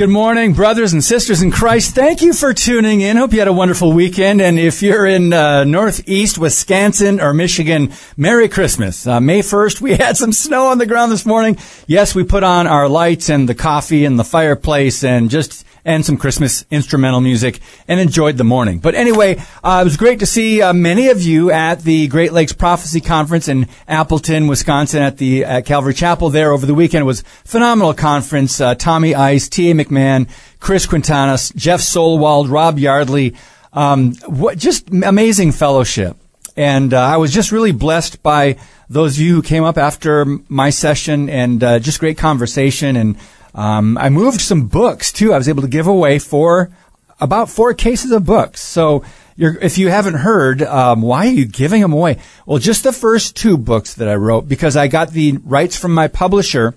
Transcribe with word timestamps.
Good 0.00 0.08
morning, 0.08 0.54
brothers 0.54 0.94
and 0.94 1.04
sisters 1.04 1.42
in 1.42 1.50
Christ. 1.50 1.94
Thank 1.94 2.22
you 2.22 2.32
for 2.32 2.54
tuning 2.54 3.02
in. 3.02 3.18
Hope 3.18 3.34
you 3.34 3.38
had 3.38 3.48
a 3.48 3.52
wonderful 3.52 3.92
weekend. 3.92 4.40
And 4.40 4.58
if 4.58 4.82
you're 4.82 5.04
in 5.04 5.30
uh, 5.30 5.64
Northeast 5.64 6.38
Wisconsin 6.38 7.20
or 7.20 7.34
Michigan, 7.34 7.92
Merry 8.16 8.48
Christmas. 8.48 9.06
Uh, 9.06 9.20
May 9.20 9.40
1st, 9.40 9.82
we 9.82 9.94
had 9.96 10.16
some 10.16 10.32
snow 10.32 10.68
on 10.68 10.78
the 10.78 10.86
ground 10.86 11.12
this 11.12 11.26
morning. 11.26 11.58
Yes, 11.86 12.14
we 12.14 12.24
put 12.24 12.42
on 12.42 12.66
our 12.66 12.88
lights 12.88 13.28
and 13.28 13.46
the 13.46 13.54
coffee 13.54 14.06
and 14.06 14.18
the 14.18 14.24
fireplace 14.24 15.04
and 15.04 15.28
just 15.28 15.66
and 15.84 16.04
some 16.04 16.16
Christmas 16.16 16.64
instrumental 16.70 17.20
music 17.20 17.60
and 17.88 18.00
enjoyed 18.00 18.36
the 18.36 18.44
morning. 18.44 18.78
But 18.78 18.94
anyway, 18.94 19.42
uh, 19.62 19.78
it 19.82 19.84
was 19.84 19.96
great 19.96 20.20
to 20.20 20.26
see 20.26 20.62
uh, 20.62 20.72
many 20.72 21.08
of 21.08 21.22
you 21.22 21.50
at 21.50 21.82
the 21.82 22.08
Great 22.08 22.32
Lakes 22.32 22.52
Prophecy 22.52 23.00
Conference 23.00 23.48
in 23.48 23.68
Appleton, 23.88 24.46
Wisconsin 24.46 25.02
at 25.02 25.18
the 25.18 25.44
at 25.44 25.66
Calvary 25.66 25.94
Chapel 25.94 26.30
there 26.30 26.52
over 26.52 26.66
the 26.66 26.74
weekend. 26.74 27.02
It 27.02 27.06
was 27.06 27.22
phenomenal 27.44 27.94
conference. 27.94 28.60
Uh, 28.60 28.74
Tommy 28.74 29.14
Ice, 29.14 29.48
T.A. 29.48 29.74
McMahon, 29.74 30.28
Chris 30.60 30.86
Quintanas, 30.86 31.54
Jeff 31.54 31.80
Solwald, 31.80 32.50
Rob 32.50 32.78
Yardley. 32.78 33.34
Um, 33.72 34.14
what, 34.26 34.58
just 34.58 34.90
amazing 34.90 35.52
fellowship. 35.52 36.16
And 36.56 36.92
uh, 36.92 37.00
I 37.00 37.16
was 37.16 37.32
just 37.32 37.52
really 37.52 37.72
blessed 37.72 38.22
by 38.22 38.56
those 38.88 39.16
of 39.16 39.22
you 39.22 39.36
who 39.36 39.42
came 39.42 39.64
up 39.64 39.78
after 39.78 40.26
my 40.48 40.70
session 40.70 41.30
and 41.30 41.62
uh, 41.62 41.78
just 41.78 42.00
great 42.00 42.18
conversation 42.18 42.96
and 42.96 43.16
um, 43.54 43.98
I 43.98 44.08
moved 44.08 44.40
some 44.40 44.66
books 44.66 45.12
too. 45.12 45.32
I 45.32 45.38
was 45.38 45.48
able 45.48 45.62
to 45.62 45.68
give 45.68 45.86
away 45.86 46.18
four, 46.18 46.70
about 47.20 47.50
four 47.50 47.74
cases 47.74 48.10
of 48.12 48.24
books. 48.24 48.60
So 48.60 49.04
if 49.36 49.78
you 49.78 49.88
haven't 49.88 50.14
heard, 50.14 50.62
um, 50.62 51.02
why 51.02 51.26
are 51.26 51.32
you 51.32 51.46
giving 51.46 51.80
them 51.80 51.92
away? 51.92 52.18
Well, 52.46 52.58
just 52.58 52.84
the 52.84 52.92
first 52.92 53.36
two 53.36 53.56
books 53.56 53.94
that 53.94 54.08
I 54.08 54.14
wrote 54.14 54.48
because 54.48 54.76
I 54.76 54.88
got 54.88 55.10
the 55.10 55.38
rights 55.44 55.76
from 55.76 55.94
my 55.94 56.08
publisher 56.08 56.74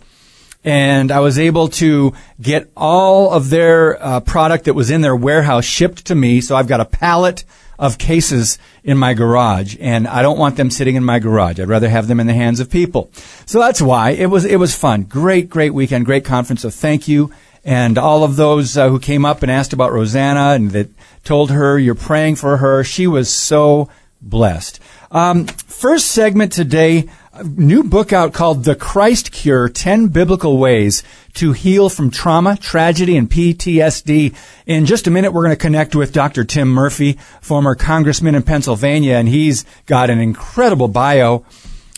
and 0.64 1.12
I 1.12 1.20
was 1.20 1.38
able 1.38 1.68
to 1.70 2.14
get 2.40 2.72
all 2.76 3.32
of 3.32 3.50
their 3.50 4.02
uh, 4.02 4.20
product 4.22 4.66
that 4.66 4.74
was 4.74 4.92
in 4.92 5.02
their 5.02 5.16
warehouse 5.16 5.66
shipped 5.66 6.06
to 6.06 6.16
me. 6.16 6.40
So 6.42 6.56
I've 6.56 6.68
got 6.68 6.80
a 6.80 6.86
pallet 6.86 7.44
of 7.80 7.98
cases 7.98 8.58
in 8.84 8.98
my 8.98 9.14
garage 9.14 9.76
and 9.80 10.08
I 10.08 10.22
don't 10.22 10.38
want 10.38 10.58
them 10.58 10.70
sitting 10.70 10.96
in 10.96 11.04
my 11.04 11.20
garage. 11.20 11.60
I'd 11.60 11.68
rather 11.68 11.90
have 11.90 12.08
them 12.08 12.20
in 12.20 12.28
the 12.28 12.34
hands 12.34 12.60
of 12.60 12.70
people. 12.70 13.10
So 13.46 13.60
that's 13.60 13.82
why 13.82 14.12
it 14.12 14.28
was, 14.28 14.46
it 14.46 14.58
was 14.58 14.76
fun. 14.76 15.04
Great, 15.04 15.50
great 15.50 15.74
weekend, 15.74 16.06
great 16.06 16.26
conference. 16.26 16.62
So 16.62 16.70
thank 16.70 17.08
you. 17.08 17.32
And 17.66 17.98
all 17.98 18.24
of 18.24 18.36
those 18.36 18.78
uh, 18.78 18.90
who 18.90 19.00
came 19.00 19.26
up 19.26 19.42
and 19.42 19.52
asked 19.52 19.74
about 19.74 19.94
Rosanna 19.94 20.52
and 20.52 20.72
that 20.72 20.90
told 21.24 21.52
her 21.52 21.80
you're 21.80 21.96
praying 21.96 22.36
for 22.36 22.58
her. 22.58 22.84
She 22.84 23.08
was 23.08 23.34
so 23.34 23.90
blessed. 24.22 24.80
Um, 25.12 25.46
first 25.46 26.08
segment 26.08 26.52
today, 26.52 27.10
new 27.42 27.84
book 27.84 28.14
out 28.14 28.34
called 28.34 28.64
The 28.64 28.76
Christ 28.76 29.32
Cure 29.32 29.68
10 29.68 30.10
Biblical 30.10 30.58
Ways 30.58 31.02
to 31.34 31.52
Heal 31.52 31.90
from 31.90 32.12
Trauma, 32.12 32.58
Tragedy, 32.58 33.18
and 33.18 33.30
PTSD. 33.30 34.36
In 34.68 34.86
just 34.86 35.08
a 35.08 35.12
minute, 35.12 35.32
we're 35.32 35.44
going 35.44 35.56
to 35.56 35.62
connect 35.62 35.96
with 35.96 36.14
Dr. 36.14 36.44
Tim 36.44 36.70
Murphy, 36.70 37.14
former 37.42 37.74
congressman 37.74 38.36
in 38.36 38.44
Pennsylvania, 38.44 39.16
and 39.16 39.28
he's 39.28 39.66
got 39.88 40.12
an 40.12 40.20
incredible 40.20 40.88
bio. 40.88 41.44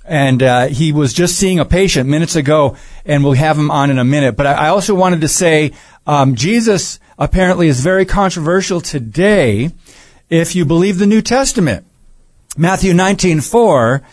And 0.06 0.42
uh, 0.42 0.68
he 0.68 0.94
was 0.94 1.14
just 1.14 1.36
seeing 1.36 1.60
a 1.60 1.66
patient 1.66 2.10
minutes 2.10 2.36
ago, 2.36 2.78
and 3.06 3.24
we'll 3.24 3.34
have 3.34 3.58
him 3.58 3.72
on 3.72 3.90
in 3.90 4.00
a 4.00 4.06
minute. 4.06 4.38
But 4.38 4.46
I, 4.46 4.70
also 4.70 4.96
wanted 4.96 5.22
to 5.22 5.28
say 5.28 5.74
um, 6.06 6.36
Jesus 6.36 7.00
apparently 7.18 7.68
is 7.68 7.82
very 7.82 8.06
controversial 8.06 8.80
today 8.80 9.72
if 10.30 10.56
you 10.56 10.64
believe 10.64 11.00
the 11.00 11.08
New 11.08 11.22
Testament. 11.22 11.86
Matthew 12.56 12.94
19, 12.94 13.42
4 13.42 14.04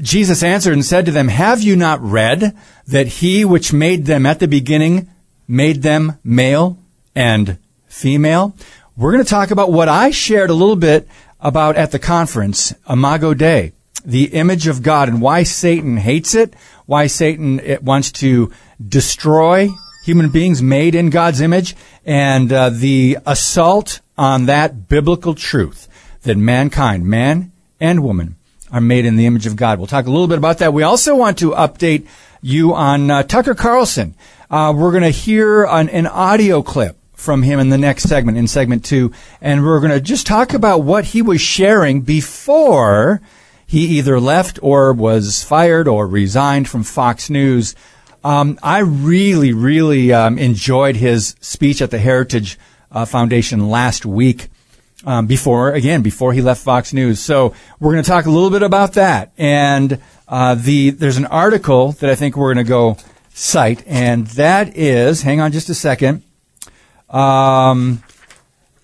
Jesus 0.00 0.42
answered 0.42 0.72
and 0.72 0.84
said 0.84 1.06
to 1.06 1.12
them, 1.12 1.28
Have 1.28 1.62
you 1.62 1.76
not 1.76 2.00
read 2.02 2.56
that 2.86 3.06
he 3.06 3.44
which 3.44 3.72
made 3.72 4.06
them 4.06 4.26
at 4.26 4.40
the 4.40 4.48
beginning 4.48 5.08
made 5.46 5.82
them 5.82 6.18
male 6.24 6.78
and 7.14 7.58
female? 7.86 8.56
We're 8.96 9.12
going 9.12 9.24
to 9.24 9.30
talk 9.30 9.50
about 9.50 9.72
what 9.72 9.88
I 9.88 10.10
shared 10.10 10.50
a 10.50 10.54
little 10.54 10.76
bit 10.76 11.08
about 11.40 11.76
at 11.76 11.90
the 11.90 11.98
conference, 11.98 12.74
Imago 12.88 13.34
Dei, 13.34 13.72
the 14.04 14.26
image 14.26 14.66
of 14.66 14.82
God 14.82 15.08
and 15.08 15.20
why 15.20 15.42
Satan 15.42 15.96
hates 15.96 16.34
it, 16.34 16.54
why 16.86 17.06
Satan 17.06 17.60
wants 17.82 18.12
to 18.12 18.52
destroy 18.86 19.68
human 20.04 20.28
beings 20.28 20.62
made 20.62 20.94
in 20.94 21.10
God's 21.10 21.40
image, 21.40 21.74
and 22.04 22.52
uh, 22.52 22.70
the 22.70 23.18
assault 23.26 24.00
on 24.18 24.46
that 24.46 24.88
biblical 24.88 25.34
truth 25.34 25.88
that 26.22 26.36
mankind, 26.36 27.06
man 27.06 27.52
and 27.80 28.02
woman, 28.02 28.36
are 28.74 28.80
made 28.80 29.06
in 29.06 29.14
the 29.14 29.24
image 29.24 29.46
of 29.46 29.54
God. 29.54 29.78
We'll 29.78 29.86
talk 29.86 30.06
a 30.06 30.10
little 30.10 30.26
bit 30.26 30.36
about 30.36 30.58
that. 30.58 30.74
We 30.74 30.82
also 30.82 31.14
want 31.14 31.38
to 31.38 31.52
update 31.52 32.08
you 32.42 32.74
on 32.74 33.08
uh, 33.08 33.22
Tucker 33.22 33.54
Carlson. 33.54 34.16
Uh, 34.50 34.74
we're 34.76 34.90
going 34.90 35.04
to 35.04 35.10
hear 35.10 35.62
an, 35.64 35.88
an 35.90 36.08
audio 36.08 36.60
clip 36.60 36.96
from 37.12 37.42
him 37.42 37.60
in 37.60 37.68
the 37.68 37.78
next 37.78 38.08
segment, 38.08 38.36
in 38.36 38.48
segment 38.48 38.84
two, 38.84 39.12
and 39.40 39.64
we're 39.64 39.78
going 39.78 39.92
to 39.92 40.00
just 40.00 40.26
talk 40.26 40.52
about 40.52 40.82
what 40.82 41.04
he 41.04 41.22
was 41.22 41.40
sharing 41.40 42.00
before 42.00 43.20
he 43.64 43.86
either 43.98 44.18
left 44.18 44.58
or 44.60 44.92
was 44.92 45.44
fired 45.44 45.86
or 45.86 46.08
resigned 46.08 46.68
from 46.68 46.82
Fox 46.82 47.30
News. 47.30 47.76
Um, 48.24 48.58
I 48.60 48.80
really, 48.80 49.52
really 49.52 50.12
um, 50.12 50.36
enjoyed 50.36 50.96
his 50.96 51.36
speech 51.40 51.80
at 51.80 51.92
the 51.92 52.00
Heritage 52.00 52.58
uh, 52.90 53.04
Foundation 53.04 53.70
last 53.70 54.04
week 54.04 54.48
um, 55.04 55.26
before, 55.26 55.72
again, 55.72 56.02
before 56.02 56.32
he 56.32 56.40
left 56.40 56.62
Fox 56.62 56.92
News. 56.92 57.20
So 57.20 57.54
we're 57.80 57.92
going 57.92 58.04
to 58.04 58.10
talk 58.10 58.26
a 58.26 58.30
little 58.30 58.50
bit 58.50 58.62
about 58.62 58.94
that. 58.94 59.32
And 59.38 60.00
uh, 60.28 60.54
the 60.54 60.90
there's 60.90 61.16
an 61.16 61.26
article 61.26 61.92
that 61.92 62.10
I 62.10 62.14
think 62.14 62.36
we're 62.36 62.54
going 62.54 62.64
to 62.64 62.68
go 62.68 62.96
cite, 63.32 63.82
and 63.86 64.26
that 64.28 64.76
is, 64.76 65.22
hang 65.22 65.40
on 65.40 65.52
just 65.52 65.68
a 65.68 65.74
second. 65.74 66.22
Um, 67.10 68.02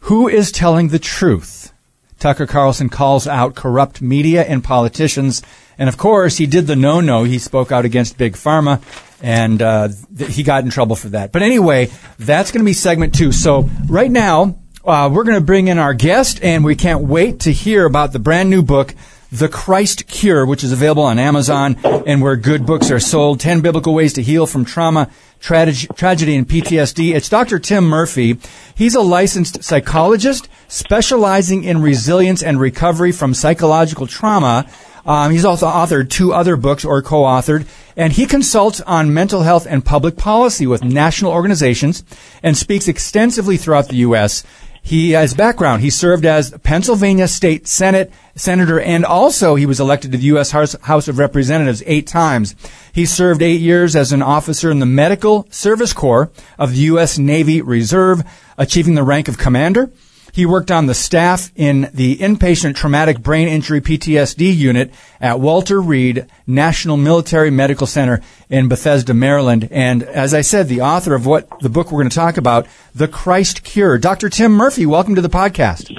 who 0.01 0.29
is 0.29 0.53
telling 0.53 0.89
the 0.89 0.99
truth? 0.99 1.73
Tucker 2.19 2.47
Carlson 2.47 2.91
calls 2.91 3.27
out 3.27 3.55
corrupt 3.55 4.03
media 4.03 4.45
and 4.45 4.63
politicians. 4.63 5.43
And 5.79 5.89
of 5.89 5.97
course, 5.97 6.37
he 6.37 6.47
did 6.47 6.67
the 6.67 6.77
no 6.77 7.01
no. 7.01 7.25
He 7.25 7.39
spoke 7.39 7.73
out 7.73 7.87
against 7.87 8.19
Big 8.19 8.35
Pharma, 8.35 8.83
and 9.23 9.63
uh, 9.63 9.89
th- 10.17 10.35
he 10.35 10.43
got 10.43 10.63
in 10.63 10.71
trouble 10.71 10.95
for 10.95 11.09
that. 11.09 11.33
But 11.33 11.43
anyway, 11.43 11.91
that's 12.19 12.53
going 12.53 12.61
to 12.61 12.69
be 12.69 12.75
segment 12.75 13.15
two. 13.15 13.33
So 13.33 13.69
right 13.89 14.11
now, 14.11 14.59
uh, 14.85 15.11
we're 15.13 15.25
going 15.25 15.39
to 15.39 15.45
bring 15.45 15.69
in 15.69 15.79
our 15.79 15.95
guest, 15.95 16.43
and 16.43 16.65
we 16.65 16.75
can't 16.75 17.03
wait 17.03 17.41
to 17.41 17.53
hear 17.53 17.85
about 17.85 18.13
the 18.13 18.19
brand 18.19 18.49
new 18.49 18.63
book, 18.63 18.95
The 19.31 19.49
Christ 19.49 20.07
Cure, 20.07 20.47
which 20.47 20.65
is 20.65 20.73
available 20.73 21.03
on 21.03 21.19
Amazon 21.19 21.77
and 21.85 22.23
where 22.23 22.37
good 22.37 22.65
books 22.65 22.91
are 22.91 23.01
sold. 23.01 23.41
10 23.41 23.61
Biblical 23.61 23.93
Ways 23.93 24.15
to 24.15 24.23
Heal 24.23 24.47
from 24.47 24.65
Trauma, 24.65 25.11
Tragedy, 25.39 26.37
and 26.37 26.49
PTSD. 26.49 27.15
It's 27.15 27.29
Dr. 27.29 27.59
Tim 27.59 27.85
Murphy. 27.85 28.39
He's 28.75 28.95
a 28.95 29.03
licensed 29.03 29.63
psychologist 29.63 30.49
specializing 30.69 31.65
in 31.65 31.83
resilience 31.83 32.43
and 32.43 32.59
recovery 32.59 33.13
from 33.13 33.35
psychological 33.35 34.07
trauma. 34.07 34.67
Um, 35.05 35.31
he's 35.31 35.45
also 35.45 35.67
authored 35.67 36.11
two 36.11 36.33
other 36.33 36.57
books 36.57 36.85
or 36.85 37.03
co-authored, 37.03 37.67
and 37.97 38.13
he 38.13 38.27
consults 38.27 38.81
on 38.83 39.15
mental 39.15 39.43
health 39.43 39.67
and 39.69 39.85
public 39.85 40.17
policy 40.17 40.67
with 40.67 40.85
national 40.85 41.33
organizations 41.33 42.05
and 42.43 42.57
speaks 42.57 42.87
extensively 42.87 43.57
throughout 43.57 43.89
the 43.89 43.97
U.S. 43.97 44.45
He 44.83 45.11
has 45.13 45.35
background. 45.35 45.83
He 45.83 45.91
served 45.91 46.25
as 46.25 46.57
Pennsylvania 46.63 47.29
State 47.29 47.67
Senate 47.67 48.13
Senator 48.35 48.81
and 48.81 49.05
also 49.05 49.55
he 49.55 49.67
was 49.67 49.81
elected 49.81 50.13
to 50.13 50.19
the 50.19 50.25
U.S. 50.25 50.51
House 50.53 51.09
of 51.09 51.19
Representatives 51.19 51.83
eight 51.87 52.07
times. 52.07 52.55
He 52.93 53.07
served 53.07 53.43
eight 53.43 53.61
years 53.61 53.95
as 53.95 54.13
an 54.13 54.23
officer 54.23 54.71
in 54.71 54.79
the 54.79 54.87
Medical 54.87 55.47
Service 55.51 55.93
Corps 55.93 56.31
of 56.59 56.73
the 56.73 56.79
U.S. 56.79 57.19
Navy 57.19 57.61
Reserve, 57.61 58.23
achieving 58.57 58.95
the 58.95 59.05
rank 59.05 59.29
of 59.29 59.39
commander. 59.39 59.91
He 60.41 60.47
worked 60.47 60.71
on 60.71 60.87
the 60.87 60.95
staff 60.95 61.53
in 61.55 61.91
the 61.93 62.17
inpatient 62.17 62.75
traumatic 62.75 63.21
brain 63.21 63.47
injury 63.47 63.83
PTSD 63.83 64.57
unit 64.57 64.91
at 65.21 65.39
Walter 65.39 65.83
Reed 65.83 66.29
National 66.47 66.97
Military 66.97 67.51
Medical 67.51 67.87
Center 67.87 68.23
in 68.49 68.67
Bethesda, 68.67 69.13
Maryland. 69.13 69.69
And 69.71 70.03
as 70.03 70.33
I 70.33 70.41
said, 70.41 70.69
the 70.69 70.81
author 70.81 71.15
of 71.15 71.27
what 71.27 71.47
the 71.61 71.69
book 71.69 71.93
we're 71.93 72.01
going 72.01 72.09
to 72.09 72.17
talk 72.17 72.39
about, 72.39 72.67
The 72.95 73.07
Christ 73.07 73.65
Cure. 73.65 73.99
Dr. 73.99 74.31
Tim 74.31 74.53
Murphy, 74.53 74.87
welcome 74.87 75.15
to 75.15 75.21
the 75.21 75.29
podcast. 75.29 75.91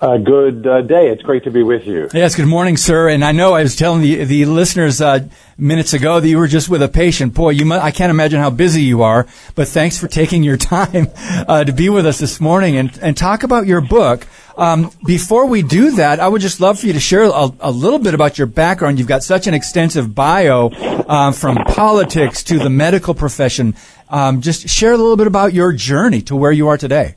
Uh, 0.00 0.18
good 0.18 0.66
uh, 0.66 0.82
day. 0.82 1.08
It's 1.08 1.22
great 1.22 1.44
to 1.44 1.50
be 1.50 1.62
with 1.62 1.86
you. 1.86 2.08
Yes, 2.12 2.34
good 2.34 2.46
morning, 2.46 2.76
sir. 2.76 3.08
And 3.08 3.24
I 3.24 3.32
know 3.32 3.54
I 3.54 3.62
was 3.62 3.76
telling 3.76 4.02
the 4.02 4.24
the 4.24 4.44
listeners 4.44 5.00
uh, 5.00 5.26
minutes 5.56 5.94
ago 5.94 6.20
that 6.20 6.28
you 6.28 6.36
were 6.36 6.48
just 6.48 6.68
with 6.68 6.82
a 6.82 6.88
patient. 6.88 7.32
Boy, 7.32 7.50
you 7.50 7.64
mu- 7.64 7.76
I 7.76 7.92
can't 7.92 8.10
imagine 8.10 8.40
how 8.40 8.50
busy 8.50 8.82
you 8.82 9.02
are. 9.02 9.26
But 9.54 9.68
thanks 9.68 9.98
for 9.98 10.06
taking 10.06 10.42
your 10.42 10.56
time 10.74 11.08
uh, 11.16 11.64
to 11.64 11.72
be 11.72 11.88
with 11.88 12.06
us 12.06 12.18
this 12.18 12.40
morning 12.40 12.76
and 12.76 12.98
and 13.00 13.16
talk 13.16 13.42
about 13.42 13.66
your 13.66 13.80
book. 13.80 14.26
Um, 14.58 14.90
before 15.04 15.46
we 15.46 15.62
do 15.62 15.92
that, 15.92 16.18
I 16.20 16.28
would 16.28 16.40
just 16.40 16.60
love 16.60 16.80
for 16.80 16.86
you 16.86 16.94
to 16.94 17.00
share 17.00 17.22
a, 17.22 17.50
a 17.60 17.70
little 17.70 17.98
bit 17.98 18.14
about 18.14 18.38
your 18.38 18.46
background. 18.46 18.98
You've 18.98 19.08
got 19.08 19.22
such 19.22 19.46
an 19.46 19.54
extensive 19.54 20.14
bio 20.14 20.68
uh, 20.68 21.32
from 21.32 21.56
politics 21.56 22.42
to 22.44 22.58
the 22.58 22.70
medical 22.70 23.14
profession. 23.14 23.74
Um, 24.08 24.40
just 24.40 24.68
share 24.68 24.92
a 24.92 24.96
little 24.96 25.16
bit 25.16 25.26
about 25.26 25.52
your 25.52 25.72
journey 25.72 26.22
to 26.22 26.36
where 26.36 26.52
you 26.52 26.68
are 26.68 26.78
today. 26.78 27.16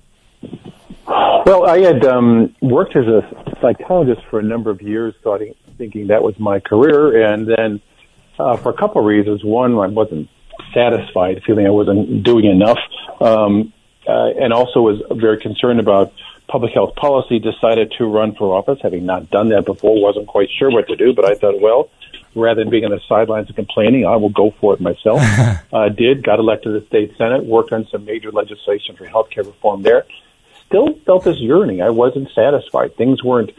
Well, 1.45 1.65
I 1.65 1.79
had 1.79 2.05
um, 2.05 2.55
worked 2.61 2.95
as 2.95 3.05
a 3.05 3.21
psychologist 3.61 4.21
for 4.29 4.39
a 4.39 4.43
number 4.43 4.69
of 4.69 4.81
years, 4.81 5.13
thought, 5.23 5.41
thinking 5.77 6.07
that 6.07 6.23
was 6.23 6.37
my 6.39 6.59
career, 6.59 7.31
and 7.31 7.47
then 7.47 7.81
uh, 8.37 8.57
for 8.57 8.69
a 8.69 8.73
couple 8.73 9.01
of 9.01 9.07
reasons. 9.07 9.43
One, 9.43 9.77
I 9.77 9.87
wasn't 9.87 10.29
satisfied, 10.73 11.41
feeling 11.45 11.65
I 11.65 11.71
wasn't 11.71 12.23
doing 12.23 12.45
enough, 12.45 12.79
um, 13.21 13.73
uh, 14.07 14.29
and 14.39 14.53
also 14.53 14.81
was 14.81 15.01
very 15.11 15.39
concerned 15.39 15.79
about 15.79 16.13
public 16.47 16.73
health 16.73 16.95
policy. 16.95 17.39
Decided 17.39 17.93
to 17.97 18.05
run 18.05 18.35
for 18.35 18.55
office, 18.55 18.79
having 18.81 19.05
not 19.05 19.29
done 19.29 19.49
that 19.49 19.65
before, 19.65 20.01
wasn't 20.01 20.27
quite 20.27 20.49
sure 20.57 20.71
what 20.71 20.87
to 20.87 20.95
do, 20.95 21.13
but 21.13 21.25
I 21.25 21.35
thought, 21.35 21.59
well, 21.61 21.89
rather 22.35 22.63
than 22.63 22.69
being 22.69 22.85
on 22.85 22.91
the 22.91 23.01
sidelines 23.07 23.47
and 23.47 23.55
complaining, 23.55 24.05
I 24.05 24.15
will 24.17 24.29
go 24.29 24.51
for 24.59 24.73
it 24.73 24.81
myself. 24.81 25.21
uh, 25.73 25.89
did, 25.89 26.23
got 26.23 26.39
elected 26.39 26.73
to 26.73 26.79
the 26.79 26.85
state 26.87 27.17
senate, 27.17 27.45
worked 27.45 27.71
on 27.71 27.87
some 27.91 28.05
major 28.05 28.31
legislation 28.31 28.95
for 28.95 29.05
healthcare 29.05 29.45
reform 29.45 29.83
there 29.83 30.05
still 30.69 30.93
felt 31.05 31.25
this 31.25 31.39
yearning. 31.39 31.81
I 31.81 31.89
wasn't 31.89 32.29
satisfied. 32.33 32.95
Things 32.95 33.23
weren't, 33.23 33.51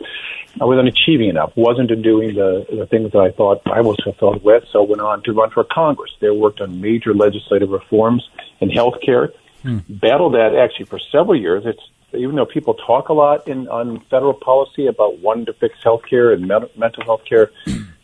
I 0.61 0.65
wasn't 0.65 0.89
achieving 0.89 1.29
enough. 1.29 1.53
Wasn't 1.57 1.89
doing 2.03 2.35
the, 2.35 2.67
the 2.71 2.87
things 2.87 3.13
that 3.13 3.19
I 3.19 3.31
thought 3.33 3.61
I 3.67 3.83
was 3.83 3.99
fulfilled 4.03 4.43
with. 4.43 4.65
So 4.73 4.83
went 4.85 5.03
on 5.03 5.23
to 5.25 5.33
run 5.33 5.51
for 5.51 5.65
Congress. 5.65 6.13
There 6.21 6.33
worked 6.33 6.61
on 6.61 6.81
major 6.81 7.13
legislative 7.13 7.69
reforms 7.69 8.27
in 8.61 8.71
healthcare. 8.71 9.33
Hmm. 9.63 9.79
Battled 9.89 10.35
that 10.35 10.55
actually 10.55 10.87
for 10.87 10.99
several 11.13 11.39
years. 11.39 11.65
It's, 11.67 11.83
even 12.15 12.35
though 12.35 12.47
people 12.47 12.75
talk 12.75 13.09
a 13.09 13.13
lot 13.13 13.47
in, 13.47 13.69
on 13.69 14.01
federal 14.11 14.35
policy 14.35 14.87
about 14.87 15.19
wanting 15.19 15.47
to 15.47 15.53
fix 15.53 15.79
healthcare 15.85 16.33
and 16.33 16.49
med- 16.49 16.71
mental 16.77 17.05
health 17.05 17.25
care, 17.29 17.53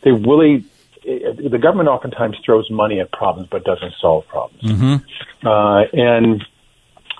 they 0.03 0.13
really, 0.13 0.65
it, 1.03 1.51
the 1.51 1.59
government 1.59 1.89
oftentimes 1.89 2.37
throws 2.45 2.71
money 2.71 3.01
at 3.01 3.11
problems 3.11 3.49
but 3.51 3.65
doesn't 3.65 3.95
solve 4.01 4.27
problems. 4.29 4.63
Mm-hmm. 4.63 5.47
Uh, 5.47 5.83
and 5.93 6.45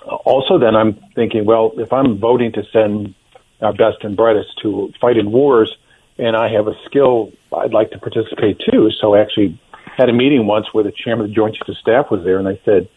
also 0.07 0.57
then 0.59 0.75
I'm 0.75 0.99
thinking, 1.15 1.45
well, 1.45 1.71
if 1.77 1.91
I'm 1.91 2.19
voting 2.19 2.51
to 2.53 2.63
send 2.71 3.15
our 3.61 3.73
best 3.73 4.03
and 4.03 4.15
brightest 4.15 4.49
to 4.61 4.91
fight 4.99 5.17
in 5.17 5.31
wars, 5.31 5.75
and 6.17 6.35
I 6.35 6.49
have 6.51 6.67
a 6.67 6.73
skill, 6.85 7.31
I'd 7.55 7.73
like 7.73 7.91
to 7.91 7.99
participate 7.99 8.59
too. 8.59 8.89
So 8.99 9.15
I 9.15 9.21
actually 9.21 9.59
had 9.97 10.09
a 10.09 10.13
meeting 10.13 10.47
once 10.47 10.67
where 10.71 10.83
the 10.83 10.91
chairman 10.91 11.25
of 11.25 11.31
the 11.31 11.35
Joint 11.35 11.55
Chiefs 11.55 11.69
of 11.69 11.77
Staff 11.77 12.11
was 12.11 12.23
there, 12.23 12.39
and 12.39 12.47
I 12.47 12.59
said, 12.65 12.89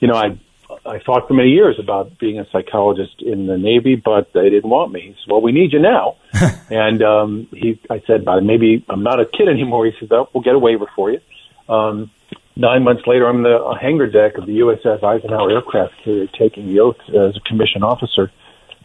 you 0.00 0.08
know, 0.08 0.14
I 0.14 0.38
I 0.86 0.98
thought 0.98 1.28
for 1.28 1.34
many 1.34 1.50
years 1.50 1.76
about 1.78 2.18
being 2.18 2.38
a 2.38 2.46
psychologist 2.50 3.20
in 3.20 3.46
the 3.46 3.56
Navy, 3.56 3.96
but 3.96 4.32
they 4.32 4.50
didn't 4.50 4.68
want 4.68 4.92
me. 4.92 5.00
He 5.00 5.12
said, 5.12 5.30
"Well, 5.30 5.40
we 5.40 5.52
need 5.52 5.72
you 5.72 5.78
now." 5.78 6.16
and 6.70 7.02
um, 7.02 7.48
he, 7.52 7.80
I 7.90 8.02
said, 8.06 8.24
"But 8.24 8.42
maybe 8.42 8.84
I'm 8.88 9.02
not 9.02 9.20
a 9.20 9.24
kid 9.24 9.48
anymore." 9.48 9.86
He 9.86 9.92
says, 9.98 10.08
"Oh, 10.12 10.28
we'll 10.32 10.42
get 10.42 10.54
a 10.54 10.58
waiver 10.58 10.86
for 10.94 11.10
you." 11.10 11.20
Um, 11.68 12.10
nine 12.56 12.82
months 12.82 13.02
later, 13.06 13.28
I'm 13.28 13.42
the 13.42 13.76
hangar 13.80 14.06
deck 14.06 14.38
of 14.38 14.46
the 14.46 14.60
USS 14.60 15.02
Eisenhower 15.02 15.50
aircraft 15.50 15.94
carrier 16.04 16.26
taking 16.38 16.68
the 16.68 16.80
oath 16.80 17.00
as 17.08 17.36
a 17.36 17.40
commissioned 17.46 17.84
officer. 17.84 18.30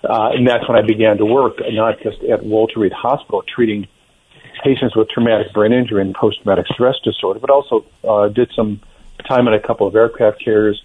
Uh, 0.04 0.30
and 0.33 0.48
that's 0.48 0.68
when 0.68 0.77
I 0.77 0.81
began 0.81 1.18
to 1.18 1.25
work, 1.25 1.57
not 1.71 2.00
just 2.01 2.24
at 2.24 2.44
Walter 2.44 2.80
Reed 2.80 2.94
Hospital, 2.94 3.44
treating 3.44 3.88
patients 4.63 4.95
with 4.95 5.10
traumatic 5.10 5.54
brain 5.54 5.74
injury 5.74 6.01
and 6.01 6.16
post-traumatic 6.16 6.68
stress 6.74 6.95
disorder, 7.04 7.39
but 7.39 7.50
also 7.50 7.86
uh, 8.07 8.27
did 8.30 8.51
some 8.56 8.81
time 9.27 9.48
in 9.48 9.54
a 9.54 9.60
couple 9.60 9.88
of 9.88 9.95
aircraft 9.95 10.44
carriers 10.44 10.81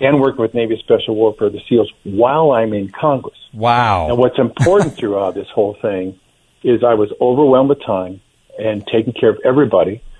and 0.00 0.20
worked 0.20 0.38
with 0.38 0.54
Navy 0.54 0.76
Special 0.78 1.14
Warfare, 1.14 1.50
the 1.50 1.60
SEALs, 1.68 1.92
while 2.04 2.52
I'm 2.52 2.72
in 2.72 2.90
Congress. 2.90 3.38
Wow. 3.52 4.08
And 4.08 4.18
what's 4.18 4.38
important 4.38 4.96
throughout 4.96 5.34
this 5.34 5.48
whole 5.52 5.76
thing 5.80 6.18
is 6.62 6.82
I 6.82 6.94
was 6.94 7.12
overwhelmed 7.20 7.68
with 7.68 7.84
time 7.84 8.20
and 8.58 8.86
taking 8.86 9.12
care 9.12 9.30
of 9.30 9.38
everybody– 9.44 10.00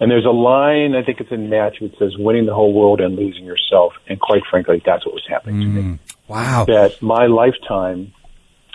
and 0.00 0.10
there's 0.10 0.24
a 0.24 0.30
line, 0.30 0.94
I 0.94 1.02
think 1.02 1.20
it's 1.20 1.30
in 1.30 1.50
Matthew, 1.50 1.88
it 1.88 1.94
says, 1.98 2.16
winning 2.18 2.46
the 2.46 2.54
whole 2.54 2.72
world 2.72 3.00
and 3.00 3.16
losing 3.16 3.44
yourself. 3.44 3.92
And 4.08 4.18
quite 4.18 4.42
frankly, 4.50 4.82
that's 4.84 5.04
what 5.04 5.14
was 5.14 5.24
happening 5.28 5.56
mm, 5.56 5.62
to 5.62 5.68
me. 5.68 5.82
Mm. 5.82 5.98
Wow. 6.26 6.64
That 6.66 7.02
my 7.02 7.26
lifetime 7.26 8.12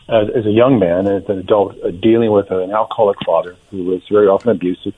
as, 0.07 0.27
as 0.36 0.45
a 0.45 0.51
young 0.51 0.80
man, 0.80 1.07
as 1.07 1.24
an 1.27 1.39
adult, 1.39 1.75
uh, 1.83 1.89
dealing 1.89 2.31
with 2.31 2.51
an 2.51 2.72
alcoholic 2.72 3.18
father 3.25 3.56
who 3.72 3.86
was 3.86 4.01
very 4.12 4.27
often 4.27 4.51
abusive, 4.51 4.94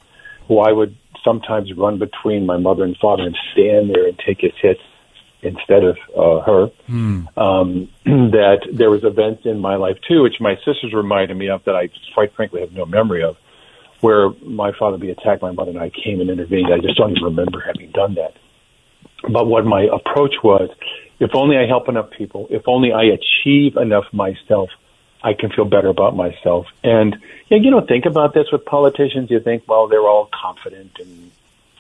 who 0.48 0.60
I 0.60 0.72
would 0.72 0.98
sometimes 1.24 1.72
run 1.76 1.98
between 1.98 2.46
my 2.46 2.58
mother 2.58 2.84
and 2.84 2.96
father 2.98 3.24
and 3.24 3.38
stand 3.54 3.90
there 3.90 4.08
and 4.08 4.20
take 4.20 4.42
his 4.42 4.54
hits 4.62 4.82
instead 5.42 5.84
of 5.84 5.98
uh, 6.16 6.42
her. 6.42 6.68
Mm. 6.90 7.38
Um, 7.38 7.90
that 8.32 8.68
there 8.72 8.90
was 8.90 9.04
events 9.04 9.44
in 9.46 9.60
my 9.60 9.76
life 9.76 9.98
too, 10.08 10.24
which 10.24 10.40
my 10.40 10.56
sisters 10.58 10.94
reminded 10.94 11.38
me 11.38 11.50
of 11.50 11.64
that 11.66 11.76
I 11.76 11.90
quite 12.14 12.34
frankly 12.36 12.62
have 12.62 12.74
no 12.74 12.86
memory 12.86 13.24
of 13.24 13.38
where 14.02 14.30
my 14.44 14.72
father 14.78 14.98
be 14.98 15.10
attacked 15.10 15.42
my 15.42 15.52
mother 15.52 15.72
and 15.72 15.80
I 15.80 15.90
came 15.90 16.22
and 16.22 16.30
intervened. 16.30 16.68
I 16.74 16.80
just 16.80 16.98
don't 16.98 17.12
even 17.12 17.24
remember 17.24 17.62
having 17.66 17.92
done 17.92 18.16
that. 18.16 18.34
But 19.24 19.48
what 19.48 19.66
my 19.66 19.88
approach 19.92 20.36
was, 20.44 20.70
if 21.20 21.32
only 21.34 21.58
I 21.58 21.66
help 21.66 21.90
enough 21.90 22.12
people, 22.12 22.48
if 22.50 22.68
only 22.68 22.92
I 22.92 23.06
achieve 23.06 23.76
enough 23.76 24.06
myself, 24.14 24.70
I 25.24 25.34
can 25.34 25.50
feel 25.52 25.66
better 25.66 25.88
about 25.88 26.16
myself. 26.16 26.68
And 26.84 27.18
you 27.50 27.72
know, 27.72 27.82
think 27.82 28.06
about 28.06 28.34
this 28.34 28.48
with 28.52 28.66
politicians. 28.66 29.32
You 29.32 29.40
think, 29.40 29.64
well, 29.68 29.88
they're 29.88 30.08
all 30.08 30.30
confident 30.32 30.92
and 31.00 31.32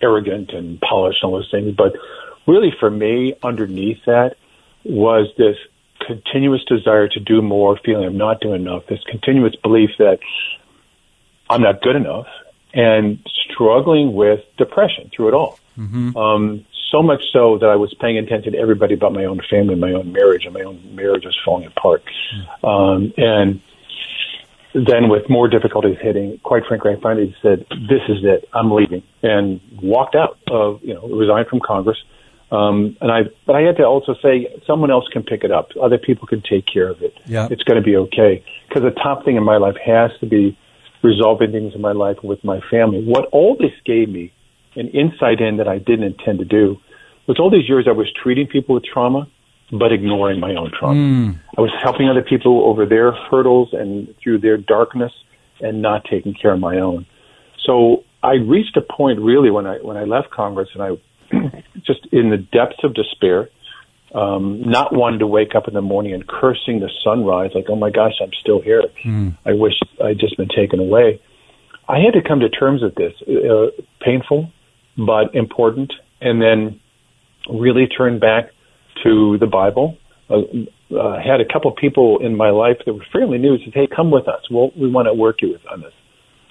arrogant 0.01 0.51
and 0.51 0.79
polished 0.81 1.19
and 1.21 1.31
all 1.31 1.37
those 1.37 1.51
things. 1.51 1.75
But 1.75 1.93
really, 2.47 2.73
for 2.79 2.89
me, 2.89 3.35
underneath 3.43 4.03
that 4.05 4.37
was 4.83 5.27
this 5.37 5.57
continuous 6.05 6.63
desire 6.65 7.07
to 7.09 7.19
do 7.19 7.41
more, 7.41 7.77
feeling 7.83 8.05
I'm 8.05 8.17
not 8.17 8.41
doing 8.41 8.61
enough, 8.61 8.87
this 8.87 9.03
continuous 9.09 9.55
belief 9.55 9.91
that 9.99 10.19
I'm 11.49 11.61
not 11.61 11.81
good 11.81 11.95
enough, 11.95 12.27
and 12.73 13.19
struggling 13.51 14.13
with 14.13 14.41
depression 14.57 15.09
through 15.15 15.29
it 15.29 15.33
all. 15.33 15.59
Mm-hmm. 15.77 16.15
Um, 16.17 16.65
so 16.91 17.01
much 17.01 17.21
so 17.33 17.57
that 17.57 17.69
I 17.69 17.75
was 17.75 17.93
paying 17.99 18.17
attention 18.17 18.53
to 18.53 18.59
everybody 18.59 18.95
but 18.95 19.11
my 19.11 19.25
own 19.25 19.41
family, 19.49 19.75
my 19.75 19.91
own 19.91 20.11
marriage, 20.11 20.45
and 20.45 20.53
my 20.53 20.61
own 20.61 20.95
marriage 20.95 21.25
was 21.25 21.37
falling 21.43 21.65
apart. 21.65 22.03
Mm-hmm. 22.05 22.65
Um, 22.65 23.13
and 23.17 23.61
then 24.73 25.09
with 25.09 25.29
more 25.29 25.47
difficulties 25.47 25.97
hitting, 26.01 26.39
quite 26.43 26.63
frankly, 26.65 26.93
I 26.93 26.99
finally 27.01 27.35
said, 27.41 27.65
"This 27.69 28.01
is 28.09 28.23
it. 28.23 28.47
I'm 28.53 28.71
leaving," 28.71 29.03
and 29.23 29.59
walked 29.81 30.15
out. 30.15 30.37
Of 30.49 30.83
you 30.83 30.93
know, 30.93 31.07
resigned 31.07 31.47
from 31.47 31.59
Congress. 31.59 31.97
Um, 32.49 32.95
and 33.01 33.11
I, 33.11 33.23
but 33.45 33.57
I 33.57 33.61
had 33.61 33.75
to 33.77 33.83
also 33.83 34.15
say, 34.23 34.47
someone 34.65 34.89
else 34.89 35.05
can 35.11 35.23
pick 35.23 35.43
it 35.43 35.51
up. 35.51 35.71
Other 35.81 35.97
people 35.97 36.27
can 36.27 36.41
take 36.41 36.65
care 36.65 36.87
of 36.87 37.01
it. 37.01 37.13
Yeah. 37.25 37.49
It's 37.51 37.63
going 37.63 37.75
to 37.75 37.83
be 37.83 37.97
okay. 37.97 38.41
Because 38.67 38.83
the 38.83 38.91
top 38.91 39.25
thing 39.25 39.35
in 39.35 39.43
my 39.43 39.57
life 39.57 39.75
has 39.85 40.11
to 40.21 40.25
be 40.25 40.57
resolving 41.03 41.51
things 41.51 41.73
in 41.75 41.81
my 41.81 41.91
life 41.91 42.17
with 42.23 42.43
my 42.43 42.59
family. 42.71 43.03
What 43.03 43.25
all 43.31 43.55
this 43.57 43.71
gave 43.85 44.09
me, 44.09 44.33
an 44.75 44.87
insight 44.89 45.39
in 45.41 45.57
that 45.57 45.67
I 45.67 45.77
didn't 45.77 46.03
intend 46.03 46.39
to 46.39 46.45
do, 46.45 46.77
was 47.27 47.39
all 47.39 47.49
these 47.49 47.67
years 47.67 47.85
I 47.87 47.91
was 47.91 48.07
treating 48.23 48.47
people 48.47 48.75
with 48.75 48.83
trauma, 48.85 49.27
but 49.71 49.91
ignoring 49.91 50.39
my 50.39 50.55
own 50.55 50.71
trauma. 50.77 50.99
Mm. 50.99 51.39
I 51.57 51.61
was 51.61 51.71
helping 51.83 52.09
other 52.09 52.23
people 52.23 52.63
over 52.65 52.85
their 52.85 53.11
hurdles 53.11 53.69
and 53.73 54.13
through 54.23 54.39
their 54.39 54.57
darkness 54.57 55.11
and 55.59 55.81
not 55.81 56.03
taking 56.09 56.33
care 56.33 56.53
of 56.53 56.59
my 56.59 56.77
own. 56.77 57.05
So 57.65 58.03
I 58.23 58.33
reached 58.33 58.77
a 58.77 58.81
point 58.81 59.19
really 59.19 59.51
when 59.51 59.67
I 59.67 59.77
when 59.77 59.97
I 59.97 60.03
left 60.03 60.31
Congress 60.31 60.69
and 60.73 60.83
I 60.83 60.89
just 61.85 62.07
in 62.11 62.29
the 62.29 62.37
depths 62.37 62.79
of 62.83 62.93
despair 62.93 63.49
um, 64.17 64.61
not 64.65 64.95
wanting 64.95 65.19
to 65.19 65.27
wake 65.27 65.53
up 65.55 65.67
in 65.67 65.75
the 65.75 65.81
morning 65.81 66.13
and 66.13 66.27
cursing 66.27 66.79
the 66.79 66.89
sunrise, 67.03 67.51
like, 67.53 67.65
oh 67.69 67.75
my 67.75 67.91
gosh, 67.91 68.13
I'm 68.21 68.31
still 68.41 68.61
here. 68.61 68.81
Mm. 69.05 69.37
I 69.45 69.53
wish 69.53 69.73
I'd 70.03 70.19
just 70.19 70.35
been 70.37 70.49
taken 70.49 70.79
away. 70.79 71.21
I 71.87 71.99
had 71.99 72.19
to 72.19 72.27
come 72.27 72.39
to 72.39 72.49
terms 72.49 72.81
with 72.81 72.95
this. 72.95 73.13
Uh, 73.27 73.67
painful, 74.03 74.51
but 74.97 75.35
important. 75.35 75.93
And 76.19 76.41
then 76.41 76.79
really 77.47 77.85
turn 77.87 78.19
back 78.19 78.49
to 79.03 79.37
the 79.39 79.45
Bible. 79.45 79.97
Uh, 80.29 80.41
uh, 80.93 81.17
had 81.21 81.39
a 81.39 81.45
couple 81.45 81.69
of 81.71 81.77
people 81.77 82.17
in 82.19 82.35
my 82.35 82.49
life 82.49 82.77
that 82.85 82.93
were 82.93 83.05
fairly 83.13 83.37
new 83.37 83.57
said, 83.63 83.73
"Hey, 83.73 83.87
come 83.87 84.09
with 84.09 84.27
us. 84.27 84.41
Well, 84.49 84.71
we 84.75 84.89
want 84.89 85.07
to 85.07 85.13
work 85.13 85.41
you 85.41 85.51
with 85.51 85.61
on 85.71 85.81
this. 85.81 85.93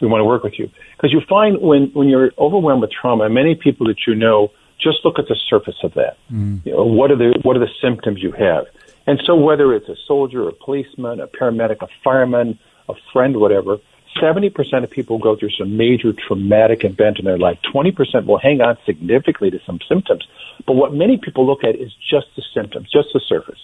We 0.00 0.06
want 0.06 0.20
to 0.20 0.24
work 0.24 0.44
with 0.44 0.54
you 0.58 0.70
because 0.96 1.12
you 1.12 1.20
find 1.28 1.60
when 1.60 1.90
when 1.94 2.08
you're 2.08 2.30
overwhelmed 2.38 2.82
with 2.82 2.90
trauma, 2.92 3.28
many 3.28 3.54
people 3.54 3.86
that 3.88 3.96
you 4.06 4.14
know 4.14 4.50
just 4.78 4.98
look 5.04 5.18
at 5.18 5.26
the 5.28 5.36
surface 5.48 5.76
of 5.82 5.94
that. 5.94 6.16
Mm. 6.32 6.64
You 6.64 6.72
know, 6.72 6.84
what 6.84 7.10
are 7.10 7.16
the 7.16 7.38
what 7.42 7.56
are 7.56 7.60
the 7.60 7.72
symptoms 7.80 8.22
you 8.22 8.32
have? 8.32 8.66
And 9.06 9.20
so 9.24 9.36
whether 9.36 9.72
it's 9.74 9.88
a 9.88 9.96
soldier, 10.06 10.48
a 10.48 10.52
policeman, 10.52 11.20
a 11.20 11.28
paramedic, 11.28 11.82
a 11.82 11.88
fireman, 12.02 12.58
a 12.88 12.94
friend, 13.12 13.36
whatever, 13.36 13.78
70% 14.20 14.82
of 14.82 14.90
people 14.90 15.18
go 15.18 15.36
through 15.36 15.50
some 15.50 15.76
major 15.76 16.12
traumatic 16.12 16.84
event 16.84 17.18
in 17.18 17.24
their 17.24 17.38
life. 17.38 17.58
20% 17.72 18.26
will 18.26 18.38
hang 18.38 18.60
on 18.60 18.76
significantly 18.86 19.50
to 19.50 19.58
some 19.66 19.78
symptoms. 19.88 20.26
But 20.66 20.74
what 20.74 20.92
many 20.92 21.18
people 21.22 21.46
look 21.46 21.64
at 21.64 21.76
is 21.76 21.92
just 22.10 22.26
the 22.34 22.42
symptoms, 22.54 22.88
just 22.90 23.08
the 23.12 23.20
surface. 23.28 23.58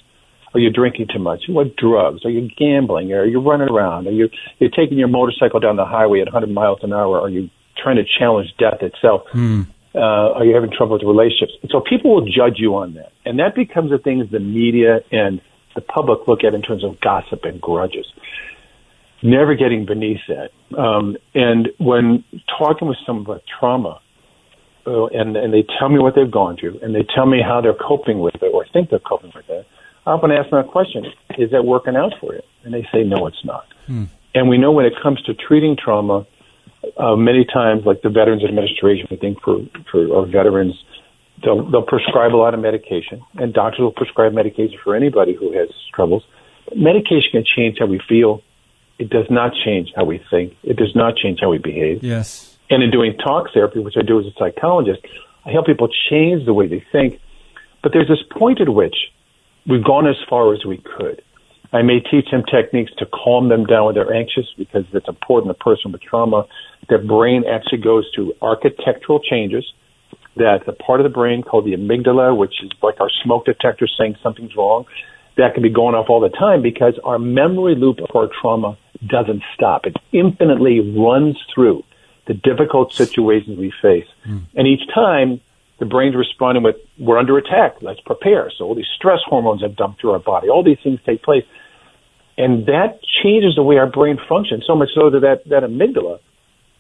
Are 0.55 0.61
you 0.61 0.71
drinking 0.71 1.09
too 1.13 1.19
much? 1.19 1.45
What 1.49 1.77
drugs? 1.77 2.25
Are 2.25 2.31
you 2.31 2.49
gambling? 2.59 3.13
Are 3.13 3.25
you 3.25 3.41
running 3.41 3.69
around? 3.69 4.07
Are 4.07 4.13
you 4.13 4.29
you're 4.59 4.71
taking 4.71 4.99
your 4.99 5.09
motorcycle 5.09 5.61
down 5.61 5.77
the 5.77 5.87
highway 5.87 6.21
at 6.21 6.27
100 6.27 6.53
miles 6.53 6.81
an 6.83 6.93
hour? 6.93 7.21
Are 7.21 7.31
you 7.31 7.49
trying 7.83 7.97
to 7.97 8.05
challenge 8.05 8.53
death 8.59 8.83
itself? 8.83 9.23
Hmm. 9.33 9.63
Uh, 9.95 10.33
are 10.39 10.45
you 10.45 10.55
having 10.55 10.71
trouble 10.71 10.95
with 10.95 11.03
relationships? 11.03 11.53
And 11.63 11.71
so 11.71 11.81
people 11.81 12.15
will 12.15 12.25
judge 12.25 12.57
you 12.57 12.77
on 12.77 12.95
that, 12.95 13.13
and 13.25 13.39
that 13.39 13.55
becomes 13.55 13.91
the 13.91 13.99
things 13.99 14.31
the 14.31 14.41
media 14.41 15.01
and 15.11 15.41
the 15.75 15.81
public 15.81 16.27
look 16.27 16.45
at 16.45 16.55
in 16.55 16.63
terms 16.63 16.85
of 16.85 17.01
gossip 17.01 17.45
and 17.45 17.61
grudges. 17.61 18.07
Never 19.23 19.55
getting 19.55 19.87
beneath 19.87 20.21
that. 20.29 20.51
Um, 20.77 21.17
and 21.35 21.69
when 21.79 22.25
talking 22.59 22.89
with 22.89 22.99
someone 23.07 23.25
about 23.25 23.43
trauma, 23.59 24.01
uh, 24.87 25.07
and 25.07 25.37
and 25.37 25.53
they 25.53 25.65
tell 25.79 25.89
me 25.89 25.99
what 25.99 26.15
they've 26.17 26.31
gone 26.31 26.57
through, 26.57 26.81
and 26.83 26.95
they 26.95 27.07
tell 27.15 27.27
me 27.27 27.41
how 27.41 27.61
they're 27.61 27.75
coping 27.75 28.19
with 28.19 28.35
it 28.37 28.51
or 28.53 28.67
think 28.73 28.91
they're 28.91 28.99
coping 28.99 29.31
with 29.35 29.49
it, 29.49 29.67
I 30.07 30.11
often 30.11 30.33
ask 30.33 30.51
them 30.51 30.59
a 30.59 30.65
question: 30.65 31.07
Is 31.39 31.51
that 31.53 31.65
working 31.65 31.97
out 31.97 32.15
for 32.21 32.35
you? 32.35 32.43
And 32.65 32.75
they 32.75 32.87
say, 32.93 33.05
No, 33.05 33.27
it's 33.27 33.45
not. 33.45 33.67
And 34.35 34.49
we 34.49 34.59
know 34.59 34.73
when 34.73 34.87
it 34.87 34.95
comes 35.03 35.21
to 35.23 35.35
treating 35.35 35.77
trauma, 35.77 36.27
uh, 36.97 37.17
many 37.17 37.45
times, 37.45 37.83
like 37.85 38.03
the 38.03 38.11
Veterans 38.11 38.45
Administration, 38.45 39.09
I 39.11 39.17
think 39.17 39.41
for 39.43 39.59
for 39.91 40.17
our 40.17 40.27
veterans, 40.27 40.75
they'll 41.43 41.71
they'll 41.71 41.83
prescribe 41.83 42.35
a 42.35 42.37
lot 42.37 42.55
of 42.55 42.61
medication, 42.61 43.23
and 43.35 43.53
doctors 43.53 43.81
will 43.81 43.93
prescribe 43.93 44.33
medication 44.33 44.79
for 44.83 44.95
anybody 44.95 45.35
who 45.35 45.53
has 45.53 45.69
troubles. 45.95 46.25
But 46.69 46.79
medication 46.79 47.31
can 47.33 47.45
change 47.45 47.79
how 47.79 47.87
we 47.87 48.01
feel. 48.09 48.43
It 48.99 49.11
does 49.11 49.27
not 49.31 49.53
change 49.65 49.93
how 49.97 50.05
we 50.05 50.21
think. 50.31 50.55
It 50.63 50.77
does 50.77 50.95
not 50.95 51.17
change 51.17 51.41
how 51.41 51.51
we 51.51 51.59
behave. 51.59 52.03
Yes. 52.03 52.59
And 52.71 52.83
in 52.83 52.91
doing 52.91 53.17
talk 53.17 53.53
therapy, 53.53 53.81
which 53.81 53.97
I 53.99 54.03
do 54.03 54.21
as 54.21 54.27
a 54.27 54.33
psychologist, 54.39 55.01
I 55.45 55.51
help 55.51 55.67
people 55.67 55.89
change 56.11 56.47
the 56.47 56.55
way 56.55 56.69
they 56.69 56.85
think. 56.93 57.21
But 57.83 57.93
there's 57.93 58.09
this 58.09 58.23
point 58.31 58.61
at 58.61 58.69
which 58.69 58.95
we've 59.67 59.85
gone 59.85 60.07
as 60.07 60.17
far 60.29 60.55
as 60.55 60.65
we 60.65 60.79
could. 60.79 61.23
I 61.73 61.83
may 61.83 62.01
teach 62.01 62.31
them 62.31 62.43
techniques 62.45 62.93
to 62.99 63.07
calm 63.07 63.49
them 63.49 63.65
down 63.65 63.87
when 63.87 63.95
they're 63.95 64.13
anxious 64.13 64.47
because 64.59 64.85
it's 64.93 65.09
important. 65.09 65.51
A 65.51 65.55
person 65.55 65.93
with 65.93 66.03
trauma, 66.03 66.47
their 66.89 67.03
brain 67.03 67.45
actually 67.51 67.79
goes 67.79 68.05
through 68.15 68.35
architectural 68.43 69.21
changes. 69.21 69.65
That 70.37 70.65
the 70.65 70.73
part 70.73 71.01
of 71.01 71.05
the 71.05 71.15
brain 71.15 71.43
called 71.43 71.67
the 71.67 71.73
amygdala, 71.73 72.37
which 72.37 72.55
is 72.63 72.71
like 72.83 73.01
our 73.01 73.11
smoke 73.23 73.45
detector 73.45 73.87
saying 73.99 74.17
something's 74.23 74.57
wrong, 74.57 74.87
that 75.37 75.55
can 75.55 75.63
be 75.63 75.71
going 75.71 75.95
off 75.95 76.07
all 76.09 76.21
the 76.21 76.31
time 76.31 76.63
because 76.63 76.99
our 77.05 77.19
memory 77.19 77.75
loop 77.75 77.99
of 78.01 78.15
our 78.15 78.29
trauma 78.41 78.79
doesn't 79.07 79.43
stop. 79.55 79.85
It 79.85 79.97
infinitely 80.13 80.81
runs 80.97 81.37
through 81.55 81.85
the 82.27 82.35
difficult 82.35 82.93
situations 82.93 83.59
we 83.59 83.73
face. 83.83 84.07
Hmm. 84.25 84.39
And 84.55 84.67
each 84.67 84.83
time, 84.95 85.41
the 85.81 85.87
brain's 85.87 86.15
responding 86.15 86.63
with, 86.63 86.77
we're 86.99 87.19
under 87.19 87.37
attack, 87.39 87.77
let's 87.81 88.01
prepare. 88.01 88.51
So 88.57 88.67
all 88.67 88.75
these 88.75 88.87
stress 88.97 89.19
hormones 89.27 89.63
have 89.63 89.75
dumped 89.77 90.01
through 90.01 90.13
our 90.13 90.21
body. 90.21 90.49
All 90.49 90.63
these 90.63 90.79
things 90.83 91.01
take 91.05 91.23
place. 91.23 91.45
And 92.43 92.67
that 92.67 92.99
changes 93.23 93.55
the 93.55 93.63
way 93.63 93.77
our 93.77 93.87
brain 93.87 94.19
functions, 94.29 94.65
so 94.67 94.75
much 94.75 94.89
so 94.95 95.11
that 95.11 95.21
that, 95.21 95.49
that 95.49 95.63
amygdala, 95.63 96.19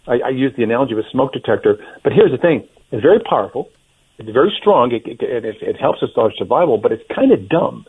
I, 0.09 0.14
I 0.26 0.28
use 0.31 0.52
the 0.57 0.64
analogy 0.64 0.95
of 0.95 0.99
a 0.99 1.09
smoke 1.11 1.33
detector, 1.33 1.78
but 2.02 2.12
here's 2.12 2.33
the 2.33 2.38
thing, 2.38 2.66
it's 2.90 3.00
very 3.00 3.21
powerful, 3.21 3.71
it's 4.19 4.31
very 4.31 4.52
strong, 4.59 4.90
it, 4.90 5.07
it, 5.07 5.23
it, 5.23 5.62
it 5.62 5.76
helps 5.76 6.02
us 6.02 6.11
our 6.16 6.33
survival, 6.37 6.78
but 6.78 6.90
it's 6.90 7.04
kind 7.14 7.31
of 7.31 7.49
dumb 7.49 7.87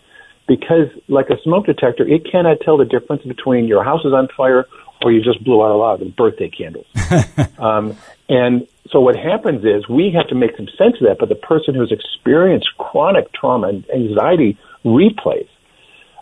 because 0.48 0.88
like 1.08 1.32
a 1.32 1.42
smoke 1.42 1.65
detector, 1.65 2.08
it 2.08 2.30
cannot 2.30 2.58
tell 2.62 2.77
the 2.77 2.86
difference 2.86 3.24
between 3.24 3.65
your 3.65 3.84
house 3.84 4.06
is 4.06 4.13
on 4.13 4.27
fire 4.38 4.68
or 5.03 5.12
you 5.12 5.24
just 5.24 5.44
blew 5.44 5.63
out 5.63 5.72
a 5.72 5.75
lot 5.75 6.00
of 6.00 6.15
birthday 6.15 6.50
candles. 6.50 6.86
um, 7.58 7.98
and 8.30 8.68
so 8.92 9.00
what 9.00 9.15
happens 9.15 9.65
is 9.65 9.89
we 9.89 10.12
have 10.15 10.27
to 10.27 10.36
make 10.36 10.56
some 10.58 10.68
sense 10.77 10.96
of 11.01 11.08
that, 11.08 11.18
but 11.20 11.30
the 11.30 11.36
person 11.36 11.74
who's 11.74 11.92
experienced 11.92 12.70
chronic 12.77 13.34
trauma 13.34 13.70
and 13.70 13.89
anxiety 13.89 14.60
replays, 14.86 15.50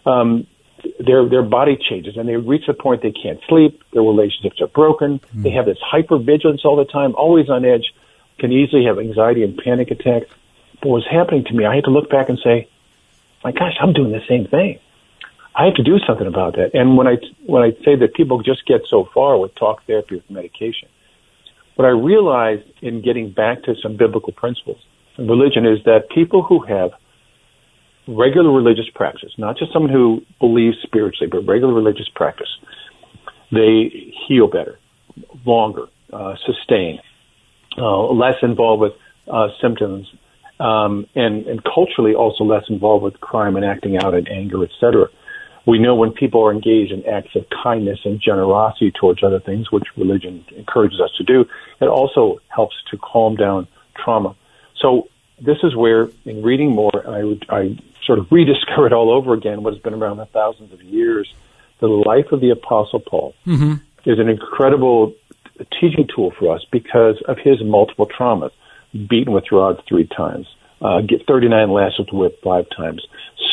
um, 0.06 0.48
their 1.00 1.28
their 1.28 1.44
body 1.44 1.78
changes 1.78 2.18
and 2.18 2.28
they 2.28 2.38
reach 2.38 2.68
the 2.68 2.74
point 2.74 3.02
they 3.02 3.12
can't 3.12 3.40
sleep, 3.48 3.84
their 3.94 4.02
relationships 4.02 4.62
are 4.62 4.68
broken, 4.68 5.20
hmm. 5.32 5.44
they 5.44 5.52
have 5.52 5.66
this 5.66 5.78
hypervigilance 5.80 6.66
all 6.66 6.76
the 6.76 6.86
time, 6.86 7.16
always 7.16 7.50
on 7.50 7.66
edge, 7.66 7.94
can 8.40 8.52
easily 8.52 8.86
have 8.86 9.00
anxiety 9.00 9.44
and 9.44 9.58
panic 9.58 9.92
attacks. 9.92 10.28
But 10.82 10.90
what's 10.90 11.08
happening 11.10 11.46
to 11.46 11.54
me, 11.54 11.66
I 11.66 11.76
had 11.76 11.84
to 11.86 11.92
look 11.92 12.10
back 12.10 12.30
and 12.30 12.40
say, 12.44 12.68
my 13.44 13.52
gosh, 13.52 13.76
I'm 13.80 13.94
doing 13.94 14.12
the 14.12 14.22
same 14.28 14.48
thing. 14.48 14.80
I 15.56 15.66
have 15.66 15.76
to 15.76 15.84
do 15.84 16.00
something 16.00 16.28
about 16.28 16.56
that. 16.56 16.72
And 16.74 16.98
when 16.98 17.08
I 17.08 17.18
when 17.46 17.62
I 17.64 17.72
say 17.84 17.96
that 17.98 18.14
people 18.14 18.42
just 18.42 18.66
get 18.66 18.82
so 18.90 19.10
far 19.14 19.38
with 19.38 19.54
talk 19.56 19.86
therapy 19.86 20.16
with 20.16 20.30
medication, 20.30 20.88
what 21.76 21.86
I 21.86 21.90
realized 21.90 22.64
in 22.82 23.02
getting 23.02 23.32
back 23.32 23.64
to 23.64 23.76
some 23.82 23.98
biblical 23.98 24.34
principles 24.34 24.78
in 25.18 25.28
religion 25.28 25.66
is 25.66 25.84
that 25.86 26.10
people 26.10 26.42
who 26.42 26.60
have 26.62 26.92
regular 28.08 28.52
religious 28.52 28.90
practice, 28.94 29.32
not 29.38 29.58
just 29.58 29.72
someone 29.74 29.92
who 29.92 30.22
believes 30.40 30.78
spiritually, 30.84 31.28
but 31.32 31.46
regular 31.48 31.74
religious 31.74 32.10
practice, 32.16 32.50
they 33.52 34.14
heal 34.28 34.48
better, 34.48 34.80
longer, 35.46 35.88
uh, 36.12 36.36
sustain, 36.46 37.00
uh, 37.78 38.06
less 38.08 38.36
involved 38.42 38.82
with 38.82 38.94
uh, 39.28 39.48
symptoms, 39.62 40.08
um, 40.60 41.08
and, 41.16 41.48
and 41.48 41.64
culturally 41.64 42.14
also 42.14 42.44
less 42.44 42.64
involved 42.70 43.04
with 43.04 43.20
crime 43.20 43.56
and 43.56 43.66
acting 43.66 43.98
out 43.98 44.14
in 44.14 44.28
anger, 44.28 44.64
etc. 44.64 45.08
We 45.66 45.80
know 45.80 45.96
when 45.96 46.12
people 46.12 46.44
are 46.46 46.52
engaged 46.52 46.92
in 46.92 47.06
acts 47.06 47.36
of 47.36 47.46
kindness 47.64 48.00
and 48.04 48.20
generosity 48.20 48.92
towards 48.92 49.24
other 49.24 49.40
things, 49.40 49.72
which 49.72 49.86
religion 49.96 50.44
encourages 50.56 51.00
us 51.00 51.12
to 51.18 51.24
do, 51.24 51.46
it 51.80 51.86
also 51.86 52.40
helps 52.48 52.76
to 52.90 52.98
calm 52.98 53.36
down 53.36 53.68
trauma. 53.96 54.36
So 54.80 55.08
this 55.40 55.58
is 55.64 55.76
where, 55.76 56.10
in 56.26 56.42
reading 56.42 56.72
more, 56.72 57.08
I, 57.08 57.24
would, 57.24 57.46
I 57.50 57.78
sort 58.06 58.20
of 58.20 58.28
rediscovered 58.32 58.94
all 58.94 59.12
over 59.12 59.34
again 59.34 59.64
what 59.64 59.74
has 59.74 59.82
been 59.82 59.94
around 59.94 60.18
for 60.18 60.26
thousands 60.26 60.74
of 60.74 60.82
years. 60.82 61.32
The 61.80 61.88
life 61.88 62.32
of 62.32 62.42
the 62.42 62.52
Apostle 62.52 63.00
Paul 63.00 63.34
is 64.06 64.20
an 64.20 64.30
incredible 64.30 65.14
teaching 65.80 66.08
tool 66.14 66.32
for 66.38 66.56
us 66.56 66.66
because 66.72 67.22
of 67.28 67.38
his 67.44 67.64
multiple 67.64 68.08
traumas. 68.08 68.52
Beaten 68.94 69.34
with 69.34 69.46
rods 69.52 69.80
three 69.88 70.06
times, 70.06 70.48
uh, 70.82 71.00
get 71.02 71.26
39 71.26 71.72
lashes 71.72 72.00
with 72.00 72.10
whip 72.12 72.42
five 72.44 72.66
times, 72.76 73.06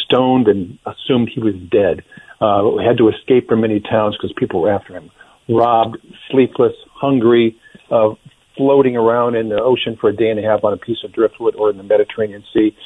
stoned 0.05 0.49
and 0.49 0.79
assumed 0.85 1.31
he 1.33 1.41
was 1.41 1.55
dead, 1.71 2.03
uh, 2.41 2.77
had 2.79 2.99
to 2.99 3.09
escape 3.09 3.49
from 3.49 3.61
many 3.61 3.79
towns 3.81 4.17
because 4.17 4.33
people 4.37 4.63
were 4.63 4.73
after 4.73 4.95
him, 4.95 5.11
robbed, 5.49 5.99
sleepless, 6.31 6.73
hungry, 6.93 7.57
uh, 7.91 8.11
floating 8.57 8.97
around 8.97 9.37
in 9.37 9.49
the 9.49 9.61
ocean 9.63 9.97
for 10.01 10.11
a 10.11 10.17
day 10.17 10.29
and 10.29 10.39
a 10.39 10.43
half 10.43 10.65
on 10.65 10.73
a 10.73 10.77
piece 10.77 10.99
of 11.05 11.13
driftwood 11.13 11.55
or 11.55 11.71
in 11.71 11.77
the 11.77 11.85
Mediterranean 11.85 12.43
Sea, 12.53 12.77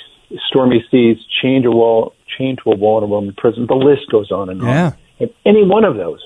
stormy 0.49 0.85
seas, 0.91 1.19
chained 1.41 1.65
to 1.65 1.71
a 1.71 1.77
wall, 1.77 2.15
chained 2.39 2.61
to 2.65 2.71
a 2.71 2.77
wall 2.77 2.99
in 2.99 3.05
a 3.05 3.07
Roman 3.07 3.35
prison. 3.35 3.67
The 3.67 3.75
list 3.75 4.11
goes 4.11 4.31
on 4.31 4.49
and 4.49 4.61
on. 4.63 4.69
Yeah. 4.69 4.93
And 5.21 5.31
any 5.45 5.65
one 5.65 5.85
of 5.85 5.97
those 5.97 6.21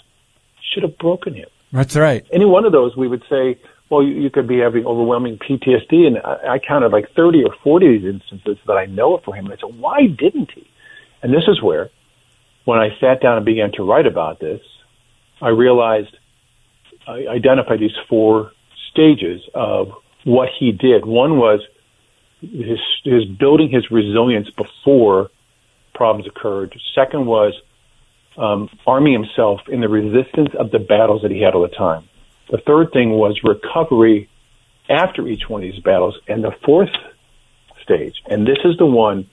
should 0.73 0.83
have 0.83 0.97
broken 0.99 1.35
him 1.35 1.49
That's 1.73 1.97
right. 1.97 2.27
any 2.33 2.45
one 2.45 2.65
of 2.65 2.73
those, 2.73 2.97
we 2.97 3.09
would 3.09 3.23
say, 3.29 3.59
well, 3.91 4.03
you, 4.03 4.15
you 4.15 4.31
could 4.31 4.49
be 4.49 4.59
having 4.59 4.85
overwhelming 4.85 5.39
PTSD. 5.39 6.07
And 6.07 6.19
I, 6.19 6.55
I 6.55 6.59
counted 6.59 6.93
like 6.93 7.07
30 7.15 7.45
or 7.45 7.55
40 7.63 7.87
of 7.87 8.03
these 8.03 8.15
instances 8.15 8.59
that 8.67 8.75
I 8.75 8.87
know 8.87 9.17
it 9.17 9.25
for 9.25 9.35
him. 9.35 9.47
And 9.47 9.55
I 9.55 9.57
said, 9.57 9.79
why 9.79 10.07
didn't 10.07 10.51
he? 10.55 10.67
And 11.23 11.33
this 11.33 11.45
is 11.49 11.63
where, 11.63 11.91
when 12.65 12.79
I 12.79 12.89
sat 13.01 13.21
down 13.23 13.37
and 13.37 13.47
began 13.47 13.73
to 13.73 13.85
write 13.85 14.07
about 14.07 14.41
this, 14.41 14.61
I 15.41 15.49
realized 15.49 16.17
I 17.07 17.27
identified 17.29 17.81
these 17.81 17.97
four 18.09 18.53
stages 18.91 19.43
of 19.55 19.89
what 20.25 20.49
he 20.59 20.73
did. 20.73 21.05
One 21.07 21.39
was 21.39 21.61
his, 22.41 22.79
his 23.05 23.25
building 23.25 23.71
his 23.71 23.91
resilience 23.91 24.51
before 24.51 25.31
problems 25.95 26.27
occurred. 26.27 26.75
Second 26.95 27.27
was 27.27 27.55
um, 28.37 28.69
arming 28.87 29.13
himself 29.13 29.61
in 29.69 29.81
the 29.81 29.89
resistance 29.89 30.51
of 30.59 30.71
the 30.71 30.79
battles 30.79 31.23
that 31.23 31.31
he 31.31 31.41
had 31.41 31.55
all 31.55 31.63
the 31.63 31.69
time. 31.69 32.09
The 32.51 32.59
third 32.59 32.93
thing 32.93 33.11
was 33.11 33.41
recovery 33.43 34.29
after 34.89 35.27
each 35.27 35.49
one 35.49 35.65
of 35.65 35.73
these 35.73 35.83
battles. 35.83 36.19
And 36.29 36.45
the 36.45 36.55
fourth 36.65 36.91
stage, 37.83 38.15
and 38.29 38.47
this 38.47 38.59
is 38.65 38.77
the 38.79 38.87
one 38.87 39.29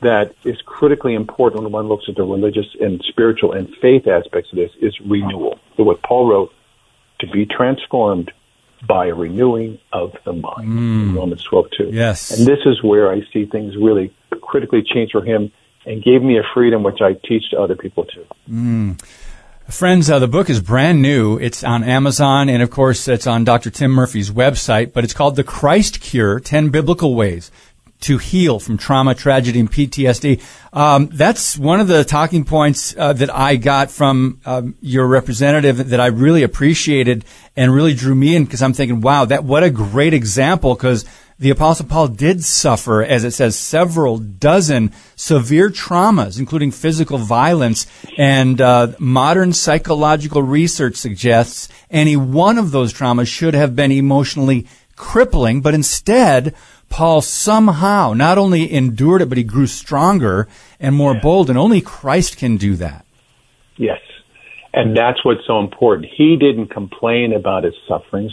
that 0.00 0.34
is 0.44 0.60
critically 0.66 1.14
important 1.14 1.62
when 1.62 1.72
one 1.72 1.88
looks 1.88 2.06
at 2.08 2.16
the 2.16 2.24
religious 2.24 2.66
and 2.80 3.00
spiritual 3.08 3.52
and 3.52 3.72
faith 3.80 4.08
aspects 4.08 4.50
of 4.52 4.56
this, 4.56 4.72
is 4.80 4.98
renewal. 5.00 5.58
So 5.76 5.84
what 5.84 6.02
Paul 6.02 6.28
wrote, 6.28 6.52
to 7.20 7.28
be 7.28 7.46
transformed 7.46 8.32
by 8.86 9.06
a 9.06 9.14
renewing 9.14 9.78
of 9.92 10.12
the 10.24 10.32
mind, 10.32 10.68
in 10.68 11.14
Romans 11.14 11.44
12, 11.44 11.66
2. 11.78 11.90
Yes. 11.92 12.36
And 12.36 12.46
this 12.46 12.58
is 12.66 12.82
where 12.82 13.12
I 13.12 13.20
see 13.32 13.46
things 13.46 13.76
really 13.76 14.14
critically 14.42 14.82
change 14.82 15.12
for 15.12 15.24
him 15.24 15.52
and 15.86 16.02
gave 16.02 16.22
me 16.22 16.38
a 16.38 16.42
freedom 16.54 16.82
which 16.82 17.00
I 17.00 17.14
teach 17.14 17.50
to 17.50 17.60
other 17.60 17.76
people 17.76 18.04
too. 18.04 18.96
Friends, 19.68 20.10
uh, 20.10 20.18
the 20.18 20.28
book 20.28 20.50
is 20.50 20.60
brand 20.60 21.00
new. 21.00 21.38
It's 21.38 21.62
on 21.64 21.84
Amazon, 21.84 22.48
and 22.48 22.62
of 22.62 22.70
course, 22.70 23.06
it's 23.08 23.26
on 23.26 23.44
Dr. 23.44 23.70
Tim 23.70 23.92
Murphy's 23.92 24.30
website. 24.30 24.92
But 24.92 25.04
it's 25.04 25.14
called 25.14 25.36
"The 25.36 25.44
Christ 25.44 26.00
Cure: 26.00 26.40
Ten 26.40 26.68
Biblical 26.68 27.14
Ways 27.14 27.50
to 28.02 28.18
Heal 28.18 28.58
from 28.58 28.78
Trauma, 28.78 29.14
Tragedy, 29.14 29.60
and 29.60 29.70
PTSD." 29.70 30.40
Um, 30.72 31.08
that's 31.08 31.58
one 31.58 31.80
of 31.80 31.88
the 31.88 32.04
talking 32.04 32.44
points 32.44 32.94
uh, 32.96 33.12
that 33.14 33.34
I 33.34 33.56
got 33.56 33.90
from 33.90 34.40
um, 34.44 34.74
your 34.80 35.06
representative 35.06 35.90
that 35.90 36.00
I 36.00 36.06
really 36.06 36.42
appreciated 36.42 37.24
and 37.56 37.74
really 37.74 37.94
drew 37.94 38.14
me 38.14 38.36
in 38.36 38.44
because 38.44 38.62
I'm 38.62 38.72
thinking, 38.72 39.00
"Wow, 39.00 39.24
that 39.26 39.44
what 39.44 39.64
a 39.64 39.70
great 39.70 40.14
example!" 40.14 40.74
Because 40.74 41.04
the 41.42 41.50
Apostle 41.50 41.86
Paul 41.86 42.06
did 42.06 42.44
suffer, 42.44 43.02
as 43.02 43.24
it 43.24 43.32
says, 43.32 43.58
several 43.58 44.18
dozen 44.18 44.92
severe 45.16 45.70
traumas, 45.70 46.38
including 46.38 46.70
physical 46.70 47.18
violence. 47.18 47.86
And 48.16 48.60
uh, 48.60 48.92
modern 49.00 49.52
psychological 49.52 50.44
research 50.44 50.94
suggests 50.94 51.68
any 51.90 52.16
one 52.16 52.58
of 52.58 52.70
those 52.70 52.94
traumas 52.94 53.26
should 53.26 53.54
have 53.54 53.74
been 53.74 53.90
emotionally 53.90 54.68
crippling, 54.94 55.62
but 55.62 55.74
instead, 55.74 56.54
Paul 56.92 57.22
somehow 57.22 58.12
not 58.12 58.36
only 58.36 58.70
endured 58.70 59.22
it, 59.22 59.30
but 59.30 59.38
he 59.38 59.44
grew 59.44 59.66
stronger 59.66 60.46
and 60.78 60.94
more 60.94 61.14
bold, 61.14 61.48
and 61.48 61.58
only 61.58 61.80
Christ 61.80 62.36
can 62.36 62.58
do 62.58 62.76
that. 62.76 63.06
Yes. 63.78 63.98
And 64.74 64.94
that's 64.94 65.24
what's 65.24 65.40
so 65.46 65.58
important. 65.58 66.12
He 66.14 66.36
didn't 66.38 66.68
complain 66.68 67.32
about 67.32 67.64
his 67.64 67.74
sufferings. 67.88 68.32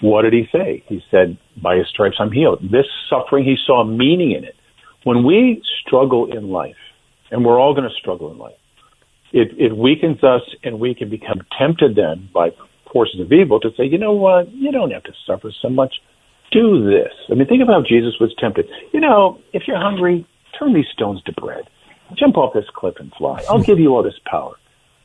What 0.00 0.22
did 0.22 0.32
he 0.32 0.48
say? 0.52 0.82
He 0.88 1.00
said, 1.12 1.38
by 1.62 1.76
his 1.76 1.86
stripes 1.88 2.16
I'm 2.18 2.32
healed. 2.32 2.60
This 2.62 2.86
suffering, 3.08 3.44
he 3.44 3.56
saw 3.64 3.84
meaning 3.84 4.32
in 4.32 4.44
it. 4.44 4.56
When 5.04 5.24
we 5.24 5.62
struggle 5.86 6.36
in 6.36 6.48
life, 6.48 6.76
and 7.30 7.44
we're 7.44 7.58
all 7.58 7.72
going 7.72 7.88
to 7.88 7.94
struggle 8.00 8.32
in 8.32 8.38
life, 8.38 8.58
it, 9.32 9.48
it 9.58 9.76
weakens 9.76 10.22
us 10.24 10.42
and 10.64 10.80
we 10.80 10.94
can 10.94 11.08
become 11.08 11.40
tempted 11.58 11.94
then 11.96 12.28
by 12.34 12.50
forces 12.92 13.20
of 13.20 13.32
evil 13.32 13.60
to 13.60 13.70
say, 13.76 13.84
you 13.84 13.98
know 13.98 14.12
what, 14.12 14.52
you 14.52 14.70
don't 14.72 14.90
have 14.90 15.04
to 15.04 15.12
suffer 15.26 15.50
so 15.62 15.68
much. 15.68 15.94
Do 16.52 16.84
this. 16.84 17.12
I 17.30 17.34
mean, 17.34 17.46
think 17.46 17.62
about 17.62 17.82
how 17.82 17.88
Jesus 17.88 18.14
was 18.20 18.34
tempted. 18.38 18.68
You 18.92 19.00
know, 19.00 19.40
if 19.52 19.62
you're 19.66 19.80
hungry, 19.80 20.26
turn 20.58 20.74
these 20.74 20.86
stones 20.92 21.22
to 21.24 21.32
bread. 21.32 21.64
Jump 22.18 22.36
off 22.36 22.52
this 22.52 22.66
cliff 22.74 22.96
and 22.98 23.12
fly. 23.16 23.42
I'll 23.48 23.62
give 23.62 23.78
you 23.78 23.94
all 23.94 24.02
this 24.02 24.18
power. 24.26 24.56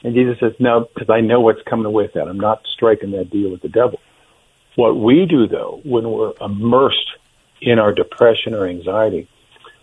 And 0.03 0.13
Jesus 0.13 0.37
says, 0.39 0.53
no, 0.59 0.87
because 0.93 1.09
I 1.09 1.21
know 1.21 1.39
what's 1.39 1.61
coming 1.67 1.91
with 1.91 2.13
that. 2.13 2.27
I'm 2.27 2.39
not 2.39 2.61
striking 2.73 3.11
that 3.11 3.29
deal 3.29 3.49
with 3.49 3.61
the 3.61 3.69
devil. 3.69 3.99
What 4.75 4.93
we 4.93 5.25
do, 5.25 5.47
though, 5.47 5.81
when 5.83 6.09
we're 6.09 6.33
immersed 6.39 7.09
in 7.61 7.79
our 7.79 7.93
depression 7.93 8.53
or 8.53 8.67
anxiety, 8.67 9.27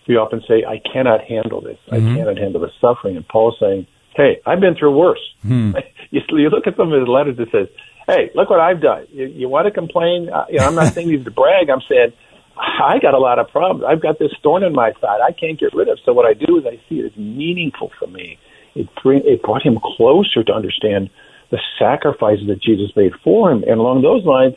we 0.06 0.16
often 0.16 0.42
say, 0.46 0.64
I 0.64 0.80
cannot 0.92 1.22
handle 1.24 1.60
this. 1.60 1.78
Mm-hmm. 1.90 1.94
I 1.94 2.16
cannot 2.16 2.38
handle 2.38 2.60
the 2.60 2.70
suffering. 2.80 3.16
And 3.16 3.26
Paul's 3.26 3.56
saying, 3.58 3.86
hey, 4.14 4.40
I've 4.46 4.60
been 4.60 4.76
through 4.76 4.96
worse. 4.96 5.20
Hmm. 5.42 5.72
You, 6.10 6.20
you 6.28 6.48
look 6.50 6.66
at 6.66 6.76
some 6.76 6.92
of 6.92 7.00
his 7.00 7.08
letters 7.08 7.36
that 7.38 7.50
says, 7.50 7.68
hey, 8.06 8.30
look 8.34 8.50
what 8.50 8.60
I've 8.60 8.80
done. 8.80 9.06
You, 9.10 9.26
you 9.26 9.48
want 9.48 9.66
to 9.66 9.70
complain? 9.70 10.28
Uh, 10.28 10.46
you 10.50 10.58
know, 10.58 10.66
I'm 10.66 10.74
not 10.74 10.92
saying 10.94 11.08
these 11.08 11.24
to 11.24 11.30
brag. 11.30 11.70
I'm 11.70 11.82
saying 11.88 12.12
I 12.56 12.98
got 13.00 13.14
a 13.14 13.18
lot 13.18 13.38
of 13.38 13.48
problems. 13.48 13.84
I've 13.86 14.02
got 14.02 14.18
this 14.18 14.32
thorn 14.42 14.62
in 14.62 14.72
my 14.72 14.92
side 15.00 15.20
I 15.20 15.32
can't 15.32 15.58
get 15.58 15.74
rid 15.74 15.88
of. 15.88 15.98
So 16.04 16.12
what 16.12 16.26
I 16.26 16.34
do 16.34 16.58
is 16.58 16.64
I 16.66 16.80
see 16.88 17.00
it 17.00 17.06
as 17.06 17.16
meaningful 17.16 17.90
for 17.98 18.06
me. 18.06 18.38
It, 18.74 18.88
bring, 19.02 19.22
it 19.24 19.42
brought 19.42 19.62
him 19.64 19.78
closer 19.96 20.42
to 20.44 20.52
understand 20.52 21.10
the 21.50 21.58
sacrifices 21.78 22.46
that 22.48 22.60
Jesus 22.62 22.90
made 22.96 23.12
for 23.22 23.50
him. 23.50 23.62
And 23.62 23.78
along 23.78 24.02
those 24.02 24.24
lines, 24.24 24.54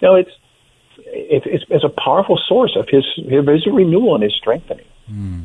you 0.00 0.08
know, 0.08 0.14
it's, 0.16 0.30
it, 0.98 1.42
it's, 1.46 1.64
it's 1.70 1.84
a 1.84 1.88
powerful 2.04 2.38
source 2.48 2.76
of 2.78 2.88
his, 2.88 3.04
his 3.16 3.66
renewal 3.66 4.14
and 4.14 4.22
his 4.22 4.34
strengthening. 4.34 4.86
Mm. 5.10 5.44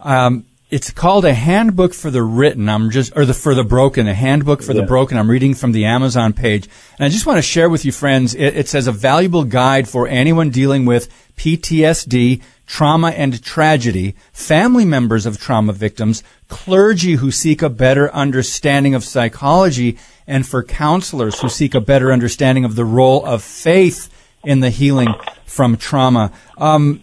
Um, 0.00 0.46
it's 0.70 0.90
called 0.92 1.24
a 1.24 1.34
handbook 1.34 1.92
for 1.92 2.10
the 2.10 2.22
written. 2.22 2.68
I'm 2.68 2.90
just, 2.90 3.16
or 3.16 3.24
the, 3.24 3.34
for 3.34 3.54
the 3.54 3.64
broken, 3.64 4.06
a 4.06 4.14
handbook 4.14 4.62
for 4.62 4.72
yeah. 4.72 4.82
the 4.82 4.86
broken. 4.86 5.18
I'm 5.18 5.28
reading 5.28 5.54
from 5.54 5.72
the 5.72 5.84
Amazon 5.84 6.32
page. 6.32 6.68
And 6.96 7.04
I 7.04 7.08
just 7.08 7.26
want 7.26 7.38
to 7.38 7.42
share 7.42 7.68
with 7.68 7.84
you 7.84 7.90
friends, 7.90 8.34
it, 8.34 8.56
it 8.56 8.68
says 8.68 8.86
a 8.86 8.92
valuable 8.92 9.44
guide 9.44 9.88
for 9.88 10.06
anyone 10.06 10.50
dealing 10.50 10.84
with 10.84 11.12
PTSD, 11.36 12.40
trauma 12.66 13.08
and 13.10 13.42
tragedy, 13.42 14.14
family 14.32 14.84
members 14.84 15.26
of 15.26 15.40
trauma 15.40 15.72
victims, 15.72 16.22
clergy 16.48 17.14
who 17.14 17.32
seek 17.32 17.62
a 17.62 17.68
better 17.68 18.12
understanding 18.14 18.94
of 18.94 19.02
psychology, 19.02 19.98
and 20.28 20.46
for 20.46 20.62
counselors 20.62 21.40
who 21.40 21.48
seek 21.48 21.74
a 21.74 21.80
better 21.80 22.12
understanding 22.12 22.64
of 22.64 22.76
the 22.76 22.84
role 22.84 23.26
of 23.26 23.42
faith 23.42 24.08
in 24.44 24.60
the 24.60 24.70
healing 24.70 25.08
from 25.46 25.76
trauma. 25.76 26.30
Um, 26.56 27.02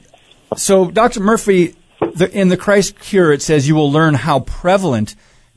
so, 0.56 0.90
Dr. 0.90 1.20
Murphy, 1.20 1.76
the, 2.18 2.32
in 2.32 2.50
the 2.50 2.58
Christ 2.58 3.00
Cure, 3.00 3.32
it 3.32 3.42
says 3.42 3.68
you 3.68 3.76
will 3.76 3.92
learn 3.92 4.14
how 4.14 4.42
prevalent 4.42 5.16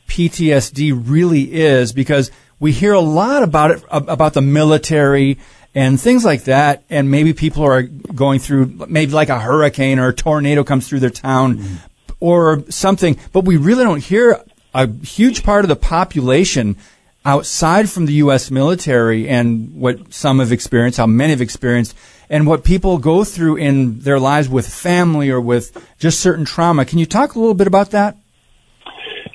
PTSD 0.09 1.01
really 1.07 1.53
is 1.53 1.93
because 1.93 2.31
we 2.59 2.73
hear 2.73 2.93
a 2.93 3.01
lot 3.01 3.43
about 3.43 3.71
it, 3.71 3.85
about 3.91 4.35
the 4.35 4.43
military 4.43 5.39
and 5.75 6.01
things 6.01 6.25
like 6.25 6.45
that. 6.45 6.85
And 6.91 7.11
maybe 7.11 7.33
people 7.33 7.65
are 7.65 7.83
going 7.83 8.41
through, 8.41 8.87
maybe 8.89 9.13
like 9.13 9.29
a 9.29 9.39
hurricane 9.39 9.99
or 9.99 10.09
a 10.09 10.15
tornado 10.15 10.65
comes 10.65 10.89
through 10.89 11.01
their 11.01 11.11
town 11.11 11.59
mm-hmm. 11.59 11.77
or 12.21 12.65
something, 12.69 13.17
but 13.33 13.45
we 13.45 13.57
really 13.57 13.85
don't 13.85 14.03
hear 14.03 14.43
a 14.75 14.89
huge 14.89 15.43
part 15.43 15.65
of 15.65 15.69
the 15.69 15.77
population 15.77 16.77
outside 17.25 17.89
from 17.89 18.07
the 18.07 18.15
U.S. 18.15 18.51
military 18.51 19.29
and 19.29 19.75
what 19.75 20.13
some 20.13 20.39
have 20.39 20.53
experienced, 20.53 20.99
how 20.99 21.07
many 21.07 21.31
have 21.31 21.41
experienced, 21.41 21.97
and 22.31 22.47
what 22.47 22.65
people 22.65 22.97
go 22.97 23.25
through 23.25 23.57
in 23.57 23.99
their 23.99 24.19
lives 24.19 24.49
with 24.49 24.67
family 24.67 25.29
or 25.29 25.41
with 25.41 25.77
just 25.99 26.21
certain 26.21 26.47
trauma. 26.47 26.87
Can 26.87 26.99
you 26.99 27.05
talk 27.05 27.35
a 27.35 27.39
little 27.39 27.55
bit 27.55 27.67
about 27.67 27.91
that? 27.91 28.17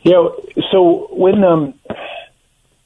You 0.03 0.11
know, 0.11 0.39
so 0.71 1.07
when 1.11 1.43
um, 1.43 1.73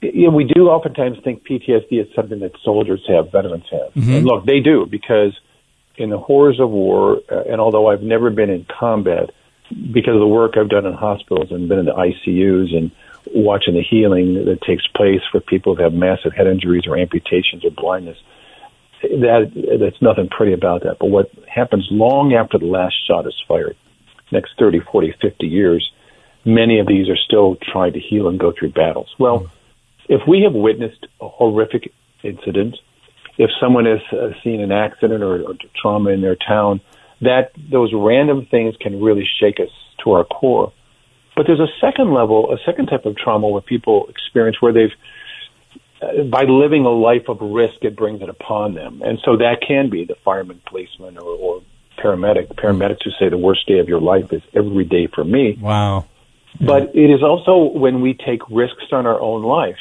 you 0.02 0.30
know, 0.30 0.36
we 0.36 0.45
do 0.45 0.67
oftentimes 0.67 1.17
think 1.24 1.45
PTSD 1.48 2.02
is 2.02 2.08
something 2.15 2.39
that 2.39 2.52
soldiers 2.63 3.02
have, 3.08 3.32
veterans 3.32 3.65
have. 3.72 3.93
Mm-hmm. 3.93 4.13
And 4.13 4.26
look, 4.26 4.45
they 4.45 4.60
do 4.60 4.86
because 4.89 5.38
in 5.98 6.10
the 6.10 6.17
horrors 6.17 6.60
of 6.60 6.69
war, 6.69 7.19
uh, 7.30 7.43
and 7.52 7.60
although 7.60 7.88
I've 7.88 8.02
never 8.02 8.30
been 8.30 8.50
in 8.50 8.65
combat, 8.80 9.32
because 9.69 10.15
of 10.15 10.19
the 10.19 10.28
work 10.28 10.54
I've 10.58 10.69
done 10.69 10.86
in 10.86 10.93
hospitals 10.93 11.52
and 11.52 11.69
been 11.69 11.80
in 11.80 11.86
the 11.86 11.93
ICUs 11.93 12.76
and 12.76 12.91
watching 13.36 13.76
the 13.76 13.84
healing 13.84 14.45
that 14.45 14.62
takes 14.65 14.88
place 14.88 15.22
for 15.32 15.39
people 15.41 15.76
who 15.76 15.84
have 15.84 15.93
massive 15.93 16.34
head 16.34 16.48
injuries 16.48 16.84
or 16.88 16.98
amputations 16.98 17.63
or 17.63 17.69
blindness, 17.69 18.17
that 19.02 19.78
that's 19.80 20.02
nothing 20.02 20.28
pretty 20.30 20.54
about 20.54 20.84
that. 20.84 20.98
But 21.00 21.08
what 21.08 21.32
happens 21.48 21.88
long 21.92 22.34
after 22.34 22.58
the 22.58 22.66
last 22.66 22.96
shot 23.08 23.26
is 23.28 23.36
fired, 23.48 23.76
next 24.32 24.52
30, 24.60 24.82
40, 24.92 25.16
50 25.22 25.48
years, 25.48 25.92
many 26.46 26.80
of 26.80 26.88
these 26.88 27.10
are 27.10 27.18
still 27.18 27.58
trying 27.72 27.94
to 27.94 28.00
heal 28.00 28.28
and 28.28 28.40
go 28.40 28.54
through 28.58 28.72
battles. 28.72 29.14
Well, 29.20 29.50
if 30.08 30.22
we 30.28 30.42
have 30.44 30.54
witnessed 30.54 31.06
a 31.22 31.28
horrific 31.28 31.92
incident, 32.24 32.78
if 33.38 33.50
someone 33.60 33.86
has 33.86 34.00
uh, 34.12 34.32
seen 34.44 34.60
an 34.60 34.72
accident 34.72 35.24
or, 35.24 35.44
or 35.44 35.54
trauma 35.82 36.10
in 36.10 36.22
their 36.22 36.36
town, 36.36 36.82
that 37.22 37.52
those 37.72 37.92
random 37.94 38.48
things 38.50 38.76
can 38.80 39.02
really 39.02 39.28
shake 39.40 39.60
us 39.60 39.70
to 40.04 40.12
our 40.12 40.24
core. 40.24 40.74
But 41.36 41.46
there's 41.48 41.60
a 41.60 41.72
second 41.80 42.14
level, 42.14 42.52
a 42.52 42.58
second 42.66 42.88
type 42.88 43.06
of 43.06 43.16
trauma 43.16 43.48
where 43.48 43.62
people 43.62 44.08
experience 44.10 44.58
where 44.62 44.74
they've 44.74 44.92
by 46.30 46.44
living 46.44 46.86
a 46.86 46.90
life 46.90 47.28
of 47.28 47.42
risk, 47.42 47.76
it 47.82 47.96
brings 47.96 48.22
it 48.22 48.30
upon 48.30 48.74
them. 48.74 49.02
And 49.04 49.20
so 49.26 49.38
that 49.38 49.58
can 49.66 49.90
be 49.90 50.06
the 50.06 50.16
fireman, 50.24 50.62
policeman, 50.66 51.18
or, 51.18 51.36
or 51.36 51.62
paramedic. 51.98 52.56
Paramedics 52.56 53.04
who 53.04 53.12
say 53.20 53.30
the 53.30 53.38
worst 53.38 53.68
day 53.68 53.80
of 53.80 53.90
your 53.90 54.00
life 54.00 54.32
is 54.32 54.42
every 54.54 54.86
day 54.86 55.08
for 55.08 55.24
me. 55.24 55.58
Wow. 55.60 56.06
But 56.60 56.96
it 56.96 57.10
is 57.10 57.22
also 57.22 57.78
when 57.78 58.02
we 58.02 58.14
take 58.14 58.42
risks 58.50 58.86
on 58.92 59.06
our 59.06 59.20
own 59.20 59.44
life 59.44 59.78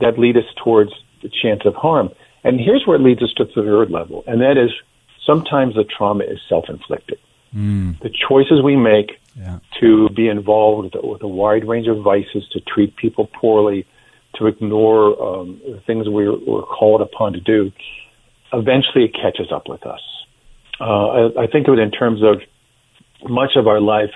that 0.00 0.18
lead 0.18 0.36
us 0.36 0.44
towards 0.62 0.92
the 1.22 1.30
chance 1.42 1.62
of 1.64 1.74
harm. 1.74 2.10
And 2.44 2.58
here's 2.58 2.86
where 2.86 2.96
it 2.96 3.02
leads 3.02 3.22
us 3.22 3.32
to 3.34 3.44
the 3.44 3.52
third 3.52 3.90
level, 3.90 4.24
and 4.26 4.40
that 4.40 4.58
is 4.58 4.70
sometimes 5.24 5.76
the 5.76 5.84
trauma 5.84 6.24
is 6.24 6.40
self-inflicted. 6.48 7.18
Mm. 7.54 8.00
The 8.00 8.10
choices 8.28 8.62
we 8.62 8.74
make 8.74 9.20
yeah. 9.36 9.60
to 9.80 10.08
be 10.08 10.28
involved 10.28 10.96
with 11.00 11.22
a 11.22 11.28
wide 11.28 11.68
range 11.68 11.86
of 11.86 12.02
vices, 12.02 12.48
to 12.52 12.60
treat 12.60 12.96
people 12.96 13.28
poorly, 13.32 13.86
to 14.36 14.46
ignore 14.46 15.20
um, 15.22 15.60
things 15.86 16.06
we're, 16.08 16.32
we're 16.32 16.62
called 16.62 17.00
upon 17.00 17.32
to 17.34 17.40
do, 17.40 17.70
eventually 18.52 19.04
it 19.04 19.14
catches 19.14 19.52
up 19.52 19.64
with 19.68 19.86
us. 19.86 20.00
Uh, 20.80 20.84
I, 20.84 21.42
I 21.42 21.46
think 21.52 21.68
of 21.68 21.74
it 21.74 21.80
in 21.80 21.90
terms 21.90 22.20
of 22.22 22.40
much 23.30 23.50
of 23.56 23.66
our 23.66 23.80
life. 23.80 24.10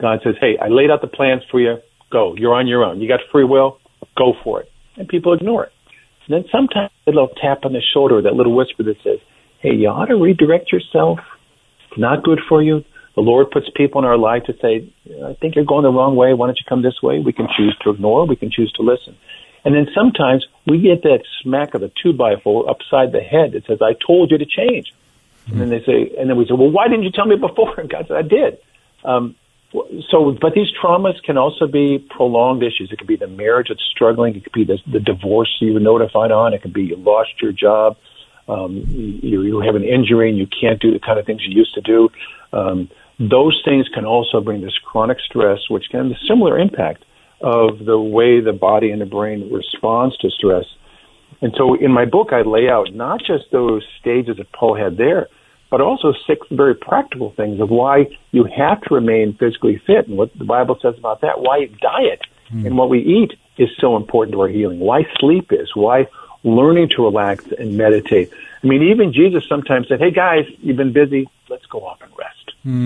God 0.00 0.20
says, 0.24 0.34
"Hey, 0.40 0.56
I 0.60 0.68
laid 0.68 0.90
out 0.90 1.00
the 1.00 1.08
plans 1.08 1.42
for 1.50 1.60
you. 1.60 1.76
Go. 2.10 2.34
You're 2.36 2.54
on 2.54 2.66
your 2.66 2.84
own. 2.84 3.00
You 3.00 3.08
got 3.08 3.20
free 3.30 3.44
will. 3.44 3.78
Go 4.16 4.32
for 4.42 4.60
it." 4.62 4.70
And 4.96 5.08
people 5.08 5.32
ignore 5.32 5.64
it. 5.64 5.72
And 6.26 6.36
then 6.36 6.44
sometimes 6.50 6.90
a 7.06 7.10
little 7.10 7.28
tap 7.40 7.64
on 7.64 7.72
the 7.72 7.82
shoulder, 7.94 8.22
that 8.22 8.34
little 8.34 8.54
whisper 8.54 8.82
that 8.84 8.96
says, 9.04 9.18
"Hey, 9.60 9.74
you 9.74 9.88
ought 9.88 10.06
to 10.06 10.16
redirect 10.16 10.72
yourself. 10.72 11.18
It's 11.90 11.98
not 11.98 12.22
good 12.22 12.40
for 12.48 12.62
you." 12.62 12.84
The 13.14 13.22
Lord 13.22 13.50
puts 13.50 13.66
people 13.74 14.00
in 14.00 14.04
our 14.04 14.16
life 14.16 14.44
to 14.44 14.54
say, 14.62 14.88
"I 15.24 15.34
think 15.34 15.56
you're 15.56 15.64
going 15.64 15.82
the 15.82 15.90
wrong 15.90 16.14
way. 16.14 16.32
Why 16.34 16.46
don't 16.46 16.58
you 16.58 16.66
come 16.68 16.82
this 16.82 17.02
way?" 17.02 17.18
We 17.18 17.32
can 17.32 17.48
choose 17.56 17.76
to 17.82 17.90
ignore. 17.90 18.26
We 18.26 18.36
can 18.36 18.50
choose 18.50 18.72
to 18.72 18.82
listen. 18.82 19.16
And 19.68 19.76
then 19.76 19.86
sometimes 19.94 20.46
we 20.66 20.80
get 20.80 21.02
that 21.02 21.24
smack 21.42 21.74
of 21.74 21.82
the 21.82 21.92
two 22.02 22.14
by 22.14 22.36
four 22.42 22.70
upside 22.70 23.12
the 23.12 23.20
head 23.20 23.52
that 23.52 23.66
says, 23.66 23.80
I 23.82 23.92
told 23.92 24.30
you 24.30 24.38
to 24.38 24.46
change. 24.46 24.94
Mm-hmm. 25.44 25.52
And 25.52 25.60
then 25.60 25.68
they 25.68 25.84
say, 25.84 26.16
and 26.18 26.30
then 26.30 26.38
we 26.38 26.46
say, 26.46 26.54
well, 26.54 26.70
why 26.70 26.88
didn't 26.88 27.02
you 27.02 27.12
tell 27.12 27.26
me 27.26 27.36
before? 27.36 27.74
And 27.78 27.90
God 27.90 28.06
said, 28.08 28.16
I 28.16 28.22
did. 28.22 28.56
Um, 29.04 29.34
so, 30.10 30.34
but 30.40 30.54
these 30.54 30.68
traumas 30.82 31.22
can 31.22 31.36
also 31.36 31.66
be 31.66 31.98
prolonged 31.98 32.62
issues. 32.62 32.88
It 32.90 32.96
could 32.96 33.06
be 33.06 33.16
the 33.16 33.26
marriage 33.26 33.66
that's 33.68 33.84
struggling. 33.94 34.36
It 34.36 34.44
could 34.44 34.54
be 34.54 34.64
the, 34.64 34.78
the 34.90 35.00
divorce 35.00 35.54
you 35.60 35.74
were 35.74 35.80
notified 35.80 36.32
on. 36.32 36.54
It 36.54 36.62
could 36.62 36.72
be 36.72 36.84
you 36.84 36.96
lost 36.96 37.32
your 37.42 37.52
job. 37.52 37.98
Um, 38.48 38.86
you, 38.88 39.42
you 39.42 39.60
have 39.60 39.74
an 39.74 39.84
injury 39.84 40.30
and 40.30 40.38
you 40.38 40.46
can't 40.46 40.80
do 40.80 40.94
the 40.94 40.98
kind 40.98 41.18
of 41.18 41.26
things 41.26 41.42
you 41.46 41.54
used 41.54 41.74
to 41.74 41.82
do. 41.82 42.08
Um, 42.54 42.88
those 43.20 43.60
things 43.66 43.86
can 43.92 44.06
also 44.06 44.40
bring 44.40 44.62
this 44.62 44.78
chronic 44.82 45.18
stress, 45.20 45.58
which 45.68 45.90
can 45.90 46.04
have 46.04 46.12
a 46.16 46.26
similar 46.26 46.58
impact 46.58 47.04
of 47.40 47.84
the 47.84 47.98
way 47.98 48.40
the 48.40 48.52
body 48.52 48.90
and 48.90 49.00
the 49.00 49.06
brain 49.06 49.50
responds 49.52 50.16
to 50.18 50.30
stress. 50.30 50.64
And 51.40 51.54
so 51.56 51.74
in 51.74 51.92
my 51.92 52.04
book, 52.04 52.32
I 52.32 52.42
lay 52.42 52.68
out 52.68 52.92
not 52.92 53.20
just 53.20 53.44
those 53.52 53.84
stages 54.00 54.38
that 54.38 54.50
Paul 54.52 54.76
had 54.76 54.96
there, 54.96 55.28
but 55.70 55.80
also 55.80 56.14
six 56.26 56.46
very 56.50 56.74
practical 56.74 57.32
things 57.32 57.60
of 57.60 57.70
why 57.70 58.06
you 58.32 58.44
have 58.44 58.80
to 58.82 58.94
remain 58.94 59.36
physically 59.38 59.80
fit 59.86 60.08
and 60.08 60.16
what 60.16 60.36
the 60.36 60.44
Bible 60.44 60.78
says 60.80 60.94
about 60.98 61.20
that, 61.20 61.40
why 61.40 61.66
diet 61.80 62.22
hmm. 62.48 62.66
and 62.66 62.76
what 62.76 62.88
we 62.88 63.00
eat 63.00 63.34
is 63.58 63.68
so 63.78 63.96
important 63.96 64.32
to 64.32 64.40
our 64.40 64.48
healing, 64.48 64.80
why 64.80 65.06
sleep 65.20 65.52
is, 65.52 65.74
why 65.74 66.08
learning 66.42 66.88
to 66.96 67.02
relax 67.02 67.44
and 67.58 67.76
meditate. 67.76 68.32
I 68.62 68.66
mean, 68.66 68.82
even 68.84 69.12
Jesus 69.12 69.44
sometimes 69.48 69.88
said, 69.88 70.00
hey 70.00 70.10
guys, 70.10 70.44
you've 70.60 70.76
been 70.76 70.92
busy, 70.92 71.28
let's 71.48 71.66
go 71.66 71.84
off 71.84 72.00
and 72.02 72.10
rest. 72.18 72.34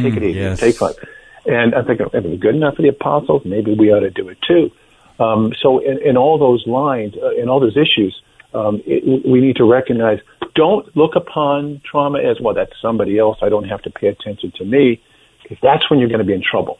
Take 0.03 0.15
it 0.15 0.23
hmm, 0.23 0.25
easy, 0.25 0.39
yes. 0.41 0.61
take 0.61 0.77
fun. 0.77 0.95
And 1.45 1.75
I 1.75 1.83
think 1.83 2.01
if 2.01 2.15
it 2.15 2.25
was 2.25 2.39
good 2.39 2.55
enough 2.55 2.77
for 2.77 2.83
the 2.83 2.89
apostles, 2.89 3.43
maybe 3.45 3.75
we 3.75 3.93
ought 3.93 4.01
to 4.01 4.11
do 4.11 4.29
it 4.29 4.39
too. 4.47 4.71
Um, 5.19 5.53
so 5.61 5.79
in, 5.79 5.99
in 6.03 6.17
all 6.17 6.39
those 6.39 6.67
lines, 6.67 7.15
uh, 7.21 7.31
in 7.31 7.49
all 7.49 7.61
those 7.61 7.77
issues, 7.77 8.21
um, 8.55 8.83
it, 8.87 9.27
we 9.27 9.41
need 9.41 9.57
to 9.57 9.65
recognize, 9.65 10.21
don't 10.55 10.95
look 10.97 11.17
upon 11.17 11.81
trauma 11.85 12.19
as, 12.19 12.41
well, 12.41 12.55
that's 12.55 12.73
somebody 12.81 13.19
else. 13.19 13.39
I 13.43 13.49
don't 13.49 13.69
have 13.69 13.83
to 13.83 13.91
pay 13.91 14.09
attention 14.09 14.53
to 14.57 14.65
me, 14.65 15.03
because 15.43 15.59
that's 15.63 15.89
when 15.91 15.99
you're 15.99 16.09
going 16.09 16.21
to 16.21 16.27
be 16.27 16.35
in 16.35 16.43
trouble. 16.43 16.79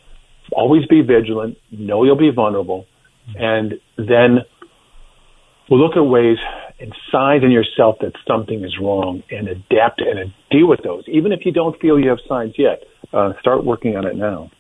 Always 0.53 0.87
be 0.87 1.03
vigilant. 1.03 1.59
Know 1.71 2.05
you'll 2.05 2.17
be 2.17 2.31
vulnerable. 2.31 2.87
And 3.37 3.81
then 3.97 4.41
we'll 5.69 5.81
look 5.81 5.97
at 5.97 6.03
ways 6.03 6.39
and 6.83 6.93
signs 7.11 7.45
in 7.45 7.51
yourself 7.53 7.97
that 8.01 8.13
something 8.27 8.65
is 8.65 8.77
wrong 8.81 9.23
and 9.31 9.49
adapt 9.49 10.01
and 10.01 10.35
deal 10.51 10.67
with 10.67 10.81
those. 10.83 11.05
Even 11.07 11.31
if 11.33 11.47
you 11.47 11.53
don't 11.53 11.81
feel 11.81 11.99
you 11.99 12.09
have 12.11 12.19
signs 12.29 12.55
yet, 12.59 12.83
uh, 13.13 13.33
start 13.41 13.65
working 13.65 13.97
on 13.97 14.05
it 14.07 14.17
now. 14.17 14.51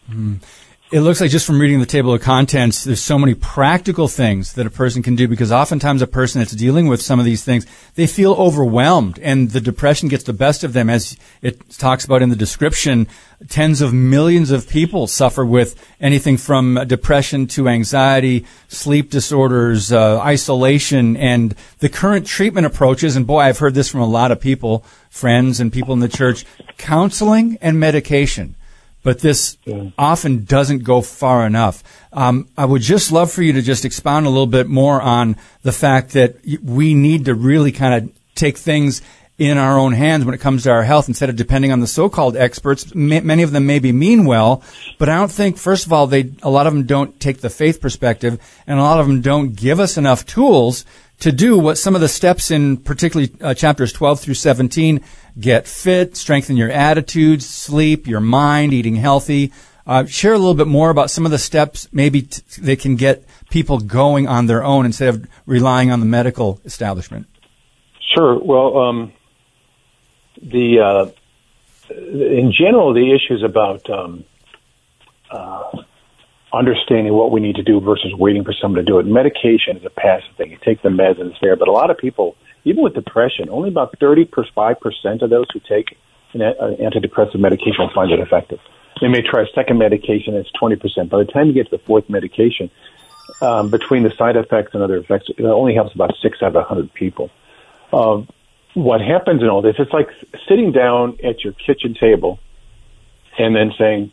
It 0.92 1.00
looks 1.00 1.22
like 1.22 1.30
just 1.30 1.46
from 1.46 1.58
reading 1.58 1.80
the 1.80 1.86
table 1.86 2.12
of 2.12 2.20
contents, 2.20 2.84
there's 2.84 3.00
so 3.00 3.18
many 3.18 3.32
practical 3.32 4.08
things 4.08 4.52
that 4.52 4.66
a 4.66 4.70
person 4.70 5.02
can 5.02 5.16
do 5.16 5.26
because 5.26 5.50
oftentimes 5.50 6.02
a 6.02 6.06
person 6.06 6.40
that's 6.42 6.52
dealing 6.52 6.86
with 6.86 7.00
some 7.00 7.18
of 7.18 7.24
these 7.24 7.42
things, 7.42 7.64
they 7.94 8.06
feel 8.06 8.34
overwhelmed 8.34 9.18
and 9.20 9.52
the 9.52 9.60
depression 9.62 10.10
gets 10.10 10.24
the 10.24 10.34
best 10.34 10.64
of 10.64 10.74
them. 10.74 10.90
As 10.90 11.16
it 11.40 11.66
talks 11.78 12.04
about 12.04 12.20
in 12.20 12.28
the 12.28 12.36
description, 12.36 13.08
tens 13.48 13.80
of 13.80 13.94
millions 13.94 14.50
of 14.50 14.68
people 14.68 15.06
suffer 15.06 15.46
with 15.46 15.82
anything 15.98 16.36
from 16.36 16.78
depression 16.86 17.46
to 17.46 17.70
anxiety, 17.70 18.44
sleep 18.68 19.08
disorders, 19.08 19.92
uh, 19.92 20.20
isolation, 20.20 21.16
and 21.16 21.54
the 21.78 21.88
current 21.88 22.26
treatment 22.26 22.66
approaches. 22.66 23.16
And 23.16 23.26
boy, 23.26 23.38
I've 23.38 23.60
heard 23.60 23.72
this 23.72 23.88
from 23.88 24.02
a 24.02 24.06
lot 24.06 24.30
of 24.30 24.42
people, 24.42 24.84
friends 25.08 25.58
and 25.58 25.72
people 25.72 25.94
in 25.94 26.00
the 26.00 26.08
church, 26.08 26.44
counseling 26.76 27.56
and 27.62 27.80
medication 27.80 28.56
but 29.02 29.20
this 29.20 29.56
often 29.98 30.44
doesn't 30.44 30.84
go 30.84 31.00
far 31.00 31.46
enough. 31.46 31.82
Um, 32.12 32.48
I 32.56 32.64
would 32.64 32.82
just 32.82 33.12
love 33.12 33.32
for 33.32 33.42
you 33.42 33.52
to 33.54 33.62
just 33.62 33.84
expound 33.84 34.26
a 34.26 34.30
little 34.30 34.46
bit 34.46 34.68
more 34.68 35.00
on 35.00 35.36
the 35.62 35.72
fact 35.72 36.12
that 36.12 36.36
we 36.62 36.94
need 36.94 37.24
to 37.26 37.34
really 37.34 37.72
kind 37.72 37.94
of 37.94 38.12
take 38.34 38.56
things 38.56 39.02
in 39.38 39.58
our 39.58 39.78
own 39.78 39.92
hands 39.92 40.24
when 40.24 40.34
it 40.34 40.40
comes 40.40 40.62
to 40.62 40.70
our 40.70 40.84
health 40.84 41.08
instead 41.08 41.28
of 41.28 41.36
depending 41.36 41.72
on 41.72 41.80
the 41.80 41.86
so-called 41.86 42.36
experts. 42.36 42.92
M- 42.94 43.26
many 43.26 43.42
of 43.42 43.50
them 43.50 43.66
maybe 43.66 43.90
mean 43.90 44.24
well, 44.24 44.62
but 44.98 45.08
I 45.08 45.16
don't 45.16 45.32
think, 45.32 45.56
first 45.56 45.86
of 45.86 45.92
all, 45.92 46.06
they 46.06 46.30
a 46.42 46.50
lot 46.50 46.66
of 46.66 46.74
them 46.74 46.84
don't 46.84 47.18
take 47.18 47.40
the 47.40 47.50
faith 47.50 47.80
perspective, 47.80 48.38
and 48.66 48.78
a 48.78 48.82
lot 48.82 49.00
of 49.00 49.06
them 49.06 49.20
don't 49.20 49.56
give 49.56 49.80
us 49.80 49.96
enough 49.96 50.24
tools 50.26 50.84
to 51.22 51.30
do 51.30 51.56
what 51.56 51.78
some 51.78 51.94
of 51.94 52.00
the 52.00 52.08
steps 52.08 52.50
in 52.50 52.76
particularly 52.76 53.32
uh, 53.40 53.54
chapters 53.54 53.92
12 53.92 54.18
through 54.18 54.34
17 54.34 55.00
get 55.38 55.68
fit, 55.68 56.16
strengthen 56.16 56.56
your 56.56 56.70
attitudes, 56.70 57.48
sleep, 57.48 58.08
your 58.08 58.18
mind, 58.18 58.72
eating 58.72 58.96
healthy. 58.96 59.52
Uh, 59.86 60.04
share 60.04 60.32
a 60.32 60.38
little 60.38 60.54
bit 60.54 60.66
more 60.66 60.90
about 60.90 61.12
some 61.12 61.24
of 61.24 61.30
the 61.30 61.38
steps 61.38 61.88
maybe 61.92 62.22
t- 62.22 62.42
they 62.60 62.74
can 62.74 62.96
get 62.96 63.24
people 63.50 63.78
going 63.78 64.26
on 64.26 64.46
their 64.46 64.64
own 64.64 64.84
instead 64.84 65.08
of 65.08 65.28
relying 65.46 65.92
on 65.92 66.00
the 66.00 66.06
medical 66.06 66.60
establishment. 66.64 67.28
Sure. 68.14 68.36
Well, 68.42 68.78
um, 68.78 69.12
the 70.42 70.80
uh, 70.80 71.10
in 71.94 72.52
general, 72.52 72.94
the 72.94 73.14
issues 73.14 73.44
about 73.44 73.88
um, 73.88 74.24
uh, 75.30 75.82
understanding 76.52 77.14
what 77.14 77.30
we 77.30 77.40
need 77.40 77.56
to 77.56 77.62
do 77.62 77.80
versus 77.80 78.12
waiting 78.14 78.44
for 78.44 78.52
someone 78.52 78.84
to 78.84 78.90
do 78.90 78.98
it. 78.98 79.06
Medication 79.06 79.76
is 79.76 79.84
a 79.84 79.90
passive 79.90 80.36
thing. 80.36 80.50
You 80.50 80.58
take 80.62 80.82
the 80.82 80.90
meds 80.90 81.20
and 81.20 81.30
it's 81.30 81.40
there. 81.40 81.56
But 81.56 81.68
a 81.68 81.72
lot 81.72 81.90
of 81.90 81.96
people, 81.96 82.36
even 82.64 82.82
with 82.82 82.94
depression, 82.94 83.48
only 83.48 83.70
about 83.70 83.98
35% 83.98 85.22
of 85.22 85.30
those 85.30 85.46
who 85.52 85.60
take 85.60 85.96
an 86.34 86.40
antidepressant 86.40 87.40
medication 87.40 87.88
find 87.94 88.10
it 88.10 88.20
effective. 88.20 88.58
They 89.00 89.08
may 89.08 89.22
try 89.22 89.42
a 89.42 89.46
second 89.54 89.78
medication, 89.78 90.34
it's 90.34 90.50
20%. 90.52 91.08
By 91.08 91.18
the 91.18 91.24
time 91.24 91.48
you 91.48 91.54
get 91.54 91.70
to 91.70 91.76
the 91.76 91.82
fourth 91.84 92.08
medication, 92.08 92.70
um, 93.40 93.70
between 93.70 94.02
the 94.02 94.12
side 94.16 94.36
effects 94.36 94.70
and 94.74 94.82
other 94.82 94.96
effects, 94.96 95.26
it 95.36 95.44
only 95.44 95.74
helps 95.74 95.94
about 95.94 96.12
six 96.22 96.38
out 96.42 96.48
of 96.48 96.54
a 96.54 96.58
100 96.58 96.92
people. 96.92 97.30
Um, 97.92 98.28
what 98.74 99.00
happens 99.00 99.42
in 99.42 99.48
all 99.48 99.62
this, 99.62 99.76
it's 99.78 99.92
like 99.92 100.08
sitting 100.48 100.72
down 100.72 101.18
at 101.24 101.44
your 101.44 101.52
kitchen 101.52 101.94
table 101.98 102.38
and 103.38 103.54
then 103.54 103.72
saying, 103.78 104.12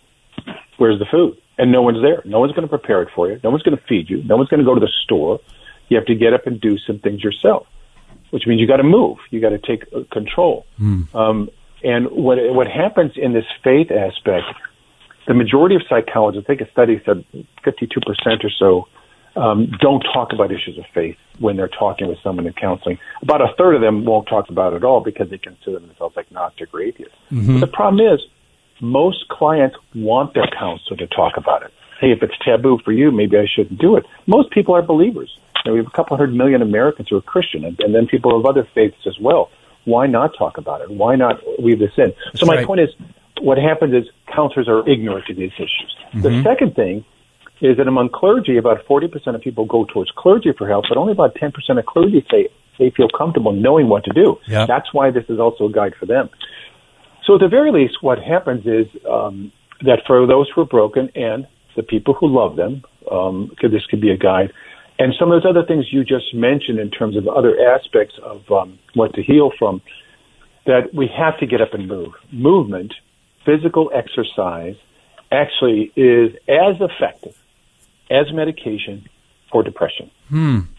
where's 0.80 1.00
the 1.00 1.06
food? 1.06 1.38
And 1.58 1.72
no 1.72 1.82
one's 1.82 2.02
there. 2.02 2.22
No 2.26 2.39
one's 2.39 2.54
going 2.54 2.68
to 2.68 2.70
prepare 2.70 3.02
it 3.02 3.10
for 3.13 3.30
you. 3.30 3.39
No 3.44 3.50
one's 3.50 3.63
going 3.63 3.78
to 3.78 3.84
feed 3.84 4.10
you. 4.10 4.24
No 4.24 4.38
one's 4.38 4.50
going 4.50 4.60
to 4.60 4.65
go 4.65 4.74
to 4.74 4.80
the 4.80 4.92
store. 5.04 5.39
You 5.89 5.98
have 5.98 6.06
to 6.08 6.15
get 6.15 6.34
up 6.34 6.48
and 6.48 6.60
do 6.60 6.78
some 6.78 7.00
things 7.00 7.24
yourself, 7.24 7.68
which 8.32 8.48
means 8.48 8.62
you 8.62 8.68
got 8.68 8.78
to 8.78 8.84
move. 8.84 9.18
You 9.30 9.42
got 9.42 9.50
to 9.50 9.60
take 9.60 9.84
uh, 9.94 10.02
control. 10.12 10.65
Um, 11.15 11.50
and 11.84 12.08
what 12.12 12.38
what 12.54 12.68
happens 12.68 13.13
in 13.15 13.34
this 13.34 13.46
faith 13.63 13.92
aspect, 13.92 14.46
the 15.28 15.34
majority 15.34 15.76
of 15.76 15.82
psychologists, 15.89 16.46
I 16.46 16.56
think 16.56 16.62
a 16.62 16.72
study 16.72 17.02
said 17.06 17.24
52% 17.65 18.44
or 18.44 18.50
so, 18.58 18.88
um, 19.36 19.72
don't 19.80 20.02
talk 20.02 20.34
about 20.34 20.52
issues 20.52 20.78
of 20.78 20.86
faith 20.94 21.15
when 21.39 21.56
they're 21.56 21.70
talking 21.70 22.08
with 22.08 22.18
someone 22.24 22.46
in 22.48 22.54
counseling. 22.54 23.00
About 23.22 23.42
a 23.42 23.48
third 23.58 23.76
of 23.76 23.82
them 23.82 24.04
won't 24.06 24.28
talk 24.28 24.50
about 24.50 24.74
it 24.74 24.78
at 24.78 24.84
all 24.84 25.02
because 25.02 25.30
they 25.30 25.38
consider 25.38 25.80
themselves 25.80 26.18
agnostic 26.18 26.74
or 26.74 26.82
atheists. 26.82 27.15
But 27.60 27.65
the 27.65 27.72
problem 27.72 28.06
is, 28.06 28.20
most 28.82 29.28
clients 29.30 29.76
want 29.96 30.34
their 30.34 30.48
counselor 30.58 30.98
to 30.98 31.08
talk 31.08 31.34
about 31.38 31.63
it. 31.63 31.74
Hey, 32.00 32.12
if 32.12 32.24
it's 32.24 32.34
taboo 32.44 32.80
for 32.84 32.92
you, 32.92 33.12
maybe 33.12 33.38
I 33.38 33.46
shouldn't 33.54 33.80
do 33.80 33.98
it. 33.98 34.06
Most 34.26 34.52
people 34.52 34.76
are 34.76 34.82
believers. 34.82 35.38
You 35.65 35.72
know, 35.72 35.74
we 35.74 35.80
have 35.80 35.88
a 35.88 35.96
couple 35.96 36.15
hundred 36.15 36.34
million 36.34 36.62
Americans 36.62 37.10
who 37.10 37.18
are 37.18 37.22
Christian, 37.22 37.65
and, 37.65 37.78
and 37.82 37.94
then 37.94 38.08
people 38.08 38.39
of 38.39 38.46
other 38.46 38.68
faiths 38.74 39.06
as 39.06 39.18
well. 39.20 39.50
Why 39.84 40.08
not 40.08 40.32
talk 40.38 40.58
about 40.58 40.82
it? 40.82 40.89
Why 40.89 41.15
not 41.15 41.42
weave 41.62 41.80
this 41.80 41.92
in? 41.98 42.13
so 42.36 42.46
my 42.46 42.58
right. 42.58 42.65
point 42.65 42.82
is, 42.82 42.89
what 43.42 43.58
happens 43.58 43.94
is 43.94 44.10
counselors 44.34 44.68
are 44.68 44.88
ignorant 44.89 45.26
to 45.28 45.34
these 45.34 45.52
issues. 45.58 45.96
The 46.13 46.30
mm-hmm. 46.30 46.44
second 46.44 46.76
thing 46.76 47.06
is 47.62 47.78
that 47.78 47.88
among 47.88 48.10
clergy, 48.10 48.58
about 48.58 48.86
40% 48.86 49.36
of 49.36 49.42
people 49.42 49.65
go 49.65 49.86
towards 49.86 50.12
clergy 50.15 50.52
for 50.58 50.68
help, 50.68 50.86
but 50.88 50.98
only 50.98 51.12
about 51.12 51.36
10% 51.36 51.52
of 51.78 51.86
clergy 51.86 52.26
say 52.32 52.50
they 52.78 52.89
feel 52.96 53.10
comfortable 53.10 53.52
knowing 53.52 53.89
what 53.89 54.06
to 54.06 54.13
do. 54.13 54.39
Yeah. 54.48 54.65
That's 54.65 54.94
why 54.94 55.12
this 55.12 55.26
is 55.30 55.39
also 55.39 55.65
a 55.65 55.72
guide 55.72 55.94
for 56.00 56.06
them. 56.06 56.30
So 57.30 57.36
at 57.36 57.42
the 57.42 57.48
very 57.48 57.72
least, 57.72 58.02
what 58.02 58.18
happens 58.18 58.65
is 58.65 58.88
um, 59.08 59.52
that 59.82 60.00
for 60.08 60.26
those 60.26 60.50
who 60.50 60.62
are 60.62 60.65
broken 60.65 61.12
and 61.13 61.46
the 61.76 61.84
people 61.84 62.15
who 62.15 62.28
love 62.28 62.56
them, 62.56 62.82
um, 63.12 63.52
could, 63.60 63.72
this 63.72 63.86
could 63.86 64.02
be 64.02 64.10
a 64.10 64.18
guide. 64.18 64.52
And 64.98 65.13
some 65.20 65.32
of 65.32 65.39
those 65.39 65.48
other 65.48 65.63
things 65.63 65.86
you 65.92 66.04
just 66.04 66.34
mentioned 66.34 66.80
in 66.80 66.89
terms 66.89 67.15
of 67.15 67.28
other 67.28 67.56
aspects 67.60 68.15
of 68.24 68.52
um, 68.52 68.80
what 68.96 69.13
to 69.13 69.22
heal 69.22 69.52
from, 69.60 69.80
that 70.65 70.92
we 70.92 71.08
have 71.15 71.38
to 71.38 71.46
get 71.46 71.62
up 71.62 71.76
and 71.76 71.88
move. 71.88 72.13
Movement, 72.32 72.96
physical 73.46 73.92
exercise, 73.94 74.76
actually 75.32 75.92
is 75.96 76.34
as 76.48 76.82
effective 76.82 77.38
as 78.10 78.34
medication 78.34 79.08
for 79.52 79.62
depression. 79.62 80.10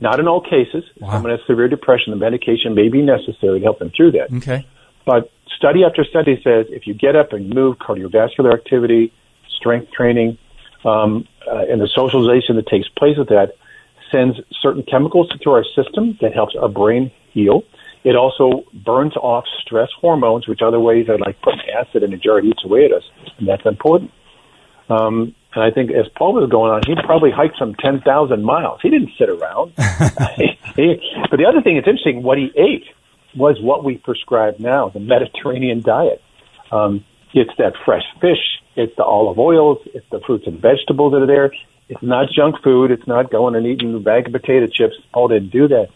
Not 0.00 0.18
in 0.18 0.26
all 0.26 0.40
cases. 0.40 0.82
Wow. 0.98 1.12
someone 1.12 1.30
has 1.30 1.40
severe 1.46 1.68
depression, 1.68 2.10
the 2.10 2.16
medication 2.16 2.74
may 2.74 2.88
be 2.88 3.02
necessary 3.02 3.60
to 3.60 3.64
help 3.64 3.78
them 3.78 3.92
through 3.96 4.10
that. 4.12 4.34
Okay. 4.38 4.66
But 5.06 5.30
study 5.56 5.84
after 5.84 6.04
study 6.04 6.40
says 6.42 6.66
if 6.68 6.86
you 6.86 6.94
get 6.94 7.16
up 7.16 7.32
and 7.32 7.50
move, 7.50 7.78
cardiovascular 7.78 8.52
activity, 8.52 9.12
strength 9.48 9.90
training, 9.92 10.38
um, 10.84 11.26
uh, 11.50 11.64
and 11.70 11.80
the 11.80 11.88
socialization 11.94 12.56
that 12.56 12.66
takes 12.66 12.88
place 12.88 13.16
with 13.18 13.28
that 13.28 13.54
sends 14.10 14.38
certain 14.60 14.82
chemicals 14.82 15.30
through 15.42 15.52
our 15.52 15.64
system 15.76 16.18
that 16.20 16.32
helps 16.34 16.54
our 16.60 16.68
brain 16.68 17.10
heal. 17.32 17.62
It 18.02 18.16
also 18.16 18.64
burns 18.72 19.14
off 19.16 19.44
stress 19.60 19.88
hormones, 20.00 20.48
which 20.48 20.62
are 20.62 20.78
ways 20.80 21.06
that 21.08 21.20
like 21.20 21.40
putting 21.42 21.60
acid 21.78 22.02
in 22.02 22.12
a 22.12 22.16
jar 22.16 22.38
it 22.38 22.46
eats 22.46 22.64
away 22.64 22.86
at 22.86 22.92
us, 22.92 23.02
and 23.38 23.46
that's 23.46 23.64
important. 23.66 24.10
Um, 24.88 25.34
and 25.54 25.62
I 25.64 25.70
think 25.70 25.90
as 25.90 26.06
Paul 26.16 26.34
was 26.34 26.48
going 26.50 26.72
on, 26.72 26.82
he 26.86 26.94
probably 27.04 27.30
hiked 27.30 27.58
some 27.58 27.74
10,000 27.74 28.42
miles. 28.42 28.80
He 28.82 28.90
didn't 28.90 29.10
sit 29.18 29.28
around. 29.28 29.72
He- 30.76 31.00
but 31.28 31.36
the 31.36 31.46
other 31.46 31.60
thing 31.62 31.74
that's 31.74 31.88
interesting, 31.88 32.22
what 32.22 32.38
he 32.38 32.52
ate 32.56 32.84
was 33.36 33.60
what 33.60 33.84
we 33.84 33.96
prescribe 33.96 34.58
now, 34.58 34.88
the 34.88 35.00
Mediterranean 35.00 35.82
diet. 35.82 36.22
Um, 36.70 37.04
it's 37.32 37.50
that 37.58 37.74
fresh 37.84 38.04
fish, 38.20 38.60
it's 38.76 38.94
the 38.96 39.04
olive 39.04 39.38
oils, 39.38 39.78
it's 39.86 40.06
the 40.10 40.20
fruits 40.20 40.46
and 40.46 40.60
vegetables 40.60 41.12
that 41.12 41.22
are 41.22 41.26
there. 41.26 41.52
It's 41.90 42.02
not 42.02 42.28
junk 42.30 42.62
food. 42.62 42.92
It's 42.92 43.06
not 43.08 43.32
going 43.32 43.56
and 43.56 43.66
eating 43.66 43.92
a 43.96 43.98
bag 43.98 44.28
of 44.28 44.32
potato 44.32 44.68
chips. 44.68 44.94
Paul 45.12 45.26
didn't 45.26 45.50
do 45.50 45.66
that. 45.68 45.88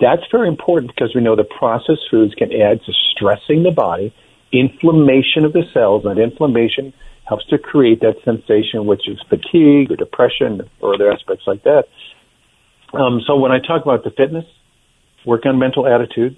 That's 0.00 0.22
very 0.30 0.46
important 0.46 0.94
because 0.94 1.12
we 1.12 1.20
know 1.20 1.34
the 1.34 1.42
processed 1.44 2.08
foods 2.08 2.34
can 2.36 2.52
add 2.52 2.80
to 2.84 2.92
stressing 3.10 3.64
the 3.64 3.72
body, 3.72 4.14
inflammation 4.52 5.44
of 5.44 5.52
the 5.52 5.64
cells, 5.74 6.04
and 6.06 6.20
inflammation 6.20 6.94
helps 7.24 7.46
to 7.46 7.58
create 7.58 8.00
that 8.00 8.16
sensation, 8.24 8.86
which 8.86 9.08
is 9.08 9.20
fatigue 9.28 9.90
or 9.90 9.96
depression 9.96 10.70
or 10.80 10.94
other 10.94 11.10
aspects 11.10 11.44
like 11.48 11.64
that. 11.64 11.84
Um, 12.92 13.20
so 13.26 13.36
when 13.36 13.50
I 13.50 13.58
talk 13.58 13.82
about 13.82 14.04
the 14.04 14.10
fitness, 14.10 14.46
work 15.24 15.46
on 15.46 15.58
mental 15.58 15.86
attitude, 15.86 16.36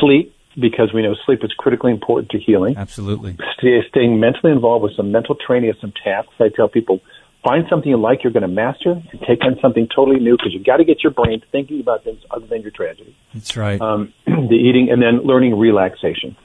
sleep, 0.00 0.34
because 0.60 0.92
we 0.92 1.02
know 1.02 1.14
sleep 1.24 1.40
is 1.42 1.52
critically 1.56 1.92
important 1.92 2.30
to 2.30 2.38
healing. 2.38 2.76
Absolutely. 2.76 3.36
Stay, 3.58 3.80
staying 3.88 4.20
mentally 4.20 4.52
involved 4.52 4.82
with 4.82 4.96
some 4.96 5.10
mental 5.10 5.34
training 5.34 5.70
of 5.70 5.76
some 5.80 5.92
tasks. 6.04 6.34
I 6.40 6.48
tell 6.54 6.68
people, 6.68 7.00
find 7.42 7.64
something 7.68 7.88
you 7.88 7.96
like 7.96 8.22
you're 8.22 8.32
going 8.32 8.42
to 8.42 8.48
master 8.48 8.92
and 8.92 9.20
take 9.26 9.44
on 9.44 9.56
something 9.60 9.88
totally 9.94 10.20
new 10.20 10.36
because 10.36 10.52
you've 10.52 10.66
got 10.66 10.76
to 10.76 10.84
get 10.84 11.02
your 11.02 11.12
brain 11.12 11.42
thinking 11.50 11.80
about 11.80 12.04
things 12.04 12.20
other 12.30 12.46
than 12.46 12.62
your 12.62 12.70
tragedy. 12.70 13.16
That's 13.34 13.56
right. 13.56 13.80
Um, 13.80 14.12
the 14.26 14.56
eating 14.56 14.88
and 14.90 15.02
then 15.02 15.26
learning 15.26 15.58
relaxation 15.58 16.36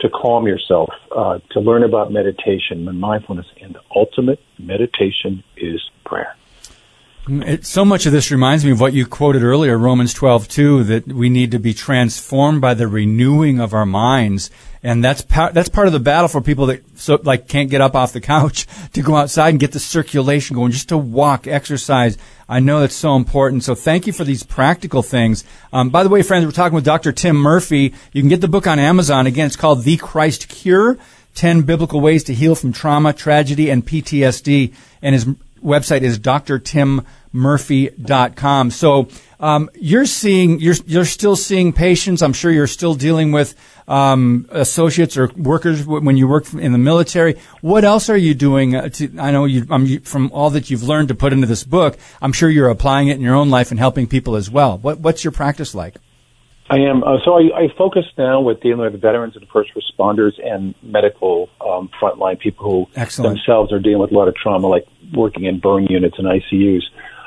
to 0.00 0.08
calm 0.10 0.46
yourself, 0.46 0.90
uh, 1.16 1.38
to 1.52 1.60
learn 1.60 1.84
about 1.84 2.10
meditation 2.10 2.88
and 2.88 3.00
mindfulness. 3.00 3.46
And 3.60 3.74
the 3.74 3.80
ultimate 3.94 4.40
meditation 4.58 5.44
is 5.56 5.80
prayer. 6.04 6.34
It, 7.28 7.64
so 7.64 7.84
much 7.84 8.04
of 8.04 8.12
this 8.12 8.32
reminds 8.32 8.64
me 8.64 8.72
of 8.72 8.80
what 8.80 8.94
you 8.94 9.06
quoted 9.06 9.44
earlier, 9.44 9.78
Romans 9.78 10.12
12, 10.12 10.48
2, 10.48 10.84
that 10.84 11.06
we 11.06 11.28
need 11.28 11.52
to 11.52 11.60
be 11.60 11.72
transformed 11.72 12.60
by 12.60 12.74
the 12.74 12.88
renewing 12.88 13.60
of 13.60 13.72
our 13.72 13.86
minds. 13.86 14.50
And 14.82 15.04
that's 15.04 15.22
part, 15.22 15.54
that's 15.54 15.68
part 15.68 15.86
of 15.86 15.92
the 15.92 16.00
battle 16.00 16.26
for 16.26 16.40
people 16.40 16.66
that 16.66 16.82
so, 16.98 17.20
like 17.22 17.46
can't 17.46 17.70
get 17.70 17.80
up 17.80 17.94
off 17.94 18.12
the 18.12 18.20
couch 18.20 18.66
to 18.94 19.02
go 19.02 19.14
outside 19.14 19.50
and 19.50 19.60
get 19.60 19.70
the 19.70 19.78
circulation 19.78 20.56
going, 20.56 20.72
just 20.72 20.88
to 20.88 20.98
walk, 20.98 21.46
exercise. 21.46 22.18
I 22.48 22.58
know 22.58 22.80
that's 22.80 22.94
so 22.94 23.14
important. 23.14 23.62
So 23.62 23.76
thank 23.76 24.08
you 24.08 24.12
for 24.12 24.24
these 24.24 24.42
practical 24.42 25.02
things. 25.02 25.44
Um, 25.72 25.90
by 25.90 26.02
the 26.02 26.08
way, 26.08 26.22
friends, 26.22 26.44
we're 26.44 26.50
talking 26.50 26.74
with 26.74 26.84
Dr. 26.84 27.12
Tim 27.12 27.36
Murphy. 27.36 27.94
You 28.12 28.22
can 28.22 28.30
get 28.30 28.40
the 28.40 28.48
book 28.48 28.66
on 28.66 28.80
Amazon. 28.80 29.28
Again, 29.28 29.46
it's 29.46 29.54
called 29.54 29.84
The 29.84 29.96
Christ 29.96 30.48
Cure. 30.48 30.98
10 31.34 31.62
biblical 31.62 32.00
ways 32.00 32.24
to 32.24 32.34
heal 32.34 32.54
from 32.54 32.72
trauma, 32.72 33.12
tragedy, 33.12 33.70
and 33.70 33.86
PTSD. 33.86 34.74
And 35.00 35.14
his 35.14 35.26
website 35.62 36.02
is 36.02 36.18
drtimmurphy.com. 36.18 38.70
So 38.70 39.08
um, 39.40 39.70
you're 39.74 40.06
seeing, 40.06 40.60
you're, 40.60 40.76
you're 40.86 41.04
still 41.04 41.36
seeing 41.36 41.72
patients. 41.72 42.22
I'm 42.22 42.32
sure 42.32 42.50
you're 42.50 42.66
still 42.66 42.94
dealing 42.94 43.32
with 43.32 43.54
um, 43.88 44.46
associates 44.50 45.16
or 45.16 45.30
workers 45.36 45.86
when 45.86 46.16
you 46.16 46.28
work 46.28 46.52
in 46.54 46.72
the 46.72 46.78
military. 46.78 47.38
What 47.60 47.84
else 47.84 48.08
are 48.08 48.16
you 48.16 48.34
doing? 48.34 48.76
Uh, 48.76 48.88
to, 48.90 49.18
I 49.18 49.30
know 49.30 49.44
you, 49.44 49.66
um, 49.70 49.86
you, 49.86 50.00
from 50.00 50.30
all 50.32 50.50
that 50.50 50.70
you've 50.70 50.82
learned 50.82 51.08
to 51.08 51.14
put 51.14 51.32
into 51.32 51.46
this 51.46 51.64
book, 51.64 51.98
I'm 52.20 52.32
sure 52.32 52.48
you're 52.48 52.70
applying 52.70 53.08
it 53.08 53.16
in 53.16 53.22
your 53.22 53.34
own 53.34 53.50
life 53.50 53.70
and 53.70 53.80
helping 53.80 54.06
people 54.06 54.36
as 54.36 54.50
well. 54.50 54.78
What, 54.78 55.00
what's 55.00 55.24
your 55.24 55.32
practice 55.32 55.74
like? 55.74 55.96
I 56.70 56.76
am. 56.76 57.04
Uh, 57.04 57.18
so 57.24 57.34
I, 57.34 57.64
I 57.64 57.68
focus 57.76 58.04
now 58.16 58.40
with 58.40 58.60
dealing 58.60 58.80
with 58.80 59.00
veterans 59.00 59.36
and 59.36 59.46
first 59.48 59.72
responders 59.74 60.32
and 60.42 60.74
medical 60.82 61.50
um, 61.60 61.90
frontline 62.00 62.38
people 62.38 62.64
who 62.64 62.86
Excellent. 62.98 63.36
themselves 63.36 63.72
are 63.72 63.78
dealing 63.78 63.98
with 63.98 64.12
a 64.12 64.14
lot 64.14 64.28
of 64.28 64.34
trauma, 64.36 64.68
like 64.68 64.86
working 65.12 65.44
in 65.44 65.60
burn 65.60 65.86
units 65.86 66.16
and 66.18 66.26
ICUs. 66.26 66.82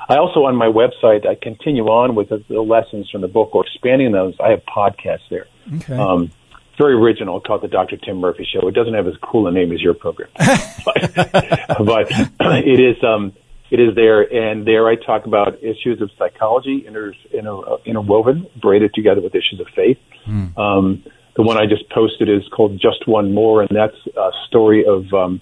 I 0.07 0.17
also, 0.17 0.45
on 0.45 0.55
my 0.55 0.67
website, 0.67 1.27
I 1.27 1.35
continue 1.35 1.85
on 1.85 2.15
with 2.15 2.29
the, 2.29 2.43
the 2.47 2.61
lessons 2.61 3.09
from 3.09 3.21
the 3.21 3.27
book 3.27 3.55
or 3.55 3.65
expanding 3.65 4.11
those. 4.11 4.35
I 4.39 4.49
have 4.51 4.61
podcasts 4.65 5.27
there. 5.29 5.47
Okay. 5.77 5.97
Um, 5.97 6.31
very 6.77 6.93
original, 6.93 7.39
called 7.39 7.63
the 7.63 7.67
Dr. 7.67 7.97
Tim 7.97 8.17
Murphy 8.17 8.45
Show. 8.51 8.67
It 8.67 8.75
doesn't 8.75 8.93
have 8.93 9.07
as 9.07 9.15
cool 9.23 9.47
a 9.47 9.51
name 9.51 9.71
as 9.71 9.81
your 9.81 9.93
program, 9.93 10.29
but, 10.85 11.15
but 11.15 12.11
it 12.41 12.79
is. 12.79 13.03
Um, 13.03 13.33
it 13.71 13.79
is 13.79 13.95
there, 13.95 14.21
and 14.21 14.65
there 14.65 14.87
I 14.87 14.95
talk 14.95 15.25
about 15.25 15.57
issues 15.63 15.99
of 15.99 16.11
psychology 16.19 16.83
inter, 16.85 17.13
inter, 17.33 17.77
interwoven, 17.83 18.45
braided 18.61 18.93
together 18.93 19.21
with 19.21 19.33
issues 19.33 19.59
of 19.59 19.65
faith. 19.75 19.97
Mm. 20.27 20.55
Um, 20.55 21.03
the 21.35 21.41
one 21.41 21.57
I 21.57 21.65
just 21.65 21.89
posted 21.89 22.29
is 22.29 22.43
called 22.55 22.79
Just 22.79 23.07
One 23.07 23.33
More, 23.33 23.61
and 23.61 23.69
that's 23.75 23.97
a 24.15 24.29
story 24.47 24.85
of 24.85 25.11
um, 25.13 25.41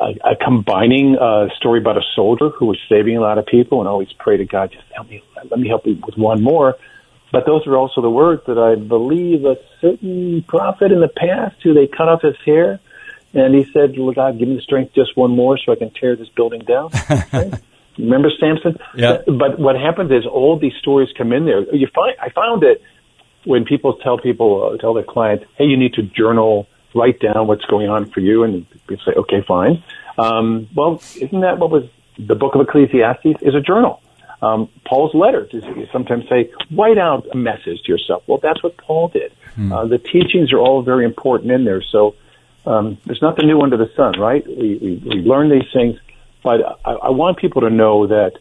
a, 0.00 0.32
a 0.32 0.36
combining 0.36 1.16
uh, 1.16 1.48
story 1.56 1.80
about 1.80 1.96
a 1.96 2.02
soldier 2.14 2.50
who 2.50 2.66
was 2.66 2.78
saving 2.88 3.16
a 3.16 3.20
lot 3.20 3.38
of 3.38 3.46
people 3.46 3.80
and 3.80 3.88
always 3.88 4.12
pray 4.18 4.36
to 4.36 4.44
God, 4.44 4.70
just 4.72 4.84
help 4.94 5.08
me, 5.08 5.22
let 5.50 5.58
me 5.58 5.68
help 5.68 5.86
you 5.86 5.98
with 6.04 6.16
one 6.16 6.42
more. 6.42 6.76
But 7.30 7.44
those 7.44 7.66
are 7.66 7.76
also 7.76 8.00
the 8.00 8.10
words 8.10 8.42
that 8.46 8.58
I 8.58 8.74
believe 8.76 9.44
a 9.44 9.56
certain 9.80 10.42
prophet 10.42 10.92
in 10.92 11.00
the 11.00 11.08
past 11.08 11.56
who 11.62 11.74
they 11.74 11.86
cut 11.86 12.08
off 12.08 12.22
his 12.22 12.36
hair 12.44 12.80
and 13.34 13.54
he 13.54 13.70
said, 13.72 13.96
"Look, 13.96 14.16
God, 14.16 14.38
give 14.38 14.48
me 14.48 14.56
the 14.56 14.62
strength 14.62 14.94
just 14.94 15.16
one 15.16 15.30
more 15.30 15.58
so 15.58 15.72
I 15.72 15.76
can 15.76 15.90
tear 15.90 16.16
this 16.16 16.28
building 16.30 16.60
down." 16.60 16.90
Right? 17.32 17.54
Remember 17.98 18.30
Samson? 18.38 18.78
Yeah. 18.94 19.18
But 19.26 19.58
what 19.58 19.76
happens 19.76 20.10
is 20.12 20.24
all 20.24 20.58
these 20.58 20.74
stories 20.78 21.08
come 21.16 21.32
in 21.32 21.44
there. 21.44 21.62
You 21.74 21.88
find 21.94 22.16
I 22.20 22.30
found 22.30 22.62
it 22.62 22.82
when 23.44 23.64
people 23.64 23.94
tell 24.02 24.18
people 24.18 24.72
uh, 24.72 24.76
tell 24.78 24.94
their 24.94 25.04
clients, 25.04 25.44
"Hey, 25.56 25.64
you 25.64 25.76
need 25.76 25.94
to 25.94 26.02
journal, 26.02 26.68
write 26.98 27.18
down 27.20 27.46
what's 27.46 27.64
going 27.74 27.88
on 27.88 28.02
for 28.12 28.20
you," 28.20 28.36
and 28.44 28.66
people 28.86 29.04
say, 29.04 29.12
"Okay, 29.22 29.40
fine." 29.46 29.82
Um, 30.24 30.68
well, 30.74 30.92
isn't 31.24 31.40
that 31.46 31.58
what 31.58 31.70
was 31.70 31.84
the 32.18 32.34
book 32.34 32.54
of 32.56 32.60
Ecclesiastes? 32.66 33.40
Is 33.42 33.54
a 33.54 33.60
journal. 33.60 34.00
Um, 34.40 34.68
Paul's 34.88 35.14
letters 35.14 35.48
you 35.52 35.86
sometimes 35.92 36.24
say, 36.28 36.50
"Write 36.70 36.98
out 36.98 37.26
a 37.32 37.36
message 37.36 37.78
to 37.84 37.88
yourself." 37.92 38.22
Well, 38.28 38.38
that's 38.46 38.62
what 38.62 38.76
Paul 38.76 39.08
did. 39.08 39.32
Hmm. 39.56 39.72
Uh, 39.72 39.84
the 39.86 39.98
teachings 39.98 40.52
are 40.52 40.58
all 40.58 40.82
very 40.82 41.04
important 41.04 41.50
in 41.50 41.64
there. 41.64 41.82
So 41.82 42.14
um, 42.66 42.98
there's 43.06 43.22
nothing 43.22 43.46
new 43.46 43.60
under 43.60 43.76
the 43.76 43.90
sun, 43.96 44.12
right? 44.28 44.46
We, 44.46 44.68
we, 44.84 44.90
we 45.08 45.14
learn 45.32 45.48
these 45.50 45.68
things, 45.72 45.96
but 46.44 46.58
I, 46.84 46.92
I 46.92 47.10
want 47.10 47.38
people 47.38 47.62
to 47.62 47.70
know 47.70 48.06
that 48.06 48.32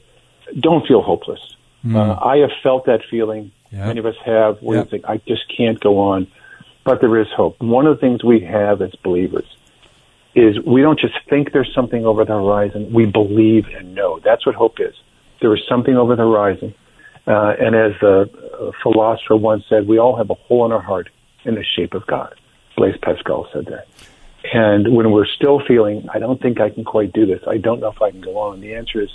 don't 0.59 0.85
feel 0.87 1.01
hopeless. 1.01 1.39
Mm. 1.85 1.95
Uh, 1.95 2.13
I 2.33 2.37
have 2.37 2.51
felt 2.61 2.85
that 2.85 3.01
feeling. 3.09 3.51
Yeah. 3.71 3.87
Many 3.87 3.99
of 3.99 4.05
us 4.05 4.15
have, 4.25 4.59
where 4.61 4.77
Yeah. 4.77 4.83
you 4.83 4.89
think, 4.89 5.05
I 5.05 5.17
just 5.27 5.43
can't 5.55 5.79
go 5.79 5.99
on. 5.99 6.27
But 6.87 7.01
there 7.01 7.19
is 7.19 7.27
hope. 7.35 7.59
One 7.59 7.85
of 7.85 7.97
the 7.97 7.99
things 7.99 8.23
we 8.23 8.39
have 8.45 8.81
as 8.81 8.95
believers 9.03 9.43
is 10.33 10.57
we 10.65 10.81
don't 10.81 10.97
just 10.97 11.15
think 11.29 11.51
there's 11.51 11.73
something 11.75 12.05
over 12.05 12.23
the 12.23 12.31
horizon. 12.31 12.93
We 12.93 13.05
believe 13.05 13.67
and 13.67 13.93
know. 13.93 14.21
That's 14.23 14.45
what 14.45 14.55
hope 14.55 14.79
is. 14.79 14.95
There 15.41 15.53
is 15.53 15.59
something 15.67 15.97
over 15.97 16.15
the 16.15 16.21
horizon. 16.21 16.73
Uh, 17.27 17.55
and 17.59 17.75
as 17.75 17.91
a, 18.01 18.29
a 18.67 18.71
philosopher 18.81 19.35
once 19.35 19.65
said, 19.67 19.85
we 19.85 19.97
all 19.97 20.15
have 20.15 20.29
a 20.29 20.35
hole 20.35 20.65
in 20.65 20.71
our 20.71 20.79
heart 20.81 21.09
in 21.43 21.55
the 21.55 21.63
shape 21.75 21.93
of 21.93 22.07
God. 22.07 22.33
Blaise 22.77 22.95
Pascal 23.01 23.49
said 23.51 23.65
that. 23.65 23.87
And 24.53 24.95
when 24.95 25.11
we're 25.11 25.27
still 25.27 25.59
feeling, 25.67 26.07
I 26.13 26.19
don't 26.19 26.41
think 26.41 26.61
I 26.61 26.69
can 26.69 26.85
quite 26.85 27.11
do 27.11 27.25
this. 27.25 27.41
I 27.45 27.57
don't 27.57 27.81
know 27.81 27.89
if 27.89 28.01
I 28.01 28.11
can 28.11 28.21
go 28.21 28.37
on. 28.37 28.61
The 28.61 28.75
answer 28.75 29.01
is, 29.01 29.09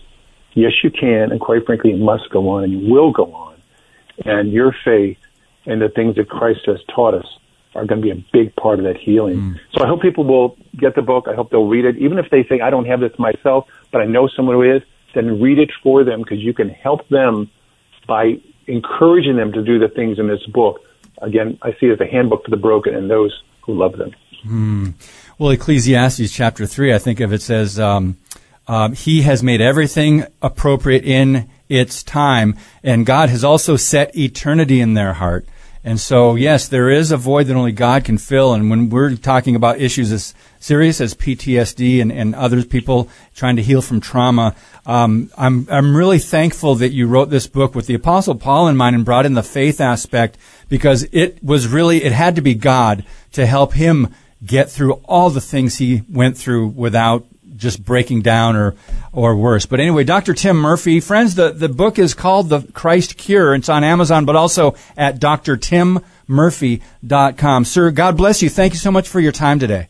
yes, 0.52 0.72
you 0.84 0.90
can. 0.90 1.32
And 1.32 1.40
quite 1.40 1.64
frankly, 1.64 1.92
you 1.92 2.04
must 2.04 2.28
go 2.28 2.50
on 2.50 2.64
and 2.64 2.82
you 2.82 2.92
will 2.92 3.12
go 3.12 3.32
on. 3.32 3.54
And 4.26 4.52
your 4.52 4.76
faith 4.84 5.16
and 5.64 5.80
the 5.80 5.88
things 5.88 6.16
that 6.16 6.28
Christ 6.28 6.66
has 6.66 6.84
taught 6.94 7.14
us 7.14 7.38
are 7.74 7.86
going 7.86 8.00
to 8.00 8.04
be 8.04 8.10
a 8.10 8.24
big 8.32 8.54
part 8.56 8.78
of 8.78 8.84
that 8.84 8.96
healing. 8.98 9.58
So 9.74 9.84
I 9.84 9.88
hope 9.88 10.02
people 10.02 10.24
will 10.24 10.56
get 10.76 10.94
the 10.94 11.02
book. 11.02 11.26
I 11.28 11.34
hope 11.34 11.50
they'll 11.50 11.68
read 11.68 11.84
it. 11.84 11.96
Even 11.96 12.18
if 12.18 12.26
they 12.30 12.44
say, 12.48 12.60
I 12.60 12.70
don't 12.70 12.84
have 12.86 13.00
this 13.00 13.12
myself, 13.18 13.66
but 13.90 14.00
I 14.00 14.04
know 14.04 14.28
someone 14.28 14.56
who 14.56 14.62
is, 14.62 14.82
then 15.14 15.40
read 15.40 15.58
it 15.58 15.70
for 15.82 16.04
them 16.04 16.20
because 16.20 16.38
you 16.38 16.52
can 16.54 16.68
help 16.68 17.08
them 17.08 17.50
by 18.06 18.34
encouraging 18.66 19.36
them 19.36 19.52
to 19.52 19.62
do 19.62 19.78
the 19.78 19.88
things 19.88 20.18
in 20.18 20.28
this 20.28 20.44
book. 20.52 20.80
Again, 21.20 21.58
I 21.62 21.70
see 21.72 21.86
it 21.86 21.92
as 21.92 22.00
a 22.00 22.10
handbook 22.10 22.44
for 22.44 22.50
the 22.50 22.56
broken 22.56 22.94
and 22.94 23.10
those 23.10 23.32
who 23.64 23.74
love 23.74 23.96
them. 23.96 24.12
Well, 25.38 25.50
Ecclesiastes 25.50 26.32
chapter 26.32 26.66
3, 26.66 26.92
I 26.92 26.98
think 26.98 27.20
of 27.20 27.32
it 27.32 27.42
says, 27.42 27.78
um, 27.78 28.16
um, 28.66 28.92
He 28.92 29.22
has 29.22 29.42
made 29.42 29.60
everything 29.60 30.24
appropriate 30.40 31.04
in 31.04 31.48
its 31.68 32.02
time, 32.02 32.56
and 32.82 33.06
God 33.06 33.30
has 33.30 33.44
also 33.44 33.76
set 33.76 34.16
eternity 34.16 34.80
in 34.80 34.94
their 34.94 35.14
heart. 35.14 35.46
And 35.84 35.98
so, 35.98 36.36
yes, 36.36 36.68
there 36.68 36.88
is 36.90 37.10
a 37.10 37.16
void 37.16 37.48
that 37.48 37.56
only 37.56 37.72
God 37.72 38.04
can 38.04 38.16
fill. 38.16 38.54
And 38.54 38.70
when 38.70 38.88
we're 38.88 39.16
talking 39.16 39.56
about 39.56 39.80
issues 39.80 40.12
as 40.12 40.32
serious 40.60 41.00
as 41.00 41.14
PTSD 41.14 42.00
and, 42.00 42.12
and 42.12 42.36
other 42.36 42.62
people 42.62 43.08
trying 43.34 43.56
to 43.56 43.62
heal 43.62 43.82
from 43.82 44.00
trauma, 44.00 44.54
um, 44.86 45.30
I'm, 45.36 45.66
I'm 45.68 45.96
really 45.96 46.20
thankful 46.20 46.76
that 46.76 46.92
you 46.92 47.08
wrote 47.08 47.30
this 47.30 47.48
book 47.48 47.74
with 47.74 47.88
the 47.88 47.94
Apostle 47.94 48.36
Paul 48.36 48.68
in 48.68 48.76
mind 48.76 48.94
and 48.94 49.04
brought 49.04 49.26
in 49.26 49.34
the 49.34 49.42
faith 49.42 49.80
aspect 49.80 50.38
because 50.68 51.06
it 51.10 51.42
was 51.42 51.66
really, 51.66 52.04
it 52.04 52.12
had 52.12 52.36
to 52.36 52.42
be 52.42 52.54
God 52.54 53.04
to 53.32 53.44
help 53.44 53.72
him 53.72 54.14
get 54.44 54.70
through 54.70 54.94
all 55.04 55.30
the 55.30 55.40
things 55.40 55.78
he 55.78 56.02
went 56.08 56.36
through 56.36 56.68
without 56.68 57.26
just 57.56 57.84
breaking 57.84 58.22
down 58.22 58.56
or 58.56 58.74
or 59.12 59.36
worse. 59.36 59.66
But 59.66 59.78
anyway, 59.80 60.04
Dr. 60.04 60.32
Tim 60.34 60.56
Murphy, 60.56 61.00
friends, 61.00 61.34
the, 61.34 61.50
the 61.50 61.68
book 61.68 61.98
is 61.98 62.14
called 62.14 62.48
The 62.48 62.62
Christ 62.72 63.18
Cure. 63.18 63.54
It's 63.54 63.68
on 63.68 63.84
Amazon, 63.84 64.24
but 64.24 64.36
also 64.36 64.74
at 64.96 65.20
drtimmurphy.com. 65.20 67.64
Sir, 67.64 67.90
God 67.90 68.16
bless 68.16 68.40
you. 68.42 68.48
Thank 68.48 68.72
you 68.72 68.78
so 68.78 68.90
much 68.90 69.06
for 69.08 69.20
your 69.20 69.32
time 69.32 69.58
today. 69.58 69.88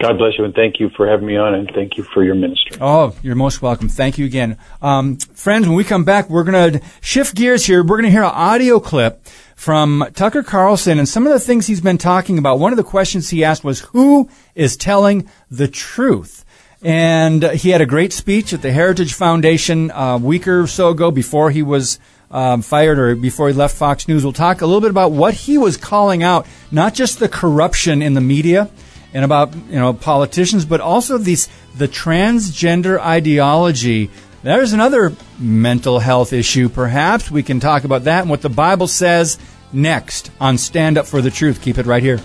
God 0.00 0.18
bless 0.18 0.36
you 0.36 0.44
and 0.44 0.54
thank 0.54 0.78
you 0.78 0.90
for 0.90 1.08
having 1.08 1.26
me 1.26 1.36
on 1.36 1.54
and 1.54 1.70
thank 1.74 1.96
you 1.96 2.02
for 2.02 2.22
your 2.22 2.34
ministry. 2.34 2.76
Oh, 2.80 3.16
you're 3.22 3.34
most 3.34 3.62
welcome. 3.62 3.88
Thank 3.88 4.18
you 4.18 4.26
again. 4.26 4.58
Um, 4.82 5.16
friends, 5.16 5.66
when 5.66 5.76
we 5.76 5.84
come 5.84 6.04
back, 6.04 6.28
we're 6.28 6.44
going 6.44 6.72
to 6.72 6.82
shift 7.00 7.34
gears 7.34 7.64
here. 7.64 7.82
We're 7.82 7.96
going 7.96 8.04
to 8.04 8.10
hear 8.10 8.22
an 8.22 8.32
audio 8.32 8.78
clip 8.78 9.24
from 9.54 10.04
Tucker 10.14 10.42
Carlson 10.42 10.98
and 10.98 11.08
some 11.08 11.26
of 11.26 11.32
the 11.32 11.40
things 11.40 11.66
he's 11.66 11.80
been 11.80 11.96
talking 11.96 12.36
about. 12.36 12.58
One 12.58 12.74
of 12.74 12.76
the 12.76 12.84
questions 12.84 13.30
he 13.30 13.42
asked 13.42 13.64
was, 13.64 13.80
who 13.80 14.28
is 14.54 14.76
telling 14.76 15.30
the 15.50 15.66
truth? 15.66 16.44
And 16.82 17.42
uh, 17.44 17.50
he 17.50 17.70
had 17.70 17.80
a 17.80 17.86
great 17.86 18.12
speech 18.12 18.52
at 18.52 18.62
the 18.62 18.72
Heritage 18.72 19.14
Foundation 19.14 19.90
a 19.94 20.18
week 20.18 20.46
or 20.46 20.66
so 20.66 20.90
ago 20.90 21.10
before 21.10 21.50
he 21.50 21.62
was 21.62 21.98
um, 22.30 22.62
fired 22.62 22.98
or 22.98 23.14
before 23.14 23.48
he 23.48 23.54
left 23.54 23.76
Fox 23.76 24.08
News. 24.08 24.24
We'll 24.24 24.32
talk 24.32 24.60
a 24.60 24.66
little 24.66 24.80
bit 24.80 24.90
about 24.90 25.12
what 25.12 25.34
he 25.34 25.58
was 25.58 25.76
calling 25.76 26.22
out, 26.22 26.46
not 26.70 26.94
just 26.94 27.18
the 27.18 27.28
corruption 27.28 28.02
in 28.02 28.14
the 28.14 28.20
media 28.20 28.70
and 29.14 29.24
about 29.24 29.54
you 29.54 29.78
know 29.78 29.92
politicians, 29.94 30.64
but 30.64 30.80
also 30.80 31.18
these 31.18 31.48
the 31.76 31.88
transgender 31.88 32.98
ideology. 32.98 34.10
There's 34.42 34.72
another 34.72 35.12
mental 35.38 35.98
health 35.98 36.32
issue. 36.32 36.68
Perhaps 36.68 37.30
we 37.30 37.42
can 37.42 37.58
talk 37.58 37.84
about 37.84 38.04
that 38.04 38.20
and 38.20 38.30
what 38.30 38.42
the 38.42 38.48
Bible 38.48 38.86
says 38.86 39.38
next 39.72 40.30
on 40.40 40.58
Stand 40.58 40.98
Up 40.98 41.06
for 41.06 41.20
the 41.20 41.30
Truth. 41.30 41.62
Keep 41.62 41.78
it 41.78 41.86
right 41.86 42.02
here. 42.02 42.20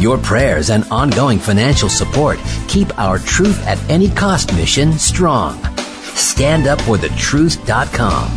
Your 0.00 0.16
prayers 0.16 0.70
and 0.70 0.84
ongoing 0.90 1.38
financial 1.38 1.90
support 1.90 2.38
keep 2.68 2.98
our 2.98 3.18
Truth 3.18 3.66
at 3.66 3.78
Any 3.90 4.08
Cost 4.08 4.54
mission 4.54 4.94
strong. 4.94 5.58
StandUpForTheTruth.com. 5.58 8.30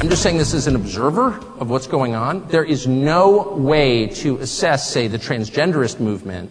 I'm 0.00 0.08
just 0.08 0.24
saying 0.24 0.38
this 0.38 0.54
as 0.54 0.66
an 0.66 0.74
observer 0.74 1.38
of 1.60 1.70
what's 1.70 1.86
going 1.86 2.16
on. 2.16 2.48
There 2.48 2.64
is 2.64 2.88
no 2.88 3.52
way 3.52 4.08
to 4.08 4.38
assess, 4.38 4.90
say, 4.90 5.06
the 5.06 5.18
transgenderist 5.18 6.00
movement 6.00 6.50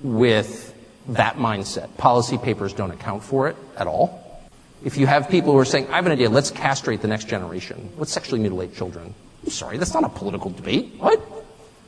with 0.00 0.72
that 1.08 1.38
mindset. 1.38 1.96
Policy 1.96 2.38
papers 2.38 2.72
don't 2.72 2.92
account 2.92 3.24
for 3.24 3.48
it 3.48 3.56
at 3.76 3.88
all. 3.88 4.40
If 4.84 4.98
you 4.98 5.08
have 5.08 5.28
people 5.28 5.52
who 5.52 5.58
are 5.58 5.64
saying, 5.64 5.88
I 5.88 5.96
have 5.96 6.06
an 6.06 6.12
idea, 6.12 6.30
let's 6.30 6.52
castrate 6.52 7.02
the 7.02 7.08
next 7.08 7.26
generation, 7.26 7.90
let's 7.96 8.12
sexually 8.12 8.38
mutilate 8.38 8.72
children. 8.72 9.12
I'm 9.42 9.50
sorry, 9.50 9.78
that's 9.78 9.94
not 9.94 10.04
a 10.04 10.08
political 10.08 10.52
debate. 10.52 10.94
What? 10.98 11.39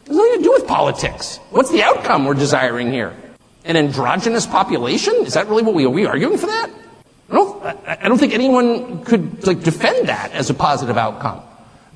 Has 0.07 0.17
nothing 0.17 0.39
to 0.39 0.43
do 0.43 0.53
with 0.53 0.67
politics. 0.67 1.39
What's 1.51 1.71
the 1.71 1.83
outcome 1.83 2.25
we're 2.25 2.35
desiring 2.35 2.93
here? 2.93 3.15
An 3.65 3.77
androgynous 3.77 4.47
population? 4.47 5.15
Is 5.21 5.35
that 5.35 5.49
really 5.49 5.63
what 5.63 5.75
we 5.75 5.87
are 5.87 5.91
we 5.91 6.07
arguing 6.07 6.39
for 6.39 6.47
that? 6.47 6.71
I 7.31 7.35
don't, 7.35 7.65
I 7.87 8.09
don't 8.09 8.19
think 8.19 8.35
anyone 8.35 9.05
could 9.05 9.47
like 9.47 9.63
defend 9.63 10.09
that 10.09 10.33
as 10.33 10.51
a 10.51 10.55
positive 10.55 10.99
outcome. 10.99 11.43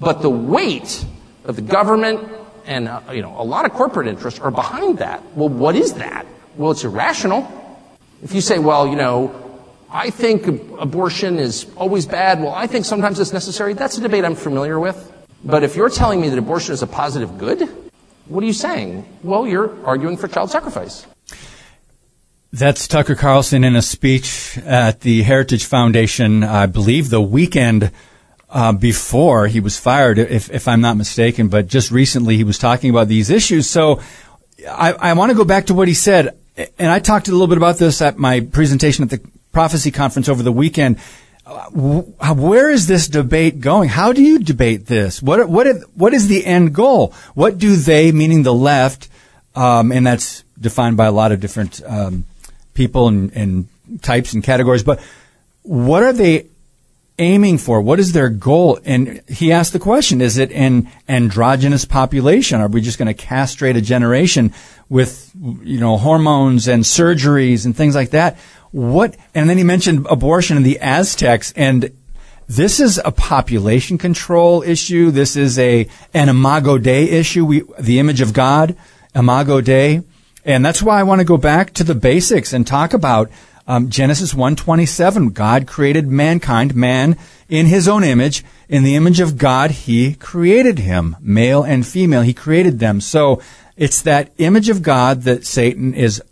But 0.01 0.23
the 0.23 0.31
weight 0.31 1.05
of 1.45 1.57
the 1.57 1.63
government 1.63 2.31
and 2.65 2.89
uh, 2.89 3.01
you 3.13 3.23
know 3.23 3.35
a 3.41 3.45
lot 3.45 3.65
of 3.65 3.73
corporate 3.73 4.07
interests 4.09 4.41
are 4.41 4.51
behind 4.51 4.99
that. 4.99 5.23
Well, 5.37 5.49
what 5.49 5.77
is 5.77 5.95
that? 5.95 6.27
Well, 6.57 6.71
it's 6.71 6.85
irrational. 6.85 7.47
If 8.23 8.33
you 8.33 8.41
say, 8.41 8.59
well, 8.59 8.87
you 8.87 8.97
know, 8.97 9.61
I 9.91 10.11
think 10.11 10.47
abortion 10.79 11.39
is 11.39 11.67
always 11.77 12.07
bad. 12.07 12.41
Well, 12.41 12.55
I 12.55 12.67
think 12.67 12.85
sometimes 12.85 13.21
it's 13.21 13.33
necessary. 13.33 13.75
That's 13.75 13.99
a 13.99 14.01
debate 14.01 14.25
I'm 14.25 14.35
familiar 14.35 14.81
with. 14.81 15.13
But 15.45 15.63
if 15.63 15.77
you're 15.77 15.91
telling 15.91 16.21
me 16.21 16.29
that 16.31 16.39
abortion 16.39 16.73
is 16.73 16.83
a 16.83 16.87
positive 16.87 17.39
good, 17.39 17.69
what 18.29 18.43
are 18.43 18.47
you 18.47 18.53
saying? 18.53 19.07
Well, 19.23 19.47
you're 19.47 19.85
arguing 19.85 20.17
for 20.17 20.29
child 20.29 20.51
sacrifice. 20.51 21.07
That's 22.53 22.89
Tucker 22.89 23.15
Carlson 23.15 23.65
in 23.65 23.77
a 23.77 23.83
speech 23.83 24.59
at 24.59 25.01
the 25.01 25.23
Heritage 25.23 25.65
Foundation, 25.65 26.43
I 26.43 26.67
believe 26.67 27.11
the 27.11 27.21
weekend 27.21 27.91
uh, 28.49 28.73
before 28.73 29.49
he 29.49 29.61
was 29.61 29.79
fired, 29.79 30.19
if, 30.19 30.51
if 30.51 30.69
I'm 30.69 30.81
not 30.81 30.97
mistaken, 30.97 31.49
but 31.49 31.67
just 31.67 31.91
recently 31.91 32.37
he 32.37 32.45
was 32.45 32.59
talking 32.59 32.91
about 32.91 33.09
these 33.09 33.29
issues. 33.29 33.69
So 33.69 34.01
I, 34.69 34.93
I 34.93 35.13
want 35.15 35.31
to 35.31 35.37
go 35.37 35.45
back 35.45 35.67
to 35.67 35.75
what 35.75 35.89
he 35.89 35.95
said, 35.95 36.39
and 36.57 36.91
I 36.91 36.99
talked 36.99 37.29
a 37.29 37.33
little 37.33 37.49
bit 37.49 37.59
about 37.59 37.77
this 37.77 38.01
at 38.01 38.17
my 38.17 38.41
presentation 38.41 39.05
at 39.05 39.11
the 39.11 39.21
prophecy 39.53 39.91
conference 39.91 40.29
over 40.29 40.43
the 40.43 40.53
weekend. 40.53 40.99
Where 41.47 42.71
is 42.71 42.89
this 42.89 43.07
debate 43.07 43.61
going? 43.61 43.89
How 43.89 44.13
do 44.13 44.23
you 44.23 44.41
debate 44.41 44.87
this? 44.87 45.23
What 45.23 45.49
what 45.49 45.67
what 45.95 46.13
is 46.13 46.27
the 46.27 46.45
end 46.45 46.75
goal? 46.75 47.15
What 47.35 47.59
do 47.59 47.77
they, 47.77 48.11
meaning 48.11 48.43
the 48.43 48.55
left, 48.55 49.09
um, 49.55 49.93
and 49.93 50.05
that's 50.05 50.43
defined 50.61 50.97
by 50.97 51.07
a 51.07 51.13
lot 51.13 51.31
of 51.33 51.41
different 51.41 51.81
um, 51.87 52.25
people 52.75 53.09
and, 53.09 53.33
and 53.33 53.69
types 54.03 54.33
and 54.33 54.43
categories. 54.43 54.83
But 54.83 55.01
what 55.63 56.03
are 56.03 56.13
they 56.13 56.47
aiming 57.19 57.59
for? 57.59 57.81
What 57.81 57.99
is 57.99 58.13
their 58.13 58.29
goal? 58.29 58.79
And 58.85 59.23
he 59.29 59.53
asked 59.53 59.73
the 59.73 59.79
question, 59.79 60.21
is 60.21 60.39
it 60.39 60.53
an 60.53 60.91
androgynous 61.09 61.85
population? 61.85 62.61
Are 62.61 62.69
we 62.69 62.81
just 62.81 62.99
going 62.99 63.07
to 63.07 63.15
castrate 63.15 63.77
a 63.77 63.81
generation 63.81 64.53
with, 64.89 65.31
you 65.35 65.81
know, 65.81 65.97
hormones 65.97 66.69
and 66.69 66.83
surgeries 66.85 67.65
and 67.65 67.77
things 67.77 67.95
like 67.95 68.11
that? 68.11 68.37
What, 68.77 69.17
and 69.35 69.49
then 69.49 69.57
he 69.57 69.65
mentioned 69.65 70.07
abortion 70.11 70.59
and 70.59 70.67
the 70.67 70.79
Aztecs 70.81 71.51
and 71.57 71.97
this 72.47 72.79
is 72.79 73.01
a 73.03 73.11
population 73.11 73.97
control 73.97 74.63
issue. 74.63 75.11
This 75.11 75.35
is 75.35 75.59
a, 75.59 75.89
an 76.13 76.29
imago 76.29 76.77
Dei 76.77 77.05
issue. 77.05 77.47
We, 77.47 77.63
the 77.79 77.99
image 77.99 78.21
of 78.21 78.35
God, 78.35 78.77
imago 79.15 79.63
Dei. 79.63 80.03
And 80.45 80.63
that's 80.63 80.83
why 80.83 81.01
I 81.01 81.05
want 81.05 81.21
to 81.21 81.25
go 81.25 81.39
back 81.39 81.73
to 81.73 81.85
the 81.85 81.95
basics 81.95 82.53
and 82.53 82.67
talk 82.67 82.93
about 82.93 83.31
um, 83.67 83.89
Genesis 83.89 84.35
1:27. 84.35 85.33
God 85.33 85.67
created 85.67 86.07
mankind, 86.07 86.75
man 86.77 87.17
in 87.49 87.65
his 87.65 87.89
own 87.89 88.05
image. 88.05 88.45
In 88.69 88.83
the 88.83 88.95
image 88.95 89.21
of 89.21 89.39
God, 89.39 89.71
he 89.71 90.17
created 90.17 90.81
him, 90.81 91.17
male 91.21 91.63
and 91.63 91.87
female. 91.87 92.21
He 92.21 92.35
created 92.35 92.79
them. 92.79 93.01
So 93.01 93.41
it's 93.79 94.03
that 94.03 94.33
image 94.37 94.69
of 94.69 94.83
God 94.83 95.23
that 95.23 95.47
Satan 95.47 95.95
is 95.95 96.23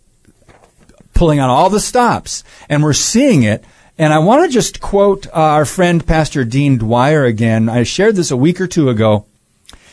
pulling 1.24 1.40
on 1.40 1.48
all 1.48 1.70
the 1.70 1.80
stops, 1.80 2.44
and 2.68 2.82
we're 2.82 2.92
seeing 2.92 3.44
it. 3.44 3.64
And 3.96 4.12
I 4.12 4.18
want 4.18 4.44
to 4.44 4.52
just 4.52 4.82
quote 4.82 5.26
uh, 5.28 5.30
our 5.30 5.64
friend 5.64 6.06
Pastor 6.06 6.44
Dean 6.44 6.76
Dwyer 6.76 7.24
again. 7.24 7.66
I 7.66 7.84
shared 7.84 8.14
this 8.14 8.30
a 8.30 8.36
week 8.36 8.60
or 8.60 8.66
two 8.66 8.90
ago. 8.90 9.24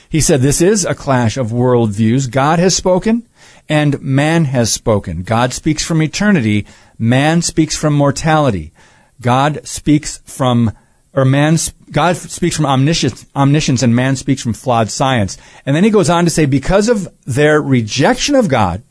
He 0.10 0.20
said, 0.20 0.42
This 0.42 0.60
is 0.60 0.84
a 0.84 0.94
clash 0.94 1.38
of 1.38 1.48
worldviews. 1.48 2.30
God 2.30 2.60
has 2.60 2.76
spoken, 2.76 3.26
and 3.70 4.02
man 4.02 4.44
has 4.44 4.74
spoken. 4.74 5.24
God 5.24 5.54
speaks 5.54 5.86
from 5.86 6.02
eternity. 6.02 6.68
Man 7.00 7.42
speaks 7.42 7.78
from 7.78 7.94
mortality. 7.94 8.74
God 9.22 9.66
speaks 9.66 10.18
from, 10.26 10.74
or 11.14 11.24
man, 11.24 11.56
God 11.92 12.18
speaks 12.18 12.58
from 12.58 12.66
omniscience, 12.66 13.26
omniscience 13.38 13.84
and 13.84 13.96
man 13.96 14.18
speaks 14.18 14.42
from 14.42 14.52
flawed 14.52 14.90
science. 14.90 15.38
And 15.66 15.78
then 15.78 15.86
he 15.86 15.92
goes 15.92 16.10
on 16.10 16.26
to 16.26 16.30
say, 16.30 16.46
because 16.46 16.90
of 16.90 17.08
their 17.24 17.62
rejection 17.62 18.36
of 18.36 18.50
God, 18.50 18.84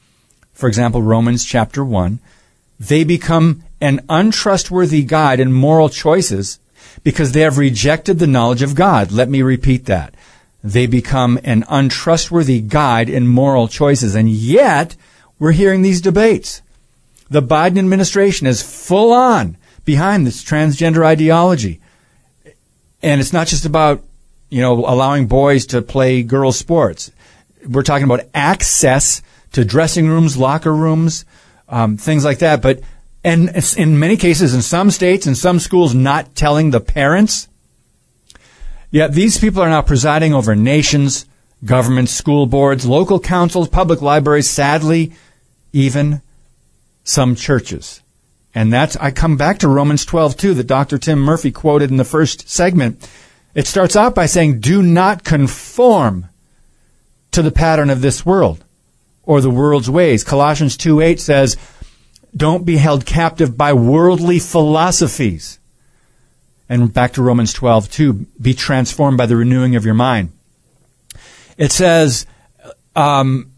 for 0.61 0.69
example, 0.69 1.03
Romans 1.03 1.45
chapter 1.45 1.83
1, 1.83 2.19
they 2.79 3.03
become 3.03 3.65
an 3.81 4.05
untrustworthy 4.09 5.03
guide 5.03 5.41
in 5.41 5.53
moral 5.53 5.89
choices 5.89 6.61
because 7.03 7.33
they 7.33 7.41
have 7.41 7.59
rejected 7.59 8.19
the 8.19 8.27
knowledge 8.27 8.63
of 8.63 8.75
God. 8.75 9.11
Let 9.11 9.29
me 9.29 9.43
repeat 9.43 9.87
that 9.87 10.15
they 10.63 10.87
become 10.87 11.39
an 11.43 11.65
untrustworthy 11.69 12.61
guide 12.61 13.09
in 13.09 13.27
moral 13.27 13.69
choices. 13.69 14.15
And 14.15 14.29
yet, 14.29 14.97
we're 15.39 15.53
hearing 15.53 15.83
these 15.83 16.03
debates. 16.03 16.61
The 17.31 17.43
Biden 17.43 17.79
administration 17.79 18.47
is 18.47 18.63
full 18.63 19.13
on 19.13 19.57
behind 19.85 20.27
this 20.27 20.45
transgender 20.45 21.05
ideology. 21.05 21.81
And 23.03 23.21
it's 23.21 23.33
not 23.33 23.47
just 23.47 23.65
about, 23.65 24.05
you 24.51 24.61
know, 24.61 24.85
allowing 24.85 25.27
boys 25.27 25.65
to 25.67 25.81
play 25.81 26.23
girls' 26.23 26.59
sports. 26.59 27.11
We're 27.67 27.83
talking 27.83 28.05
about 28.05 28.27
access 28.35 29.23
to 29.53 29.65
dressing 29.65 30.09
rooms, 30.09 30.37
locker 30.37 30.75
rooms, 30.75 31.25
um, 31.69 31.97
things 31.97 32.25
like 32.25 32.39
that. 32.39 32.63
But, 32.63 32.81
and 33.25 33.51
in 33.77 33.99
many 33.99 34.17
cases, 34.17 34.55
in 34.55 34.63
some 34.63 34.91
states, 34.91 35.27
in 35.27 35.35
some 35.35 35.59
schools, 35.59 35.95
not 35.95 36.35
telling 36.35 36.71
the 36.71 36.81
parents 36.81 37.49
Yet 38.91 39.13
these 39.13 39.39
people 39.39 39.63
are 39.63 39.69
now 39.69 39.83
presiding 39.83 40.35
over 40.35 40.57
nations, 40.57 41.27
governments, 41.65 42.13
school 42.13 42.47
boards, 42.47 42.87
local 42.87 43.21
councils, 43.21 43.69
public 43.69 44.03
libraries, 44.03 44.51
sadly, 44.51 45.13
even 45.73 46.23
some 47.05 47.37
churches. 47.37 48.03
And 48.53 48.73
that's, 48.73 48.97
I 48.97 49.13
come 49.13 49.37
back 49.37 49.59
to 49.61 49.69
Romans 49.69 50.05
12 50.05 50.37
too, 50.37 50.55
that 50.55 50.67
Dr. 50.67 50.99
Tim 50.99 51.21
Murphy 51.21 51.53
quoted 51.53 51.91
in 51.91 51.99
the 51.99 52.05
first 52.05 52.49
segment. 52.49 53.09
It 53.55 53.69
starts 53.69 53.95
out 53.95 54.15
by 54.15 54.27
saying, 54.27 54.59
do 54.59 54.83
not 54.83 55.23
conform 55.23 56.29
to 57.31 57.43
the 57.43 57.53
pattern 57.53 57.91
of 57.91 58.01
this 58.01 58.27
world 58.27 58.65
or 59.31 59.41
the 59.41 59.49
world's 59.49 59.89
ways. 59.89 60.25
Colossians 60.25 60.77
2 60.77 61.01
8 61.01 61.21
says, 61.21 61.57
don't 62.37 62.67
be 62.67 62.79
held 62.79 63.07
captive 63.07 63.57
by 63.57 63.73
worldly 63.73 64.41
philosophies 64.41 65.61
and 66.69 66.93
back 66.93 67.13
to 67.13 67.23
Romans 67.23 67.53
12, 67.53 67.91
too, 67.91 68.13
be 68.41 68.55
transformed 68.55 69.19
by 69.19 69.27
the 69.27 69.37
renewing 69.37 69.77
of 69.77 69.85
your 69.85 69.95
mind. 69.95 70.33
It 71.57 71.71
says, 71.71 72.27
um, 72.97 73.53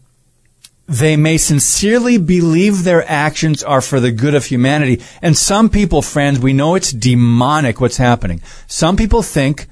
they 0.87 1.17
may 1.17 1.37
sincerely 1.37 2.19
believe 2.19 2.83
their 2.83 3.03
actions 3.09 3.63
are 3.63 3.81
for 3.81 3.99
the 3.99 4.11
good 4.11 4.35
of 4.35 4.45
humanity. 4.45 5.01
And 5.23 5.35
some 5.35 5.69
people, 5.69 6.03
friends, 6.03 6.39
we 6.39 6.53
know 6.53 6.75
it's 6.75 6.91
demonic 6.91 7.81
what's 7.81 7.97
happening. 7.97 8.41
Some 8.67 8.95
people 8.95 9.23
think 9.23 9.67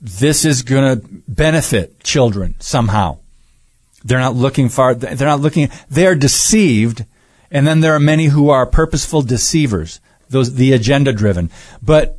this 0.00 0.44
is 0.44 0.62
going 0.62 1.00
to 1.00 1.08
benefit 1.26 2.04
children 2.04 2.54
somehow. 2.60 3.18
They're 4.06 4.20
not 4.20 4.36
looking 4.36 4.68
far, 4.68 4.94
they're 4.94 5.26
not 5.26 5.40
looking, 5.40 5.68
they're 5.90 6.14
deceived. 6.14 7.04
And 7.50 7.66
then 7.66 7.80
there 7.80 7.94
are 7.94 8.00
many 8.00 8.26
who 8.26 8.50
are 8.50 8.64
purposeful 8.64 9.22
deceivers, 9.22 10.00
those, 10.28 10.54
the 10.54 10.72
agenda 10.72 11.12
driven. 11.12 11.50
But 11.82 12.18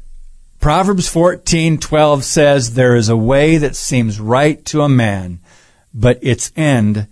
Proverbs 0.59 1.09
14:12 1.09 2.23
says 2.23 2.73
there 2.73 2.95
is 2.95 3.07
a 3.07 3.15
way 3.15 3.57
that 3.57 3.75
seems 3.75 4.19
right 4.19 4.63
to 4.65 4.81
a 4.81 4.89
man, 4.89 5.39
but 5.93 6.19
its 6.21 6.51
end 6.57 7.07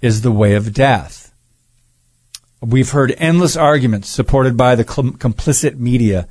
is 0.00 0.22
the 0.22 0.32
way 0.32 0.54
of 0.54 0.72
death. 0.72 1.34
We've 2.62 2.90
heard 2.90 3.14
endless 3.18 3.56
arguments 3.56 4.08
supported 4.08 4.56
by 4.56 4.76
the 4.76 4.84
complicit 4.84 5.78
media 5.78 6.26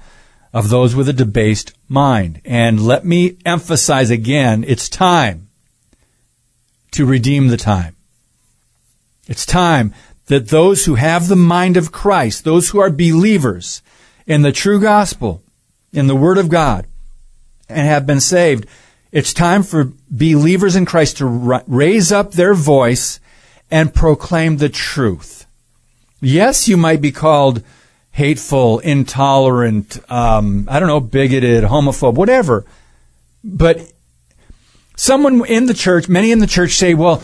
of 0.53 0.69
those 0.69 0.95
with 0.95 1.07
a 1.07 1.13
debased 1.13 1.73
mind. 1.87 2.41
And 2.45 2.81
let 2.81 3.05
me 3.05 3.37
emphasize 3.45 4.09
again, 4.09 4.63
it's 4.67 4.89
time 4.89 5.44
to 6.95 7.05
redeem 7.05 7.47
the 7.47 7.57
time. 7.57 7.95
It's 9.27 9.45
time 9.45 9.93
that 10.27 10.49
those 10.49 10.85
who 10.85 10.95
have 10.95 11.27
the 11.27 11.35
mind 11.35 11.77
of 11.77 11.91
Christ, 11.91 12.43
those 12.43 12.69
who 12.69 12.79
are 12.79 12.89
believers, 12.89 13.81
in 14.25 14.41
the 14.41 14.51
true 14.51 14.79
gospel, 14.79 15.43
in 15.93 16.07
the 16.07 16.15
Word 16.15 16.37
of 16.37 16.49
God, 16.49 16.87
and 17.69 17.87
have 17.87 18.07
been 18.07 18.19
saved, 18.19 18.65
it's 19.11 19.33
time 19.33 19.63
for 19.63 19.91
believers 20.09 20.75
in 20.75 20.85
Christ 20.85 21.17
to 21.17 21.61
raise 21.67 22.11
up 22.11 22.31
their 22.31 22.53
voice 22.53 23.19
and 23.71 23.93
proclaim 23.93 24.57
the 24.57 24.69
truth. 24.69 25.45
Yes, 26.21 26.67
you 26.67 26.75
might 26.77 27.01
be 27.01 27.11
called 27.11 27.63
hateful, 28.11 28.79
intolerant, 28.79 29.99
um, 30.09 30.67
I 30.69 30.79
don't 30.79 30.87
know, 30.87 30.99
bigoted, 30.99 31.65
homophobe, 31.65 32.15
whatever. 32.15 32.65
But 33.43 33.91
someone 34.95 35.45
in 35.45 35.65
the 35.65 35.73
church, 35.73 36.09
many 36.09 36.31
in 36.31 36.39
the 36.39 36.47
church 36.47 36.71
say, 36.71 36.93
well, 36.93 37.23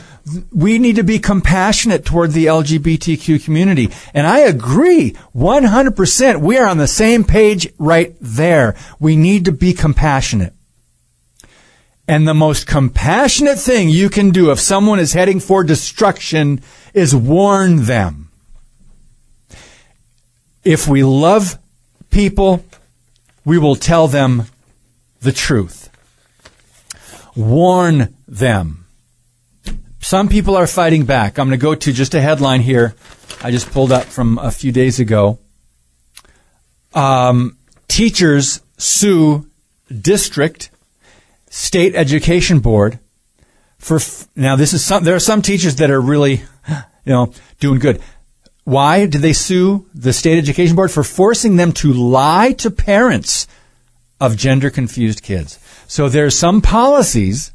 we 0.51 0.77
need 0.77 0.97
to 0.97 1.03
be 1.03 1.19
compassionate 1.19 2.05
toward 2.05 2.31
the 2.31 2.45
LGBTQ 2.45 3.43
community. 3.43 3.89
And 4.13 4.27
I 4.27 4.39
agree 4.39 5.15
100%. 5.35 6.41
We 6.41 6.57
are 6.57 6.67
on 6.67 6.77
the 6.77 6.87
same 6.87 7.23
page 7.23 7.67
right 7.77 8.15
there. 8.21 8.75
We 8.99 9.15
need 9.15 9.45
to 9.45 9.51
be 9.51 9.73
compassionate. 9.73 10.53
And 12.07 12.27
the 12.27 12.33
most 12.33 12.67
compassionate 12.67 13.59
thing 13.59 13.89
you 13.89 14.09
can 14.09 14.31
do 14.31 14.51
if 14.51 14.59
someone 14.59 14.99
is 14.99 15.13
heading 15.13 15.39
for 15.39 15.63
destruction 15.63 16.61
is 16.93 17.15
warn 17.15 17.85
them. 17.85 18.31
If 20.63 20.87
we 20.87 21.03
love 21.03 21.57
people, 22.09 22.63
we 23.45 23.57
will 23.57 23.75
tell 23.75 24.07
them 24.07 24.43
the 25.21 25.31
truth. 25.31 25.90
Warn 27.35 28.15
them. 28.27 28.85
Some 29.99 30.29
people 30.29 30.55
are 30.55 30.67
fighting 30.67 31.05
back. 31.05 31.37
I'm 31.37 31.47
going 31.47 31.59
to 31.59 31.63
go 31.63 31.75
to 31.75 31.93
just 31.93 32.15
a 32.15 32.21
headline 32.21 32.61
here. 32.61 32.95
I 33.41 33.51
just 33.51 33.71
pulled 33.71 33.91
up 33.91 34.03
from 34.05 34.37
a 34.39 34.51
few 34.51 34.71
days 34.71 34.99
ago. 34.99 35.39
Um, 36.93 37.57
teachers 37.87 38.61
sue 38.77 39.47
district 40.01 40.71
state 41.49 41.95
education 41.95 42.59
board 42.59 42.99
for 43.77 43.97
f- 43.97 44.27
now 44.35 44.55
this 44.55 44.73
is 44.73 44.83
some 44.83 45.03
there 45.03 45.15
are 45.15 45.19
some 45.19 45.41
teachers 45.41 45.75
that 45.75 45.91
are 45.91 45.99
really 45.99 46.41
you 47.05 47.13
know 47.13 47.33
doing 47.59 47.79
good 47.79 48.01
why 48.63 49.05
did 49.05 49.21
they 49.21 49.33
sue 49.33 49.85
the 49.93 50.13
state 50.13 50.37
education 50.37 50.75
board 50.75 50.91
for 50.91 51.03
forcing 51.03 51.57
them 51.57 51.71
to 51.73 51.91
lie 51.91 52.53
to 52.53 52.71
parents 52.71 53.47
of 54.21 54.37
gender 54.37 54.69
confused 54.69 55.21
kids 55.21 55.59
so 55.87 56.07
there's 56.07 56.37
some 56.37 56.61
policies 56.61 57.51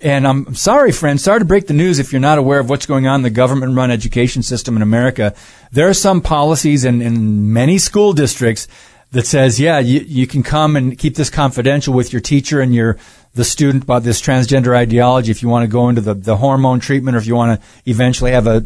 and 0.00 0.26
I'm 0.26 0.54
sorry, 0.54 0.92
friends, 0.92 1.24
sorry 1.24 1.38
to 1.38 1.46
break 1.46 1.66
the 1.66 1.72
news 1.72 1.98
if 1.98 2.12
you're 2.12 2.20
not 2.20 2.36
aware 2.36 2.60
of 2.60 2.68
what's 2.68 2.84
going 2.84 3.06
on 3.06 3.20
in 3.20 3.22
the 3.22 3.30
government 3.30 3.74
run 3.74 3.90
education 3.90 4.42
system 4.42 4.76
in 4.76 4.82
America. 4.82 5.34
There 5.72 5.88
are 5.88 5.94
some 5.94 6.20
policies 6.20 6.84
in, 6.84 7.00
in 7.00 7.54
many 7.54 7.78
school 7.78 8.12
districts 8.12 8.68
that 9.12 9.26
says, 9.26 9.58
yeah, 9.58 9.78
you, 9.78 10.00
you 10.00 10.26
can 10.26 10.42
come 10.42 10.76
and 10.76 10.98
keep 10.98 11.14
this 11.14 11.30
confidential 11.30 11.94
with 11.94 12.12
your 12.12 12.20
teacher 12.20 12.60
and 12.60 12.74
your 12.74 12.98
the 13.34 13.44
student 13.44 13.84
about 13.84 14.02
this 14.02 14.20
transgender 14.20 14.76
ideology 14.76 15.30
if 15.30 15.42
you 15.42 15.48
want 15.48 15.64
to 15.64 15.72
go 15.72 15.88
into 15.88 16.00
the, 16.00 16.14
the 16.14 16.36
hormone 16.36 16.80
treatment 16.80 17.16
or 17.16 17.18
if 17.18 17.26
you 17.26 17.34
want 17.34 17.60
to 17.60 17.66
eventually 17.90 18.32
have 18.32 18.46
a 18.46 18.64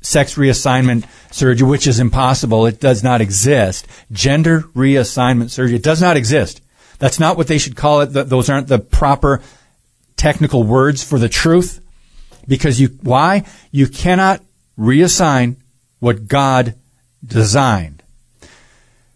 sex 0.00 0.36
reassignment 0.36 1.06
surgery, 1.30 1.68
which 1.68 1.86
is 1.86 2.00
impossible. 2.00 2.66
It 2.66 2.80
does 2.80 3.04
not 3.04 3.20
exist. 3.20 3.86
Gender 4.10 4.62
reassignment 4.74 5.50
surgery. 5.50 5.76
It 5.76 5.82
does 5.82 6.00
not 6.00 6.16
exist. 6.16 6.62
That's 6.98 7.20
not 7.20 7.36
what 7.36 7.46
they 7.46 7.58
should 7.58 7.76
call 7.76 8.00
it. 8.00 8.06
Those 8.06 8.50
aren't 8.50 8.68
the 8.68 8.78
proper 8.78 9.42
technical 10.16 10.64
words 10.64 11.02
for 11.02 11.18
the 11.18 11.28
truth. 11.28 11.80
Because 12.46 12.80
you, 12.80 12.88
why? 13.02 13.44
You 13.70 13.86
cannot 13.86 14.42
reassign 14.78 15.56
what 15.98 16.28
God 16.28 16.74
designed. 17.24 18.02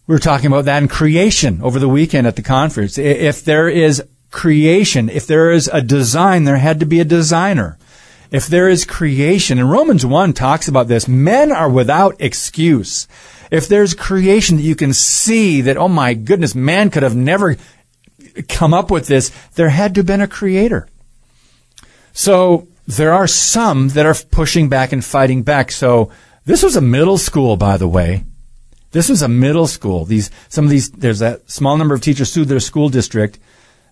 We 0.07 0.15
were 0.15 0.19
talking 0.19 0.47
about 0.47 0.67
that 0.67 0.83
in 0.83 0.89
creation 0.89 1.63
over 1.63 1.79
the 1.79 1.89
weekend 1.89 2.27
at 2.27 2.37
the 2.37 2.43
conference. 2.43 2.99
If 2.99 3.45
there 3.45 3.69
is 3.69 4.03
creation, 4.31 5.09
if 5.09 5.27
there 5.27 5.51
is 5.51 5.71
a 5.73 5.81
design, 5.81 6.45
there 6.45 6.57
had 6.57 6.81
to 6.81 6.87
be 6.87 7.01
a 7.01 7.05
designer. 7.05 7.79
If 8.31 8.47
there 8.47 8.69
is 8.69 8.85
creation, 8.85 9.59
and 9.59 9.71
Romans 9.71 10.05
1 10.05 10.33
talks 10.33 10.67
about 10.67 10.89
this, 10.89 11.07
men 11.07 11.53
are 11.53 11.71
without 11.71 12.17
excuse. 12.19 13.07
If 13.53 13.69
there's 13.69 13.93
creation 13.93 14.57
that 14.57 14.63
you 14.63 14.75
can 14.75 14.95
see 14.95 15.61
that, 15.61 15.77
oh 15.77 15.87
my 15.87 16.15
goodness, 16.15 16.55
man 16.55 16.89
could 16.89 17.03
have 17.03 17.15
never 17.15 17.59
come 18.49 18.73
up 18.73 18.91
with 18.91 19.09
this, 19.09 19.31
there 19.57 19.69
had 19.69 19.95
to 19.95 19.99
have 19.99 20.07
been 20.07 20.23
a 20.23 20.27
creator. 20.27 20.89
So 22.15 22.69
there 22.87 23.13
are 23.13 23.27
some 23.27 23.89
that 23.91 24.07
are 24.07 24.15
pushing 24.15 24.71
back 24.71 24.91
and 24.91 25.05
fighting 25.05 25.43
back. 25.43 25.71
So 25.71 26.11
this 26.47 26.63
was 26.63 26.77
a 26.77 26.81
middle 26.81 27.19
school, 27.19 27.59
by 27.59 27.77
the 27.77 27.87
way. 27.87 28.25
This 28.93 29.11
was 29.11 29.21
a 29.21 29.29
middle 29.29 29.67
school. 29.67 30.07
These, 30.07 30.31
some 30.49 30.65
of 30.65 30.71
these, 30.71 30.91
there's 30.91 31.21
a 31.21 31.39
small 31.45 31.77
number 31.77 31.95
of 31.95 32.01
teachers 32.01 32.33
sued 32.33 32.49
their 32.49 32.59
school 32.59 32.89
district 32.89 33.39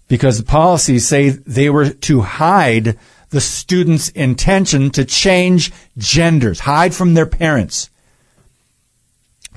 because 0.08 0.38
the 0.38 0.44
policies 0.44 1.06
say 1.06 1.28
they 1.28 1.68
were 1.68 1.90
to 1.90 2.22
hide 2.22 2.98
the 3.28 3.42
students' 3.42 4.08
intention 4.08 4.88
to 4.92 5.04
change 5.04 5.70
genders, 5.98 6.61
hide 6.61 6.94
from 6.94 7.12
their 7.12 7.26
parents. 7.26 7.89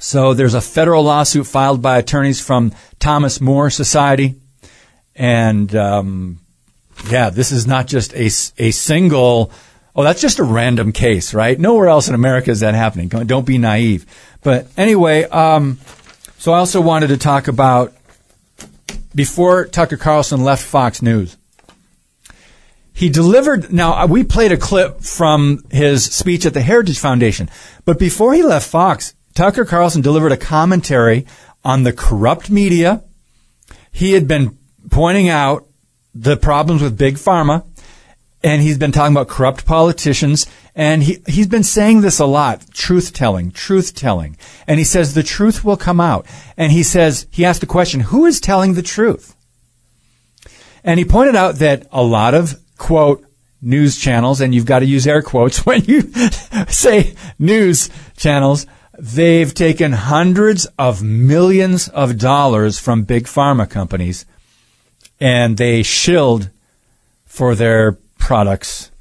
So 0.03 0.33
there's 0.33 0.53
a 0.53 0.59
federal 0.59 1.03
lawsuit 1.03 1.47
filed 1.47 1.81
by 1.81 1.97
attorneys 1.97 2.41
from 2.41 2.73
Thomas 2.99 3.39
More 3.39 3.69
Society, 3.69 4.35
and 5.15 5.73
um, 5.73 6.39
yeah, 7.09 7.29
this 7.29 7.53
is 7.53 7.65
not 7.65 7.87
just 7.87 8.13
a 8.13 8.25
a 8.57 8.71
single. 8.71 9.49
Oh, 9.95 10.03
that's 10.03 10.19
just 10.19 10.39
a 10.39 10.43
random 10.43 10.91
case, 10.91 11.33
right? 11.33 11.57
Nowhere 11.57 11.87
else 11.87 12.09
in 12.09 12.15
America 12.15 12.51
is 12.51 12.59
that 12.59 12.75
happening. 12.75 13.07
Don't 13.07 13.45
be 13.45 13.57
naive. 13.57 14.05
But 14.41 14.67
anyway, 14.75 15.23
um, 15.23 15.79
so 16.37 16.51
I 16.51 16.57
also 16.57 16.81
wanted 16.81 17.07
to 17.07 17.17
talk 17.17 17.47
about 17.47 17.93
before 19.15 19.67
Tucker 19.67 19.95
Carlson 19.95 20.43
left 20.43 20.65
Fox 20.65 21.01
News. 21.01 21.37
He 22.91 23.07
delivered, 23.07 23.71
now 23.71 24.05
we 24.05 24.25
played 24.25 24.51
a 24.51 24.57
clip 24.57 24.99
from 24.99 25.63
his 25.71 26.03
speech 26.03 26.45
at 26.45 26.53
the 26.53 26.61
Heritage 26.61 26.99
Foundation, 26.99 27.49
but 27.85 27.97
before 27.97 28.33
he 28.33 28.43
left 28.43 28.67
Fox, 28.67 29.13
Tucker 29.33 29.65
Carlson 29.65 30.01
delivered 30.01 30.31
a 30.31 30.37
commentary 30.37 31.25
on 31.63 31.83
the 31.83 31.93
corrupt 31.93 32.49
media. 32.49 33.03
He 33.91 34.13
had 34.13 34.27
been 34.27 34.57
pointing 34.89 35.29
out 35.29 35.67
the 36.13 36.37
problems 36.37 36.81
with 36.81 36.97
big 36.97 37.15
pharma 37.15 37.65
and 38.43 38.61
he's 38.61 38.77
been 38.77 38.91
talking 38.91 39.15
about 39.15 39.29
corrupt 39.29 39.65
politicians 39.65 40.45
and 40.75 41.03
he, 41.03 41.19
he's 41.27 41.47
been 41.47 41.63
saying 41.63 42.01
this 42.01 42.19
a 42.19 42.25
lot 42.25 42.65
truth 42.73 43.13
telling 43.13 43.51
truth 43.51 43.95
telling. 43.95 44.37
And 44.67 44.79
he 44.79 44.83
says 44.83 45.13
the 45.13 45.23
truth 45.23 45.63
will 45.63 45.77
come 45.77 46.01
out. 46.01 46.25
And 46.57 46.71
he 46.71 46.83
says 46.83 47.27
he 47.31 47.45
asked 47.45 47.61
the 47.61 47.67
question 47.67 48.01
who 48.01 48.25
is 48.25 48.39
telling 48.41 48.73
the 48.73 48.81
truth? 48.81 49.35
And 50.83 50.99
he 50.99 51.05
pointed 51.05 51.35
out 51.35 51.55
that 51.55 51.87
a 51.91 52.03
lot 52.03 52.33
of 52.33 52.59
quote 52.77 53.25
news 53.61 53.97
channels 53.97 54.41
and 54.41 54.53
you've 54.53 54.65
got 54.65 54.79
to 54.79 54.85
use 54.85 55.07
air 55.07 55.21
quotes 55.21 55.59
when 55.65 55.83
you 55.85 56.01
say 56.67 57.15
news 57.39 57.89
channels 58.17 58.67
they've 58.97 59.53
taken 59.53 59.91
hundreds 59.91 60.65
of 60.77 61.01
millions 61.01 61.87
of 61.89 62.17
dollars 62.17 62.79
from 62.79 63.03
big 63.03 63.25
pharma 63.25 63.69
companies 63.69 64.25
and 65.19 65.57
they 65.57 65.83
shilled 65.83 66.49
for 67.25 67.55
their 67.55 67.93
products 68.17 68.91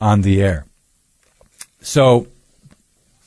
on 0.00 0.22
the 0.22 0.42
air. 0.42 0.66
So 1.80 2.28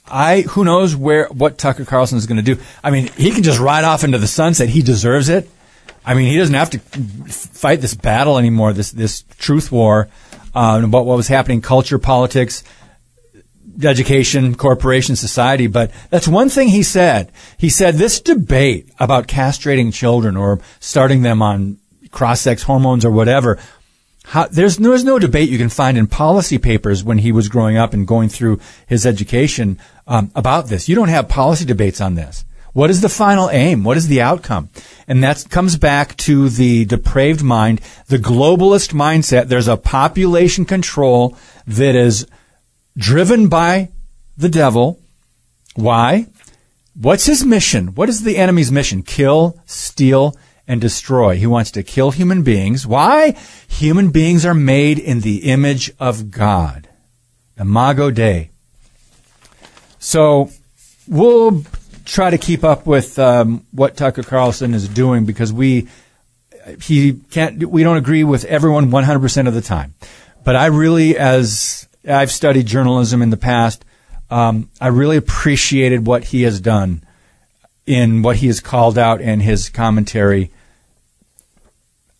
I 0.07 0.41
who 0.41 0.63
knows 0.63 0.95
where 0.95 1.27
what 1.27 1.57
Tucker 1.57 1.85
Carlson 1.85 2.17
is 2.17 2.25
going 2.25 2.43
to 2.43 2.55
do. 2.55 2.61
I 2.83 2.91
mean, 2.91 3.07
he 3.15 3.31
can 3.31 3.43
just 3.43 3.59
ride 3.59 3.83
off 3.83 4.03
into 4.03 4.17
the 4.17 4.27
sunset. 4.27 4.69
He 4.69 4.81
deserves 4.81 5.29
it. 5.29 5.49
I 6.05 6.13
mean, 6.13 6.31
he 6.31 6.37
doesn't 6.37 6.55
have 6.55 6.71
to 6.71 6.79
fight 6.79 7.81
this 7.81 7.93
battle 7.93 8.37
anymore. 8.37 8.73
This 8.73 8.91
this 8.91 9.23
truth 9.37 9.71
war 9.71 10.09
uh, 10.55 10.81
about 10.83 11.05
what 11.05 11.17
was 11.17 11.27
happening, 11.27 11.61
culture, 11.61 11.99
politics, 11.99 12.63
education, 13.83 14.55
corporation, 14.55 15.15
society. 15.15 15.67
But 15.67 15.91
that's 16.09 16.27
one 16.27 16.49
thing 16.49 16.69
he 16.69 16.83
said. 16.83 17.31
He 17.57 17.69
said 17.69 17.95
this 17.95 18.19
debate 18.19 18.89
about 18.99 19.27
castrating 19.27 19.93
children 19.93 20.37
or 20.37 20.59
starting 20.79 21.21
them 21.21 21.41
on 21.41 21.77
cross-sex 22.11 22.63
hormones 22.63 23.05
or 23.05 23.11
whatever 23.11 23.59
how, 24.29 24.45
there's, 24.45 24.77
there's 24.77 25.03
no 25.03 25.17
debate 25.17 25.49
you 25.49 25.57
can 25.57 25.69
find 25.69 25.97
in 25.97 26.05
policy 26.05 26.59
papers 26.59 27.03
when 27.03 27.17
he 27.17 27.31
was 27.31 27.49
growing 27.49 27.77
up 27.77 27.93
and 27.93 28.07
going 28.07 28.29
through 28.29 28.59
his 28.85 29.03
education 29.03 29.79
um, 30.05 30.31
about 30.35 30.67
this. 30.67 30.87
You 30.87 30.95
don't 30.95 31.09
have 31.09 31.27
policy 31.27 31.65
debates 31.65 31.99
on 31.99 32.13
this. 32.13 32.45
What 32.73 32.91
is 32.91 33.01
the 33.01 33.09
final 33.09 33.49
aim? 33.49 33.83
What 33.83 33.97
is 33.97 34.07
the 34.07 34.21
outcome? 34.21 34.69
And 35.07 35.23
that 35.23 35.47
comes 35.49 35.77
back 35.77 36.15
to 36.17 36.47
the 36.49 36.85
depraved 36.85 37.41
mind, 37.41 37.81
the 38.05 38.19
globalist 38.19 38.93
mindset. 38.93 39.47
There's 39.47 39.67
a 39.67 39.77
population 39.77 40.63
control 40.63 41.35
that 41.65 41.95
is 41.95 42.27
driven 42.99 43.47
by 43.47 43.89
the 44.37 44.49
devil. 44.49 44.99
Why? 45.75 46.27
What's 46.93 47.25
his 47.25 47.45
mission? 47.45 47.95
What 47.95 48.09
is 48.09 48.23
the 48.23 48.37
enemy's 48.37 48.71
mission? 48.71 49.01
Kill, 49.03 49.59
steal, 49.65 50.35
and 50.67 50.81
destroy. 50.81 51.37
He 51.37 51.47
wants 51.47 51.71
to 51.71 51.83
kill 51.83 52.11
human 52.11 52.43
beings. 52.43 52.85
Why? 52.85 53.37
Human 53.69 54.11
beings 54.11 54.45
are 54.45 54.53
made 54.53 54.99
in 54.99 55.21
the 55.21 55.49
image 55.49 55.91
of 55.99 56.29
God. 56.29 56.89
Imago 57.57 58.11
Dei. 58.11 58.51
So 59.97 60.51
we'll 61.07 61.63
try 62.05 62.29
to 62.29 62.37
keep 62.37 62.63
up 62.63 62.85
with 62.85 63.17
um, 63.17 63.65
what 63.71 63.97
Tucker 63.97 64.23
Carlson 64.23 64.73
is 64.73 64.87
doing 64.87 65.25
because 65.25 65.51
we 65.51 65.87
he 66.81 67.13
can't 67.31 67.65
we 67.67 67.83
don't 67.83 67.97
agree 67.97 68.23
with 68.23 68.45
everyone 68.45 68.91
100% 68.91 69.47
of 69.47 69.53
the 69.53 69.61
time. 69.61 69.95
But 70.43 70.55
I 70.55 70.67
really 70.67 71.17
as 71.17 71.88
I've 72.07 72.31
studied 72.31 72.65
journalism 72.65 73.21
in 73.21 73.29
the 73.29 73.37
past, 73.37 73.83
um, 74.29 74.69
I 74.79 74.87
really 74.87 75.17
appreciated 75.17 76.05
what 76.05 76.25
he 76.25 76.43
has 76.43 76.61
done 76.61 77.03
in 77.85 78.21
what 78.21 78.37
he 78.37 78.47
has 78.47 78.59
called 78.59 78.97
out 78.97 79.21
in 79.21 79.39
his 79.39 79.69
commentary 79.69 80.51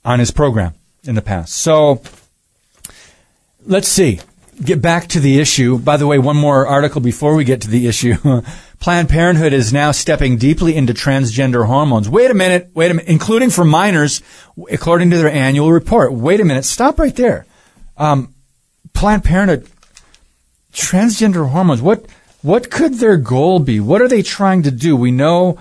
on 0.04 0.20
his 0.20 0.32
program 0.32 0.74
in 1.04 1.16
the 1.16 1.22
past. 1.22 1.54
So 1.54 2.02
let's 3.66 3.88
see. 3.88 4.20
Get 4.64 4.82
back 4.82 5.08
to 5.10 5.20
the 5.20 5.40
issue. 5.40 5.78
By 5.78 5.98
the 5.98 6.08
way, 6.08 6.18
one 6.18 6.36
more 6.36 6.68
article 6.68 7.00
before 7.00 7.36
we 7.36 7.44
get 7.46 7.62
to 7.62 7.70
the 7.70 7.88
issue. 7.88 8.16
Planned 8.80 9.10
Parenthood 9.10 9.54
is 9.54 9.72
now 9.72 9.92
stepping 9.92 10.38
deeply 10.38 10.76
into 10.76 10.94
transgender 10.94 11.68
hormones. 11.68 12.10
Wait 12.10 12.32
a 12.32 12.34
minute, 12.34 12.72
wait 12.74 12.92
a 12.92 12.94
minute, 12.94 13.10
including 13.10 13.50
for 13.52 13.64
minors, 13.64 14.22
according 14.72 15.12
to 15.12 15.18
their 15.18 15.32
annual 15.32 15.72
report. 15.72 16.14
Wait 16.14 16.40
a 16.40 16.46
minute, 16.46 16.66
stop 16.66 16.98
right 16.98 17.16
there. 17.16 17.46
Um, 17.98 18.34
Planned 18.94 19.24
Parenthood, 19.24 19.70
transgender 20.74 21.50
hormones, 21.50 21.82
what, 21.82 22.06
what 22.42 22.70
could 22.70 22.96
their 22.96 23.18
goal 23.18 23.60
be? 23.60 23.80
What 23.80 24.02
are 24.02 24.08
they 24.08 24.22
trying 24.22 24.64
to 24.64 24.72
do? 24.72 24.96
We 24.96 25.12
know 25.12 25.58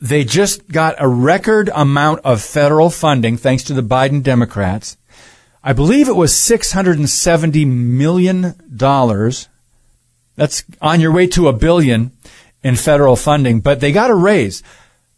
they 0.00 0.24
just 0.24 0.68
got 0.68 0.96
a 0.98 1.08
record 1.08 1.70
amount 1.74 2.20
of 2.24 2.42
federal 2.42 2.90
funding 2.90 3.36
thanks 3.36 3.62
to 3.64 3.74
the 3.74 3.82
Biden 3.82 4.22
Democrats. 4.22 4.96
I 5.62 5.72
believe 5.72 6.08
it 6.08 6.16
was 6.16 6.32
$670 6.32 7.66
million 7.66 8.54
that's 10.36 10.64
on 10.80 11.00
your 11.00 11.12
way 11.12 11.26
to 11.28 11.48
a 11.48 11.52
billion 11.52 12.12
in 12.62 12.76
federal 12.76 13.16
funding, 13.16 13.60
but 13.60 13.80
they 13.80 13.90
got 13.90 14.10
a 14.10 14.14
raise. 14.14 14.62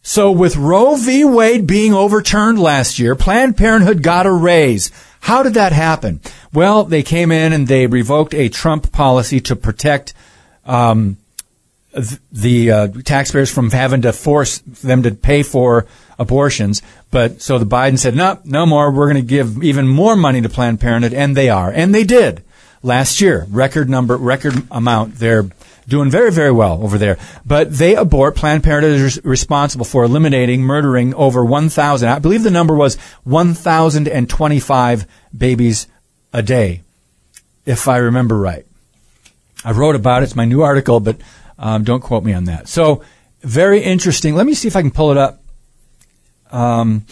So 0.03 0.31
with 0.31 0.57
Roe 0.57 0.95
v. 0.97 1.25
Wade 1.25 1.67
being 1.67 1.93
overturned 1.93 2.59
last 2.59 2.99
year, 2.99 3.15
Planned 3.15 3.57
Parenthood 3.57 4.03
got 4.03 4.27
a 4.27 4.33
raise. 4.33 4.91
How 5.21 5.43
did 5.43 5.55
that 5.55 5.73
happen? 5.73 6.21
Well, 6.53 6.85
they 6.85 7.03
came 7.03 7.33
in 7.33 7.53
and 7.53 7.67
they 7.67 7.87
revoked 7.87 8.35
a 8.35 8.49
Trump 8.49 8.93
policy 8.93 9.41
to 9.41 9.57
protect 9.57 10.15
um, 10.65 11.17
the 12.31 12.71
uh, 12.71 12.89
taxpayers 13.05 13.51
from 13.51 13.71
having 13.71 14.03
to 14.03 14.13
force 14.13 14.59
them 14.59 15.03
to 15.03 15.11
pay 15.11 15.43
for 15.43 15.87
abortions. 16.19 16.83
But 17.11 17.41
so 17.41 17.59
the 17.59 17.67
Biden 17.67 17.99
said, 17.99 18.15
no, 18.15 18.39
no 18.45 18.67
more. 18.67 18.91
We're 18.91 19.11
going 19.11 19.23
to 19.23 19.29
give 19.29 19.63
even 19.63 19.89
more 19.89 20.17
money 20.17 20.41
to 20.41 20.49
Planned 20.49 20.81
Parenthood, 20.81 21.15
and 21.15 21.37
they 21.37 21.49
are, 21.49 21.71
and 21.71 21.95
they 21.95 22.05
did 22.05 22.43
last 22.83 23.21
year. 23.21 23.47
Record 23.51 23.89
number, 23.89 24.17
record 24.17 24.63
amount. 24.71 25.17
They're 25.17 25.47
doing 25.89 26.11
very, 26.11 26.31
very 26.31 26.53
well 26.53 26.81
over 26.83 26.99
there. 26.99 27.19
But 27.45 27.77
they 27.77 27.97
abort. 27.97 28.37
Planned 28.37 28.63
Parenthood 28.63 28.93
is 28.93 29.25
responsible 29.25 29.87
for 29.87 30.05
eliminating, 30.05 30.61
murdering 30.61 31.15
over 31.15 31.45
1,000. 31.45 32.09
I 32.09 32.19
believe 32.19 32.43
the 32.43 32.51
number 32.51 32.75
was 32.75 32.97
1,025 33.25 35.07
babies 35.37 35.89
a 36.33 36.43
day, 36.43 36.83
if 37.65 37.89
I 37.89 37.97
remember 37.97 38.39
right. 38.39 38.67
I 39.65 39.73
wrote 39.73 39.97
about 39.97 40.23
it. 40.23 40.27
It's 40.27 40.37
my 40.37 40.45
new 40.45 40.63
article, 40.63 41.01
but 41.01 41.17
um, 41.59 41.85
don't 41.85 42.01
quote 42.01 42.23
me 42.23 42.35
on 42.35 42.45
that. 42.45 42.69
So 42.69 43.03
very 43.41 43.83
interesting. 43.83 44.35
Let 44.35 44.47
me 44.47 44.55
see 44.55 44.69
if 44.69 44.77
I 44.77 44.83
can 44.83 44.91
pull 44.91 45.11
it 45.11 45.17
up. 45.17 45.43
Um, 46.51 47.07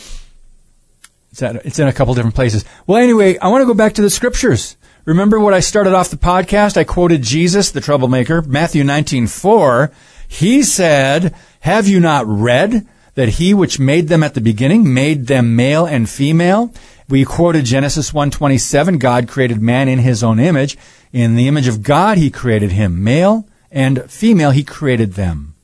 it's, 1.33 1.43
at, 1.43 1.57
it's 1.67 1.79
in 1.79 1.89
a 1.89 1.93
couple 1.93 2.15
different 2.15 2.35
places. 2.35 2.65
Well, 2.87 3.03
anyway, 3.03 3.39
I 3.39 3.49
want 3.49 3.63
to 3.63 3.67
go 3.67 3.75
back 3.75 3.95
to 3.95 4.03
the 4.03 4.11
scriptures. 4.11 4.76
Remember 5.07 5.39
what 5.39 5.55
I 5.55 5.61
started 5.61 5.95
off 5.95 6.11
the 6.11 6.17
podcast? 6.17 6.77
I 6.77 6.83
quoted 6.83 7.23
Jesus, 7.23 7.71
the 7.71 7.81
troublemaker, 7.81 8.43
Matthew 8.43 8.83
19:4. 8.83 9.93
He 10.27 10.65
said, 10.65 11.33
"Have 11.61 11.87
you 11.87 12.01
not 12.01 12.27
read 12.27 12.85
that 13.15 13.39
he 13.39 13.55
which 13.55 13.79
made 13.79 14.09
them 14.09 14.25
at 14.25 14.35
the 14.35 14.41
beginning 14.41 14.93
made 14.93 15.29
them 15.29 15.55
male 15.55 15.87
and 15.87 16.11
female?" 16.11 16.75
We 17.09 17.25
quoted 17.25 17.65
Genesis 17.67 18.13
1:27, 18.13 18.99
God 18.99 19.29
created 19.29 19.63
man 19.63 19.89
in 19.89 20.01
his 20.01 20.25
own 20.25 20.41
image. 20.41 20.77
In 21.13 21.37
the 21.37 21.47
image 21.47 21.69
of 21.69 21.85
God 21.85 22.19
he 22.19 22.29
created 22.29 22.73
him, 22.73 23.05
male 23.05 23.47
and 23.71 24.11
female 24.11 24.51
he 24.51 24.65
created 24.65 25.15
them. 25.15 25.55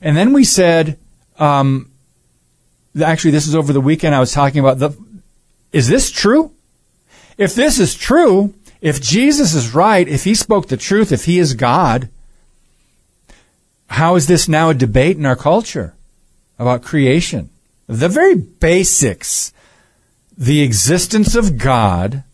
And 0.00 0.16
then 0.16 0.32
we 0.32 0.44
said, 0.44 0.96
um, 1.38 1.90
actually, 2.98 3.32
this 3.32 3.46
is 3.46 3.54
over 3.54 3.74
the 3.74 3.82
weekend. 3.82 4.14
I 4.14 4.20
was 4.20 4.32
talking 4.32 4.60
about 4.60 4.78
the. 4.78 4.96
Is 5.72 5.88
this 5.88 6.10
true? 6.10 6.52
If 7.40 7.54
this 7.54 7.78
is 7.78 7.94
true, 7.94 8.52
if 8.82 9.00
Jesus 9.00 9.54
is 9.54 9.74
right, 9.74 10.06
if 10.06 10.24
he 10.24 10.34
spoke 10.34 10.68
the 10.68 10.76
truth, 10.76 11.10
if 11.10 11.24
he 11.24 11.38
is 11.38 11.54
God, 11.54 12.10
how 13.88 14.16
is 14.16 14.26
this 14.26 14.46
now 14.46 14.68
a 14.68 14.74
debate 14.74 15.16
in 15.16 15.24
our 15.24 15.36
culture 15.36 15.94
about 16.58 16.82
creation? 16.82 17.48
The 17.86 18.10
very 18.10 18.34
basics, 18.34 19.54
the 20.36 20.60
existence 20.60 21.34
of 21.34 21.56
God, 21.56 22.24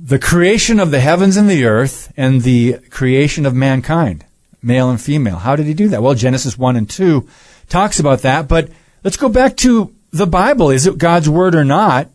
the 0.00 0.18
creation 0.18 0.80
of 0.80 0.90
the 0.90 0.98
heavens 0.98 1.36
and 1.36 1.48
the 1.48 1.64
earth, 1.64 2.12
and 2.16 2.42
the 2.42 2.78
creation 2.90 3.46
of 3.46 3.54
mankind, 3.54 4.24
male 4.62 4.90
and 4.90 5.00
female. 5.00 5.36
How 5.36 5.54
did 5.54 5.66
he 5.66 5.74
do 5.74 5.86
that? 5.90 6.02
Well, 6.02 6.14
Genesis 6.14 6.58
1 6.58 6.74
and 6.74 6.90
2 6.90 7.28
talks 7.68 8.00
about 8.00 8.22
that, 8.22 8.48
but 8.48 8.68
let's 9.04 9.16
go 9.16 9.28
back 9.28 9.56
to 9.58 9.94
the 10.10 10.26
Bible. 10.26 10.70
Is 10.70 10.88
it 10.88 10.98
God's 10.98 11.28
word 11.30 11.54
or 11.54 11.64
not? 11.64 12.10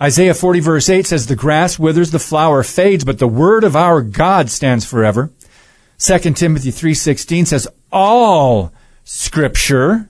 Isaiah 0.00 0.34
40 0.34 0.60
verse 0.60 0.88
8 0.88 1.06
says, 1.06 1.26
The 1.26 1.36
grass 1.36 1.78
withers, 1.78 2.12
the 2.12 2.18
flower 2.18 2.62
fades, 2.62 3.04
but 3.04 3.18
the 3.18 3.26
word 3.26 3.64
of 3.64 3.74
our 3.74 4.00
God 4.00 4.50
stands 4.50 4.84
forever. 4.84 5.30
2 5.98 6.18
Timothy 6.34 6.70
3.16 6.70 7.48
says, 7.48 7.68
All 7.90 8.72
scripture 9.02 10.08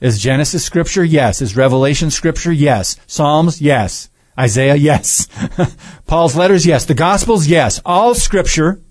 is 0.00 0.18
Genesis 0.18 0.64
scripture? 0.64 1.04
Yes. 1.04 1.40
Is 1.40 1.56
Revelation 1.56 2.10
scripture? 2.10 2.52
Yes. 2.52 2.96
Psalms? 3.06 3.62
Yes. 3.62 4.10
Isaiah? 4.38 4.74
Yes. 4.74 5.28
Paul's 6.06 6.36
letters? 6.36 6.66
Yes. 6.66 6.84
The 6.84 6.94
Gospels? 6.94 7.46
Yes. 7.46 7.80
All 7.84 8.14
scripture 8.14 8.82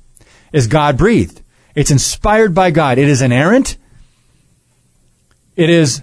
is 0.51 0.65
God 0.65 0.97
breathed. 0.97 1.41
It's 1.75 1.91
inspired 1.91 2.55
by 2.55 2.71
God. 2.71 2.97
It 2.97 3.07
is 3.07 3.21
inerrant. 3.21 3.77
It 5.55 5.69
is 5.69 6.01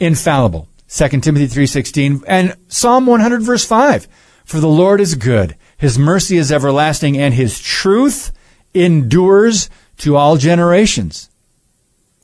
infallible. 0.00 0.68
2 0.94 1.08
Timothy 1.22 1.48
3:16 1.48 2.22
and 2.28 2.54
Psalm 2.68 3.06
100 3.06 3.42
verse 3.42 3.64
5. 3.64 4.06
For 4.44 4.60
the 4.60 4.68
Lord 4.68 5.00
is 5.00 5.16
good, 5.16 5.56
his 5.76 5.98
mercy 5.98 6.36
is 6.36 6.52
everlasting 6.52 7.18
and 7.18 7.34
his 7.34 7.58
truth 7.58 8.30
endures 8.74 9.68
to 9.98 10.14
all 10.14 10.36
generations. 10.36 11.30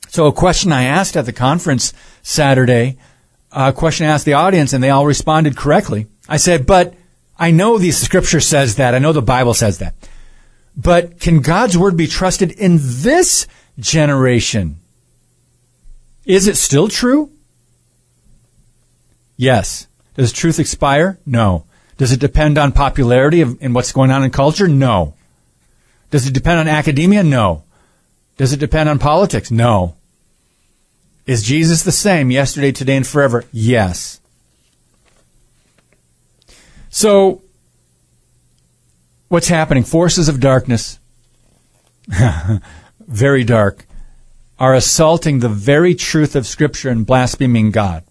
So 0.07 0.25
a 0.25 0.31
question 0.31 0.71
I 0.71 0.83
asked 0.83 1.17
at 1.17 1.25
the 1.25 1.33
conference 1.33 1.91
Saturday, 2.21 2.97
a 3.51 3.73
question 3.73 4.05
I 4.05 4.11
asked 4.11 4.23
the 4.23 4.33
audience 4.33 4.71
and 4.71 4.81
they 4.81 4.89
all 4.89 5.05
responded 5.05 5.57
correctly. 5.57 6.07
I 6.29 6.37
said, 6.37 6.65
"But 6.65 6.93
I 7.37 7.51
know 7.51 7.77
the 7.77 7.91
scripture 7.91 8.39
says 8.39 8.75
that. 8.75 8.95
I 8.95 8.99
know 8.99 9.11
the 9.11 9.21
Bible 9.21 9.53
says 9.53 9.79
that. 9.79 9.95
But 10.77 11.19
can 11.19 11.41
God's 11.41 11.77
word 11.77 11.97
be 11.97 12.07
trusted 12.07 12.51
in 12.51 12.79
this 12.79 13.47
generation? 13.77 14.77
Is 16.23 16.47
it 16.47 16.55
still 16.55 16.87
true? 16.87 17.31
Yes. 19.41 19.87
Does 20.13 20.31
truth 20.31 20.59
expire? 20.59 21.17
No. 21.25 21.65
Does 21.97 22.11
it 22.11 22.19
depend 22.19 22.59
on 22.59 22.71
popularity 22.71 23.41
of, 23.41 23.57
and 23.59 23.73
what's 23.73 23.91
going 23.91 24.11
on 24.11 24.23
in 24.23 24.29
culture? 24.29 24.67
No. 24.67 25.15
Does 26.11 26.27
it 26.27 26.33
depend 26.35 26.59
on 26.59 26.67
academia? 26.67 27.23
No. 27.23 27.63
Does 28.37 28.53
it 28.53 28.59
depend 28.59 28.87
on 28.87 28.99
politics? 28.99 29.49
No. 29.49 29.95
Is 31.25 31.41
Jesus 31.41 31.81
the 31.81 31.91
same 31.91 32.29
yesterday, 32.29 32.71
today, 32.71 32.95
and 32.95 33.07
forever? 33.07 33.43
Yes. 33.51 34.21
So, 36.91 37.41
what's 39.27 39.47
happening? 39.47 39.83
Forces 39.83 40.29
of 40.29 40.39
darkness, 40.39 40.99
very 42.99 43.43
dark, 43.43 43.87
are 44.59 44.75
assaulting 44.75 45.39
the 45.39 45.49
very 45.49 45.95
truth 45.95 46.35
of 46.35 46.45
Scripture 46.45 46.89
and 46.89 47.07
blaspheming 47.07 47.71
God 47.71 48.03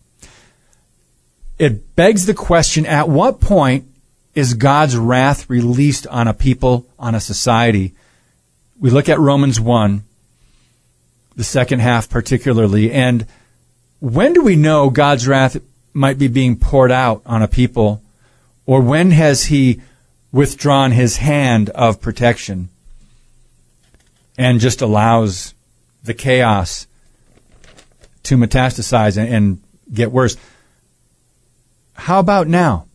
it 1.61 1.94
begs 1.94 2.24
the 2.24 2.32
question 2.32 2.86
at 2.86 3.06
what 3.06 3.38
point 3.38 3.84
is 4.34 4.54
God's 4.54 4.96
wrath 4.96 5.50
released 5.50 6.06
on 6.06 6.26
a 6.26 6.32
people, 6.32 6.86
on 6.98 7.14
a 7.14 7.20
society? 7.20 7.92
We 8.80 8.88
look 8.88 9.11
at 9.11 9.20
Romans 9.20 9.61
1, 9.61 10.02
the 11.36 11.44
second 11.44 11.80
half 11.80 12.08
particularly, 12.08 12.90
and 12.90 13.26
when 13.98 14.32
do 14.32 14.42
we 14.42 14.56
know 14.56 14.88
God's 14.88 15.28
wrath 15.28 15.58
might 15.92 16.18
be 16.18 16.28
being 16.28 16.56
poured 16.56 16.90
out 16.90 17.20
on 17.26 17.42
a 17.42 17.48
people? 17.48 18.02
Or 18.64 18.80
when 18.80 19.11
has 19.11 19.44
he 19.44 19.82
withdrawn 20.32 20.92
his 20.92 21.18
hand 21.18 21.68
of 21.70 22.00
protection 22.00 22.70
and 24.38 24.61
just 24.61 24.80
allows 24.80 25.52
the 26.04 26.14
chaos 26.14 26.86
to 28.22 28.38
metastasize 28.38 29.18
and, 29.18 29.34
and 29.34 29.62
get 29.92 30.11
worse? 30.11 30.38
How 32.01 32.18
about 32.18 32.48
now? 32.48 32.86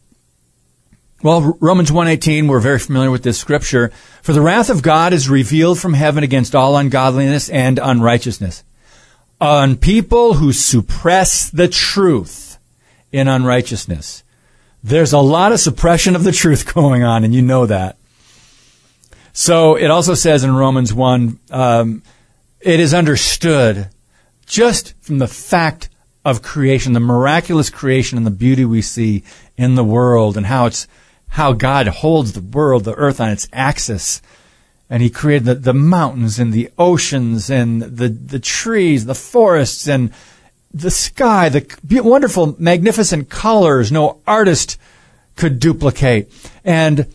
Well, 1.22 1.58
Romans 1.60 1.92
1:18, 1.92 2.48
we're 2.48 2.60
very 2.60 2.80
familiar 2.80 3.12
with 3.12 3.24
this 3.24 3.38
scripture. 3.38 3.92
For 4.22 4.34
the 4.34 4.42
wrath 4.42 4.70
of 4.70 4.82
God 4.82 5.14
is 5.14 5.30
revealed 5.30 5.80
from 5.80 5.94
heaven 5.94 6.24
against 6.24 6.56
all 6.56 6.76
ungodliness 6.76 7.48
and 7.50 7.80
unrighteousness. 7.82 8.64
On 9.40 9.76
people 9.76 10.36
who 10.36 10.52
suppress 10.52 11.50
the 11.50 11.68
truth 11.68 12.58
in 13.12 13.28
unrighteousness. 13.28 14.24
There's 14.84 15.14
a 15.14 15.20
lot 15.20 15.52
of 15.52 15.60
suppression 15.60 16.16
of 16.16 16.24
the 16.24 16.32
truth 16.32 16.74
going 16.74 17.04
on, 17.04 17.24
and 17.24 17.34
you 17.34 17.42
know 17.42 17.66
that. 17.66 17.98
So 19.34 19.76
it 19.76 19.92
also 19.92 20.16
says 20.16 20.44
in 20.44 20.56
Romans 20.56 20.94
1, 20.94 21.40
um, 21.52 22.04
it 22.60 22.80
is 22.80 22.94
understood 22.94 23.90
just 24.46 24.96
from 25.02 25.20
the 25.20 25.28
fact 25.28 25.90
of 26.26 26.42
creation, 26.42 26.94
the 26.94 27.00
miraculous 27.00 27.70
creation 27.70 28.18
and 28.18 28.26
the 28.26 28.32
beauty 28.32 28.66
we 28.66 28.82
see 28.82 29.24
in 29.56 29.76
the 29.76 29.84
world 29.84 30.36
and 30.36 30.48
how 30.48 30.66
it's 30.66 30.88
how 31.30 31.54
God 31.54 31.88
holds 31.88 32.34
the 32.34 32.42
world, 32.42 32.84
the 32.84 32.96
earth 32.96 33.22
on 33.22 33.30
its 33.30 33.48
axis. 33.54 34.22
And 34.90 35.04
he 35.04 35.10
created 35.10 35.46
the, 35.46 35.56
the 35.56 35.74
mountains 35.74 36.40
and 36.40 36.52
the 36.52 36.72
oceans 36.78 37.50
and 37.50 37.82
the, 37.82 38.10
the 38.10 38.40
trees, 38.40 39.06
the 39.06 39.16
forests 39.16 39.88
and 39.88 40.12
the 40.74 40.92
sky, 40.92 41.50
the 41.50 41.66
wonderful, 42.02 42.56
magnificent 42.60 43.30
colors 43.30 43.92
no 43.92 44.22
artist 44.26 44.80
could 45.36 45.60
duplicate. 45.60 46.32
And 46.64 47.14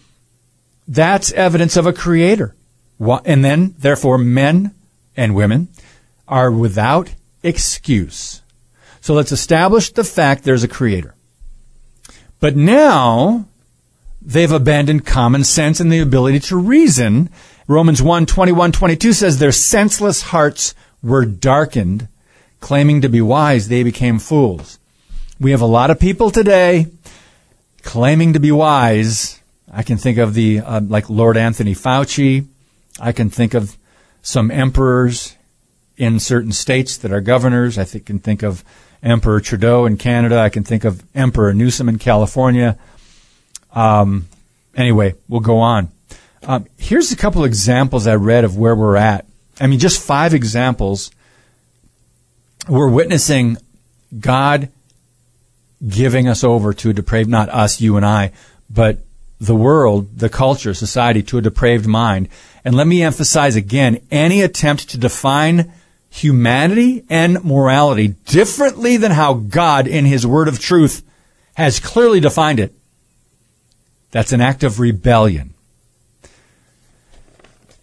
that's 0.86 1.32
evidence 1.32 1.76
of 1.76 1.86
a 1.86 1.92
creator. 1.92 2.54
And 2.98 3.44
then, 3.44 3.74
therefore, 3.78 4.18
men 4.18 4.74
and 5.16 5.34
women 5.34 5.68
are 6.28 6.50
without 6.50 7.14
excuse. 7.42 8.39
So 9.00 9.14
let's 9.14 9.32
establish 9.32 9.90
the 9.92 10.04
fact 10.04 10.44
there's 10.44 10.64
a 10.64 10.68
creator. 10.68 11.14
But 12.38 12.56
now, 12.56 13.46
they've 14.20 14.50
abandoned 14.50 15.06
common 15.06 15.44
sense 15.44 15.80
and 15.80 15.92
the 15.92 16.00
ability 16.00 16.40
to 16.40 16.56
reason. 16.56 17.30
Romans 17.66 18.02
1, 18.02 18.26
21, 18.26 18.72
22 18.72 19.12
says 19.12 19.38
their 19.38 19.52
senseless 19.52 20.22
hearts 20.22 20.74
were 21.02 21.24
darkened. 21.24 22.08
Claiming 22.60 23.00
to 23.00 23.08
be 23.08 23.22
wise, 23.22 23.68
they 23.68 23.82
became 23.82 24.18
fools. 24.18 24.78
We 25.38 25.52
have 25.52 25.62
a 25.62 25.66
lot 25.66 25.90
of 25.90 25.98
people 25.98 26.30
today 26.30 26.88
claiming 27.82 28.34
to 28.34 28.40
be 28.40 28.52
wise. 28.52 29.40
I 29.72 29.82
can 29.82 29.96
think 29.96 30.18
of 30.18 30.34
the, 30.34 30.60
uh, 30.60 30.80
like 30.82 31.08
Lord 31.08 31.36
Anthony 31.36 31.74
Fauci. 31.74 32.46
I 33.00 33.12
can 33.12 33.30
think 33.30 33.54
of 33.54 33.78
some 34.20 34.50
emperors 34.50 35.36
in 35.96 36.20
certain 36.20 36.52
states 36.52 36.96
that 36.98 37.12
are 37.12 37.20
governors. 37.20 37.78
I 37.78 37.84
think, 37.84 38.06
can 38.06 38.18
think 38.18 38.42
of 38.42 38.64
Emperor 39.02 39.40
Trudeau 39.40 39.86
in 39.86 39.96
Canada. 39.96 40.38
I 40.38 40.48
can 40.48 40.64
think 40.64 40.84
of 40.84 41.02
Emperor 41.14 41.52
Newsom 41.54 41.88
in 41.88 41.98
California. 41.98 42.78
Um, 43.72 44.28
anyway, 44.76 45.14
we'll 45.28 45.40
go 45.40 45.58
on. 45.58 45.88
Um, 46.42 46.66
here's 46.78 47.12
a 47.12 47.16
couple 47.16 47.44
examples 47.44 48.06
I 48.06 48.14
read 48.14 48.44
of 48.44 48.56
where 48.56 48.74
we're 48.74 48.96
at. 48.96 49.26
I 49.60 49.66
mean, 49.66 49.78
just 49.78 50.02
five 50.02 50.34
examples. 50.34 51.10
We're 52.68 52.88
witnessing 52.88 53.58
God 54.18 54.70
giving 55.86 56.28
us 56.28 56.44
over 56.44 56.74
to 56.74 56.90
a 56.90 56.92
depraved, 56.92 57.28
not 57.28 57.48
us, 57.48 57.80
you 57.80 57.96
and 57.96 58.04
I, 58.04 58.32
but 58.68 58.98
the 59.38 59.54
world, 59.54 60.18
the 60.18 60.28
culture, 60.28 60.74
society 60.74 61.22
to 61.24 61.38
a 61.38 61.42
depraved 61.42 61.86
mind. 61.86 62.28
And 62.64 62.74
let 62.74 62.86
me 62.86 63.02
emphasize 63.02 63.56
again, 63.56 64.00
any 64.10 64.42
attempt 64.42 64.90
to 64.90 64.98
define 64.98 65.72
humanity 66.10 67.04
and 67.08 67.42
morality 67.42 68.08
differently 68.26 68.96
than 68.98 69.12
how 69.12 69.34
God 69.34 69.86
in 69.86 70.04
His 70.04 70.26
Word 70.26 70.48
of 70.48 70.58
truth 70.58 71.02
has 71.54 71.80
clearly 71.80 72.20
defined 72.20 72.60
it 72.60 72.74
that's 74.10 74.32
an 74.32 74.40
act 74.40 74.64
of 74.64 74.80
rebellion. 74.80 75.54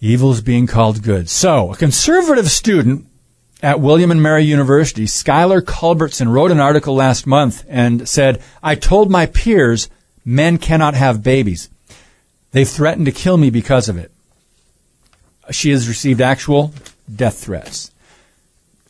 Evil 0.00 0.30
is 0.30 0.40
being 0.40 0.66
called 0.66 1.02
good. 1.02 1.28
So, 1.28 1.72
a 1.72 1.76
conservative 1.76 2.50
student 2.50 3.06
at 3.62 3.80
William 3.80 4.10
and 4.10 4.22
Mary 4.22 4.44
University, 4.44 5.06
Schuyler 5.06 5.60
Culbertson, 5.60 6.28
wrote 6.28 6.52
an 6.52 6.60
article 6.60 6.94
last 6.94 7.26
month 7.26 7.64
and 7.68 8.08
said, 8.08 8.40
I 8.62 8.76
told 8.76 9.10
my 9.10 9.26
peers 9.26 9.88
men 10.24 10.58
cannot 10.58 10.94
have 10.94 11.22
babies. 11.22 11.68
They've 12.52 12.68
threatened 12.68 13.06
to 13.06 13.12
kill 13.12 13.36
me 13.36 13.50
because 13.50 13.88
of 13.88 13.96
it. 13.96 14.12
She 15.50 15.70
has 15.70 15.88
received 15.88 16.20
actual 16.20 16.72
death 17.12 17.38
threats. 17.38 17.90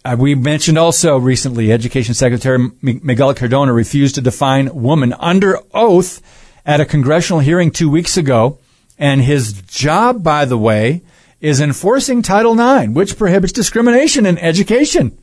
Uh, 0.09 0.17
we 0.17 0.35
mentioned 0.35 0.79
also 0.79 1.19
recently, 1.19 1.71
Education 1.71 2.15
Secretary 2.15 2.71
Miguel 2.81 3.35
Cardona 3.35 3.75
refused 3.75 4.15
to 4.15 4.23
define 4.23 4.75
woman 4.75 5.13
under 5.19 5.59
oath 5.75 6.23
at 6.65 6.81
a 6.81 6.87
congressional 6.87 7.41
hearing 7.41 7.71
two 7.71 7.91
weeks 7.91 8.17
ago. 8.17 8.59
And 8.97 9.21
his 9.21 9.61
job, 9.61 10.25
by 10.25 10.47
the 10.47 10.57
way, 10.57 11.03
is 11.43 11.61
enforcing 11.61 12.23
Title 12.23 12.59
IX, 12.59 12.95
which 12.95 13.19
prohibits 13.19 13.53
discrimination 13.53 14.25
in 14.25 14.39
education. 14.39 15.19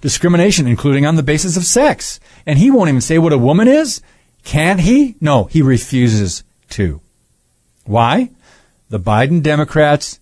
Discrimination, 0.00 0.66
including 0.66 1.04
on 1.04 1.16
the 1.16 1.22
basis 1.22 1.58
of 1.58 1.64
sex. 1.64 2.18
And 2.46 2.58
he 2.58 2.70
won't 2.70 2.88
even 2.88 3.02
say 3.02 3.18
what 3.18 3.34
a 3.34 3.38
woman 3.38 3.68
is. 3.68 4.00
Can't 4.42 4.80
he? 4.80 5.16
No, 5.20 5.44
he 5.44 5.60
refuses 5.60 6.44
to. 6.70 7.02
Why? 7.84 8.30
The 8.88 9.00
Biden 9.00 9.42
Democrats 9.42 10.18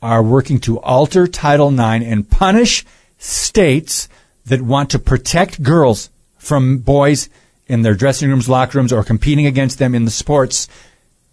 are 0.00 0.22
working 0.22 0.60
to 0.60 0.78
alter 0.78 1.26
Title 1.26 1.72
IX 1.72 2.04
and 2.04 2.30
punish 2.30 2.84
states 3.18 4.08
that 4.46 4.62
want 4.62 4.90
to 4.90 4.98
protect 4.98 5.62
girls 5.62 6.10
from 6.36 6.78
boys 6.78 7.28
in 7.66 7.82
their 7.82 7.94
dressing 7.94 8.30
rooms, 8.30 8.48
locker 8.48 8.78
rooms, 8.78 8.92
or 8.92 9.04
competing 9.04 9.46
against 9.46 9.78
them 9.78 9.94
in 9.94 10.04
the 10.04 10.10
sports. 10.10 10.68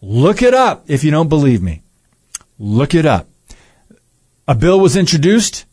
Look 0.01 0.41
it 0.41 0.53
up 0.53 0.83
if 0.87 1.03
you 1.03 1.11
don't 1.11 1.29
believe 1.29 1.61
me. 1.61 1.81
Look 2.59 2.93
it 2.93 3.05
up. 3.05 3.29
A 4.47 4.55
bill 4.55 4.79
was 4.79 4.95
introduced 4.95 5.65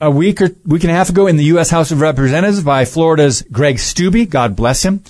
a 0.00 0.10
week 0.10 0.42
or 0.42 0.50
week 0.66 0.82
and 0.84 0.90
a 0.90 0.94
half 0.94 1.08
ago 1.08 1.26
in 1.26 1.36
the 1.36 1.44
U.S. 1.44 1.70
House 1.70 1.90
of 1.90 2.00
Representatives 2.00 2.62
by 2.62 2.84
Florida's 2.84 3.42
Greg 3.42 3.76
Steube. 3.76 4.28
God 4.28 4.56
bless 4.56 4.84
him. 4.84 5.02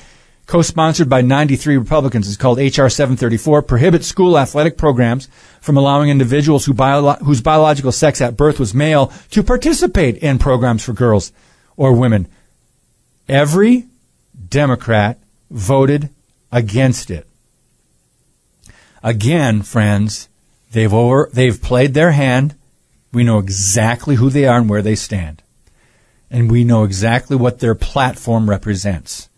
Co-sponsored 0.46 1.08
by 1.08 1.22
93 1.22 1.78
Republicans. 1.78 2.28
is 2.28 2.36
called 2.36 2.58
H.R. 2.58 2.90
734. 2.90 3.62
Prohibits 3.62 4.06
school 4.06 4.38
athletic 4.38 4.76
programs 4.76 5.28
from 5.60 5.76
allowing 5.76 6.10
individuals 6.10 6.66
who 6.66 6.74
bio- 6.74 7.14
whose 7.14 7.40
biological 7.40 7.92
sex 7.92 8.20
at 8.20 8.36
birth 8.36 8.60
was 8.60 8.74
male 8.74 9.10
to 9.30 9.42
participate 9.42 10.18
in 10.18 10.38
programs 10.38 10.84
for 10.84 10.92
girls 10.92 11.32
or 11.76 11.94
women. 11.94 12.28
Every 13.26 13.86
Democrat 14.48 15.18
voted 15.50 16.10
against 16.52 17.10
it. 17.10 17.26
Again, 19.02 19.62
friends, 19.62 20.28
they've 20.72 20.92
over, 20.92 21.30
they've 21.32 21.60
played 21.60 21.94
their 21.94 22.12
hand. 22.12 22.54
We 23.12 23.24
know 23.24 23.38
exactly 23.38 24.16
who 24.16 24.28
they 24.28 24.46
are 24.46 24.58
and 24.58 24.68
where 24.68 24.82
they 24.82 24.94
stand. 24.94 25.42
And 26.30 26.50
we 26.50 26.64
know 26.64 26.84
exactly 26.84 27.36
what 27.36 27.60
their 27.60 27.74
platform 27.74 28.50
represents. 28.50 29.28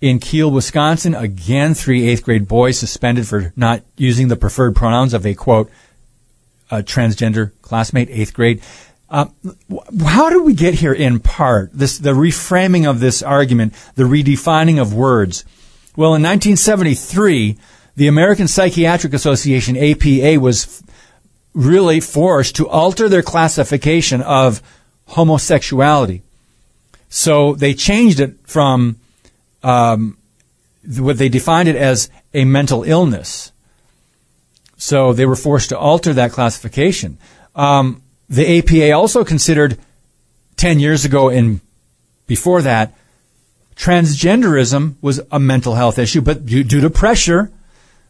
In 0.00 0.18
Kiel, 0.18 0.50
Wisconsin, 0.50 1.14
again, 1.14 1.72
three 1.72 2.06
eighth 2.06 2.22
grade 2.22 2.46
boys 2.46 2.78
suspended 2.78 3.26
for 3.26 3.52
not 3.56 3.82
using 3.96 4.28
the 4.28 4.36
preferred 4.36 4.76
pronouns 4.76 5.14
of 5.14 5.24
a 5.24 5.34
quote, 5.34 5.70
a 6.70 6.82
transgender 6.82 7.52
classmate, 7.62 8.10
eighth 8.10 8.34
grade. 8.34 8.60
Uh, 9.08 9.26
how 10.04 10.28
did 10.28 10.42
we 10.42 10.52
get 10.52 10.74
here 10.74 10.92
in 10.92 11.20
part? 11.20 11.70
This, 11.72 11.98
the 11.98 12.12
reframing 12.12 12.88
of 12.88 13.00
this 13.00 13.22
argument, 13.22 13.72
the 13.94 14.02
redefining 14.02 14.80
of 14.80 14.92
words. 14.92 15.44
Well, 15.96 16.14
in 16.14 16.22
1973, 16.22 17.56
the 17.94 18.08
American 18.08 18.48
Psychiatric 18.48 19.14
Association, 19.14 19.76
APA, 19.76 20.38
was 20.40 20.82
really 21.54 22.00
forced 22.00 22.56
to 22.56 22.68
alter 22.68 23.08
their 23.08 23.22
classification 23.22 24.20
of 24.20 24.60
homosexuality. 25.06 26.22
So 27.08 27.54
they 27.54 27.72
changed 27.72 28.20
it 28.20 28.34
from 28.44 28.96
um, 29.66 30.16
what 30.96 31.18
they 31.18 31.28
defined 31.28 31.68
it 31.68 31.74
as 31.74 32.08
a 32.32 32.44
mental 32.44 32.84
illness. 32.84 33.50
So 34.76 35.12
they 35.12 35.26
were 35.26 35.36
forced 35.36 35.70
to 35.70 35.78
alter 35.78 36.12
that 36.14 36.30
classification. 36.30 37.18
Um, 37.56 38.02
the 38.28 38.58
APA 38.58 38.92
also 38.92 39.24
considered 39.24 39.78
10 40.56 40.78
years 40.78 41.04
ago 41.04 41.30
and 41.30 41.60
before 42.28 42.62
that, 42.62 42.94
transgenderism 43.74 44.94
was 45.00 45.20
a 45.32 45.40
mental 45.40 45.74
health 45.74 45.98
issue, 45.98 46.20
but 46.20 46.46
due, 46.46 46.62
due 46.62 46.80
to 46.80 46.90
pressure 46.90 47.50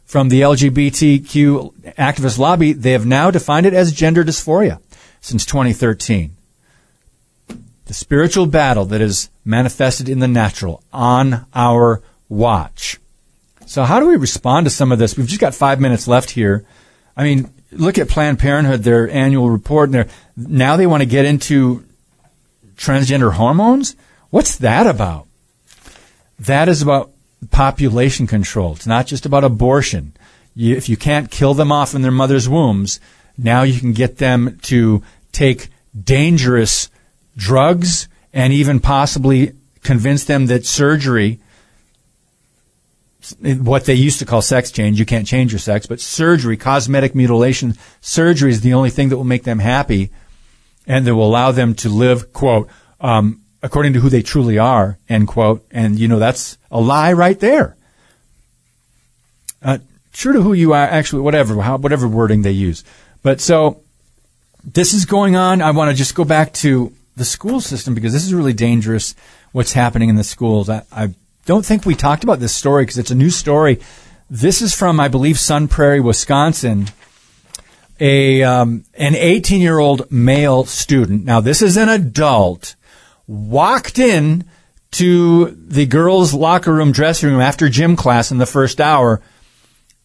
from 0.05 0.29
the 0.29 0.41
LGBTQ 0.41 1.73
activist 1.97 2.37
lobby, 2.37 2.73
they 2.73 2.91
have 2.91 3.05
now 3.05 3.31
defined 3.31 3.65
it 3.65 3.73
as 3.73 3.91
gender 3.91 4.23
dysphoria 4.23 4.79
since 5.21 5.45
2013. 5.45 6.36
The 7.87 7.93
spiritual 7.93 8.45
battle 8.45 8.85
that 8.85 8.99
is 8.99 9.29
manifested 9.45 10.09
in 10.09 10.19
the 10.19 10.27
natural 10.27 10.83
on 10.91 11.45
our 11.55 12.01
watch. 12.27 12.99
So 13.65 13.83
how 13.83 13.99
do 14.01 14.07
we 14.07 14.17
respond 14.17 14.65
to 14.65 14.69
some 14.69 14.91
of 14.91 14.99
this? 14.99 15.17
We've 15.17 15.27
just 15.27 15.39
got 15.39 15.55
five 15.55 15.79
minutes 15.79 16.07
left 16.07 16.29
here. 16.31 16.65
I 17.15 17.23
mean, 17.23 17.49
look 17.71 17.97
at 17.97 18.09
Planned 18.09 18.39
Parenthood, 18.39 18.83
their 18.83 19.09
annual 19.09 19.49
report, 19.49 19.89
and 19.89 20.09
now 20.35 20.75
they 20.75 20.85
want 20.85 21.01
to 21.01 21.07
get 21.07 21.25
into 21.25 21.85
transgender 22.75 23.33
hormones. 23.33 23.95
What's 24.31 24.57
that 24.57 24.85
about? 24.85 25.27
That 26.39 26.67
is 26.69 26.81
about 26.81 27.11
population 27.51 28.27
control. 28.27 28.73
It's 28.73 28.85
not 28.85 29.07
just 29.07 29.25
about 29.25 29.43
abortion. 29.45 30.13
You, 30.55 30.75
if 30.75 30.89
you 30.89 30.97
can't 30.97 31.31
kill 31.31 31.53
them 31.53 31.71
off 31.71 31.95
in 31.95 32.01
their 32.01 32.11
mother's 32.11 32.49
wombs, 32.49 32.99
now 33.37 33.63
you 33.63 33.79
can 33.79 33.93
get 33.93 34.17
them 34.17 34.59
to 34.63 35.03
take 35.31 35.69
dangerous 35.97 36.89
drugs 37.37 38.09
and 38.33 38.51
even 38.51 38.81
possibly 38.81 39.53
convince 39.83 40.25
them 40.25 40.47
that 40.47 40.65
surgery, 40.65 41.39
what 43.41 43.85
they 43.85 43.93
used 43.93 44.19
to 44.19 44.25
call 44.25 44.41
sex 44.41 44.71
change, 44.71 44.99
you 44.99 45.05
can't 45.05 45.27
change 45.27 45.53
your 45.53 45.59
sex, 45.59 45.85
but 45.85 46.01
surgery, 46.01 46.57
cosmetic 46.57 47.15
mutilation, 47.15 47.75
surgery 48.01 48.51
is 48.51 48.61
the 48.61 48.73
only 48.73 48.89
thing 48.89 49.09
that 49.09 49.17
will 49.17 49.23
make 49.23 49.43
them 49.43 49.59
happy 49.59 50.09
and 50.85 51.05
that 51.05 51.15
will 51.15 51.27
allow 51.27 51.51
them 51.51 51.73
to 51.75 51.89
live, 51.89 52.33
quote, 52.33 52.69
um, 52.99 53.41
according 53.61 53.93
to 53.93 53.99
who 53.99 54.09
they 54.09 54.21
truly 54.21 54.57
are, 54.57 54.97
end 55.07 55.27
quote. 55.27 55.65
And, 55.71 55.99
you 55.99 56.07
know, 56.07 56.19
that's 56.19 56.57
a 56.71 56.79
lie 56.79 57.13
right 57.13 57.39
there. 57.39 57.75
Uh, 59.61 59.79
true 60.13 60.33
to 60.33 60.41
who 60.41 60.53
you 60.53 60.73
are, 60.73 60.85
actually, 60.85 61.21
whatever, 61.21 61.61
how, 61.61 61.77
whatever 61.77 62.07
wording 62.07 62.41
they 62.41 62.51
use. 62.51 62.83
But 63.21 63.41
so 63.41 63.81
this 64.63 64.93
is 64.93 65.05
going 65.05 65.35
on. 65.35 65.61
I 65.61 65.71
want 65.71 65.91
to 65.91 65.97
just 65.97 66.15
go 66.15 66.23
back 66.23 66.53
to 66.53 66.93
the 67.17 67.25
school 67.25 67.59
system 67.59 67.95
because 67.95 68.13
this 68.13 68.23
is 68.23 68.33
really 68.33 68.53
dangerous 68.53 69.15
what's 69.51 69.73
happening 69.73 70.07
in 70.07 70.15
the 70.15 70.23
schools. 70.23 70.69
I, 70.69 70.83
I 70.91 71.15
don't 71.45 71.65
think 71.65 71.85
we 71.85 71.95
talked 71.95 72.23
about 72.23 72.39
this 72.39 72.53
story 72.53 72.83
because 72.83 72.99
it's 72.99 73.11
a 73.11 73.15
new 73.15 73.31
story. 73.31 73.79
This 74.29 74.61
is 74.61 74.75
from, 74.75 74.99
I 74.99 75.07
believe, 75.07 75.39
Sun 75.39 75.67
Prairie, 75.67 75.99
Wisconsin. 75.99 76.87
A 77.99 78.43
um, 78.43 78.85
an 78.93 79.15
18 79.15 79.59
year 79.59 79.79
old 79.79 80.11
male 80.11 80.65
student. 80.65 81.25
Now 81.25 81.41
this 81.41 81.63
is 81.63 81.77
an 81.77 81.89
adult. 81.89 82.75
Walked 83.25 83.97
in 83.97 84.45
to 84.91 85.49
the 85.49 85.87
girls' 85.87 86.31
locker 86.31 86.71
room 86.71 86.91
dressing 86.91 87.31
room 87.31 87.41
after 87.41 87.69
gym 87.69 87.95
class 87.95 88.29
in 88.29 88.37
the 88.37 88.45
first 88.45 88.79
hour, 88.79 89.19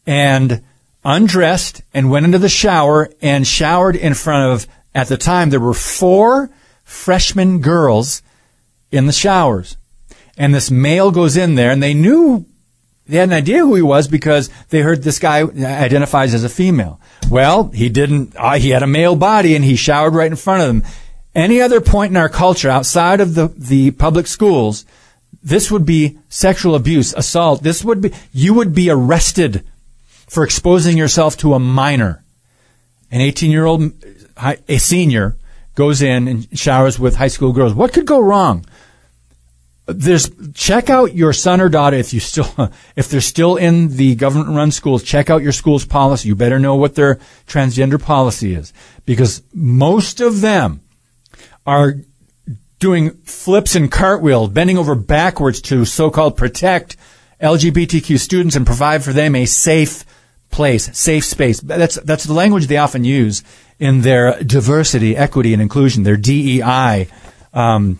and 0.06 0.62
undressed 1.04 1.82
and 1.92 2.10
went 2.10 2.24
into 2.24 2.38
the 2.38 2.48
shower 2.48 3.10
and 3.20 3.46
showered 3.46 3.96
in 3.96 4.14
front 4.14 4.52
of. 4.52 4.66
At 4.94 5.08
the 5.08 5.16
time, 5.18 5.50
there 5.50 5.60
were 5.60 5.74
four 5.74 6.50
freshman 6.84 7.60
girls 7.60 8.22
in 8.90 9.06
the 9.06 9.12
showers. 9.12 9.76
And 10.36 10.54
this 10.54 10.70
male 10.70 11.10
goes 11.10 11.36
in 11.36 11.54
there 11.54 11.70
and 11.70 11.82
they 11.82 11.94
knew, 11.94 12.46
they 13.06 13.18
had 13.18 13.28
an 13.28 13.34
idea 13.34 13.58
who 13.58 13.74
he 13.74 13.82
was 13.82 14.08
because 14.08 14.50
they 14.70 14.80
heard 14.80 15.02
this 15.02 15.18
guy 15.18 15.42
identifies 15.42 16.34
as 16.34 16.44
a 16.44 16.48
female. 16.48 17.00
Well, 17.30 17.68
he 17.68 17.88
didn't, 17.88 18.34
uh, 18.36 18.54
he 18.54 18.70
had 18.70 18.82
a 18.82 18.86
male 18.86 19.16
body 19.16 19.54
and 19.54 19.64
he 19.64 19.76
showered 19.76 20.14
right 20.14 20.30
in 20.30 20.36
front 20.36 20.62
of 20.62 20.68
them. 20.68 20.92
Any 21.34 21.60
other 21.60 21.80
point 21.80 22.10
in 22.10 22.16
our 22.16 22.28
culture 22.28 22.68
outside 22.68 23.20
of 23.20 23.34
the, 23.34 23.48
the 23.48 23.90
public 23.92 24.26
schools, 24.26 24.84
this 25.42 25.70
would 25.70 25.86
be 25.86 26.18
sexual 26.28 26.74
abuse, 26.74 27.14
assault. 27.14 27.62
This 27.62 27.82
would 27.84 28.02
be, 28.02 28.12
you 28.32 28.54
would 28.54 28.74
be 28.74 28.90
arrested 28.90 29.64
for 30.28 30.44
exposing 30.44 30.96
yourself 30.96 31.36
to 31.38 31.54
a 31.54 31.58
minor. 31.58 32.24
An 33.10 33.20
18 33.20 33.50
year 33.50 33.66
old, 33.66 33.92
a 34.36 34.78
senior, 34.78 35.36
goes 35.74 36.02
in 36.02 36.28
and 36.28 36.58
showers 36.58 36.98
with 36.98 37.16
high 37.16 37.28
school 37.28 37.52
girls. 37.52 37.74
What 37.74 37.92
could 37.92 38.06
go 38.06 38.20
wrong? 38.20 38.64
There's 39.86 40.30
check 40.54 40.90
out 40.90 41.14
your 41.14 41.32
son 41.32 41.60
or 41.60 41.68
daughter 41.68 41.96
if 41.96 42.14
you 42.14 42.20
still 42.20 42.46
if 42.96 43.08
they're 43.08 43.20
still 43.20 43.56
in 43.56 43.96
the 43.96 44.14
government 44.14 44.56
run 44.56 44.70
schools. 44.70 45.02
Check 45.02 45.30
out 45.30 45.42
your 45.42 45.52
school's 45.52 45.84
policy. 45.84 46.28
You 46.28 46.36
better 46.36 46.58
know 46.58 46.76
what 46.76 46.94
their 46.94 47.16
transgender 47.46 48.00
policy 48.00 48.54
is 48.54 48.72
because 49.04 49.42
most 49.52 50.20
of 50.20 50.40
them 50.40 50.82
are 51.66 51.96
doing 52.78 53.10
flips 53.22 53.74
and 53.76 53.90
cartwheels, 53.90 54.50
bending 54.50 54.76
over 54.76 54.94
backwards 54.96 55.60
to 55.62 55.84
so-called 55.84 56.36
protect 56.36 56.96
LGBTQ 57.40 58.18
students 58.18 58.56
and 58.56 58.66
provide 58.66 59.04
for 59.04 59.12
them 59.12 59.34
a 59.36 59.46
safe 59.46 60.04
place, 60.52 60.96
safe 60.96 61.24
space. 61.24 61.60
That's 61.60 61.96
that's 61.96 62.24
the 62.24 62.32
language 62.32 62.68
they 62.68 62.76
often 62.76 63.02
use 63.02 63.42
in 63.80 64.02
their 64.02 64.40
diversity, 64.44 65.16
equity, 65.16 65.52
and 65.52 65.60
inclusion, 65.60 66.04
their 66.04 66.16
DEI 66.16 67.08
um, 67.52 67.98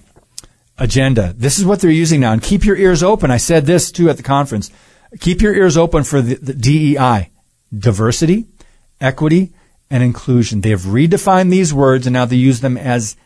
agenda. 0.78 1.34
This 1.36 1.58
is 1.58 1.64
what 1.64 1.80
they're 1.80 1.90
using 1.90 2.20
now. 2.20 2.32
And 2.32 2.42
keep 2.42 2.64
your 2.64 2.76
ears 2.76 3.02
open. 3.02 3.30
I 3.30 3.38
said 3.38 3.66
this 3.66 3.90
too 3.90 4.08
at 4.08 4.16
the 4.16 4.22
conference. 4.22 4.70
Keep 5.18 5.42
your 5.42 5.54
ears 5.54 5.76
open 5.76 6.04
for 6.04 6.22
the, 6.22 6.36
the 6.36 6.54
DEI, 6.54 7.30
diversity, 7.76 8.46
equity, 9.00 9.52
and 9.90 10.02
inclusion. 10.02 10.60
They 10.60 10.70
have 10.70 10.82
redefined 10.82 11.50
these 11.50 11.74
words, 11.74 12.06
and 12.06 12.14
now 12.14 12.24
they 12.24 12.36
use 12.36 12.60
them 12.60 12.76
as 12.76 13.16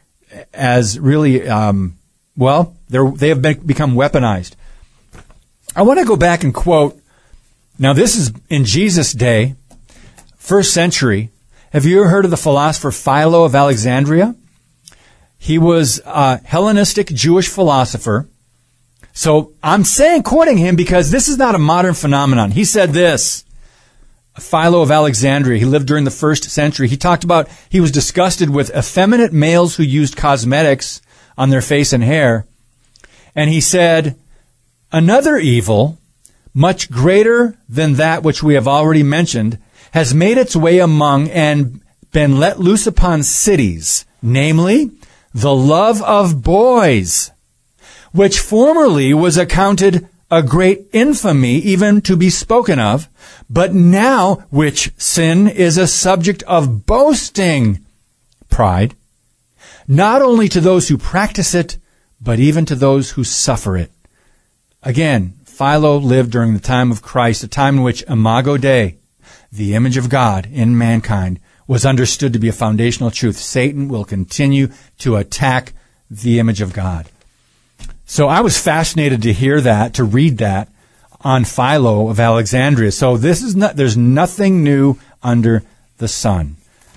as 0.53 0.99
really 0.99 1.49
um, 1.49 1.99
well. 2.37 2.77
They 2.89 3.29
have 3.29 3.43
been, 3.43 3.67
become 3.67 3.95
weaponized. 3.95 4.55
I 5.75 5.83
want 5.83 5.99
to 6.01 6.07
go 6.07 6.17
back 6.17 6.43
and 6.43 6.55
quote. 6.55 7.01
Now, 7.79 7.93
this 7.93 8.17
is 8.17 8.33
in 8.49 8.65
Jesus' 8.65 9.13
day, 9.13 9.55
first 10.37 10.73
century. 10.73 11.31
Have 11.73 11.85
you 11.85 12.01
ever 12.01 12.09
heard 12.09 12.25
of 12.25 12.31
the 12.31 12.37
philosopher 12.37 12.91
Philo 12.91 13.45
of 13.45 13.55
Alexandria? 13.55 14.35
He 15.37 15.59
was 15.59 16.01
a 16.07 16.39
Hellenistic 16.39 17.09
Jewish 17.09 17.49
philosopher. 17.49 18.29
So 19.13 19.53
I'm 19.63 19.85
saying 19.85 20.23
quoting 20.23 20.57
him 20.57 20.77
because 20.77 21.11
this 21.11 21.29
is 21.29 21.37
not 21.37 21.55
a 21.55 21.59
modern 21.59 21.95
phenomenon. 21.95 22.53
He 22.53 22.65
said 22.65 22.91
this. 22.91 23.45
Philo 24.39 24.83
of 24.83 24.91
Alexandria, 24.91 25.59
he 25.59 25.65
lived 25.65 25.87
during 25.87 26.05
the 26.05 26.11
first 26.11 26.45
century. 26.45 26.89
He 26.89 26.97
talked 26.97 27.25
about 27.25 27.49
he 27.71 27.81
was 27.81 27.91
disgusted 27.91 28.51
with 28.51 28.75
effeminate 28.77 29.33
males 29.33 29.77
who 29.77 29.83
used 29.83 30.17
cosmetics 30.17 31.01
on 31.39 31.51
their 31.51 31.63
face 31.63 31.93
and 31.93 32.05
hair. 32.05 32.47
And 33.35 33.49
he 33.49 33.61
said, 33.61 34.19
another 34.93 35.37
evil, 35.39 35.99
much 36.57 36.91
greater 36.91 37.55
than 37.69 37.97
that 37.97 38.23
which 38.23 38.43
we 38.43 38.55
have 38.55 38.67
already 38.67 39.03
mentioned, 39.03 39.59
has 39.91 40.15
made 40.15 40.39
its 40.39 40.57
way 40.57 40.79
among 40.79 41.29
and 41.29 41.83
been 42.13 42.39
let 42.39 42.59
loose 42.59 42.87
upon 42.87 43.23
cities, 43.23 44.07
namely, 44.23 44.91
the 45.35 45.55
love 45.55 46.01
of 46.03 46.43
boys, 46.43 47.31
which 48.13 48.41
formerly 48.41 49.13
was 49.13 49.37
accounted 49.37 50.09
a 50.31 50.43
great 50.43 50.89
infamy 50.95 51.57
even 51.57 52.01
to 52.01 52.17
be 52.17 52.31
spoken 52.31 52.79
of, 52.79 53.11
but 53.51 53.75
now 53.75 54.37
which 54.49 54.91
sin 54.97 55.47
is 55.47 55.77
a 55.77 55.87
subject 55.87 56.43
of 56.45 56.87
boasting, 56.87 57.85
pride, 58.49 58.97
not 59.87 60.23
only 60.23 60.49
to 60.49 60.63
those 60.63 60.89
who 60.89 60.97
practice 60.97 61.55
it, 61.55 61.77
but 62.19 62.41
even 62.41 62.65
to 62.65 62.75
those 62.75 63.11
who 63.11 63.25
suffer 63.25 63.77
it. 63.77 63.93
Again, 64.83 65.35
Philo 65.57 65.97
lived 65.97 66.33
during 66.33 66.53
the 66.53 66.61
time 66.61 66.93
of 66.93 67.01
Christ, 67.01 67.43
a 67.43 67.49
time 67.49 67.77
in 67.79 67.83
which 67.83 68.05
Imago 68.11 68.59
Dei, 68.59 68.99
the 69.51 69.75
image 69.75 69.97
of 69.97 70.11
God 70.11 70.47
in 70.53 70.77
mankind 70.77 71.41
was 71.67 71.87
understood 71.87 72.35
to 72.35 72.39
be 72.39 72.49
a 72.49 72.53
foundational 72.53 73.11
truth. 73.11 73.39
Satan 73.39 73.89
will 73.89 74.05
continue 74.05 74.69
to 74.99 75.17
attack 75.17 75.73
the 76.11 76.39
image 76.39 76.61
of 76.61 76.75
God. 76.75 77.07
So 78.05 78.29
I 78.29 78.43
was 78.43 78.61
fascinated 78.61 79.23
to 79.23 79.33
hear 79.33 79.63
that, 79.63 79.95
to 79.95 80.05
read 80.05 80.37
that 80.39 80.69
on 81.23 81.47
Philo 81.47 82.11
of 82.11 82.21
Alexandria. 82.21 82.93
So 82.93 83.17
this 83.17 83.43
is 83.43 83.57
not, 83.57 83.77
there's 83.77 83.97
nothing 83.97 84.63
new 84.63 84.99
under 85.23 85.63
the 85.97 86.09
sun. 86.09 86.57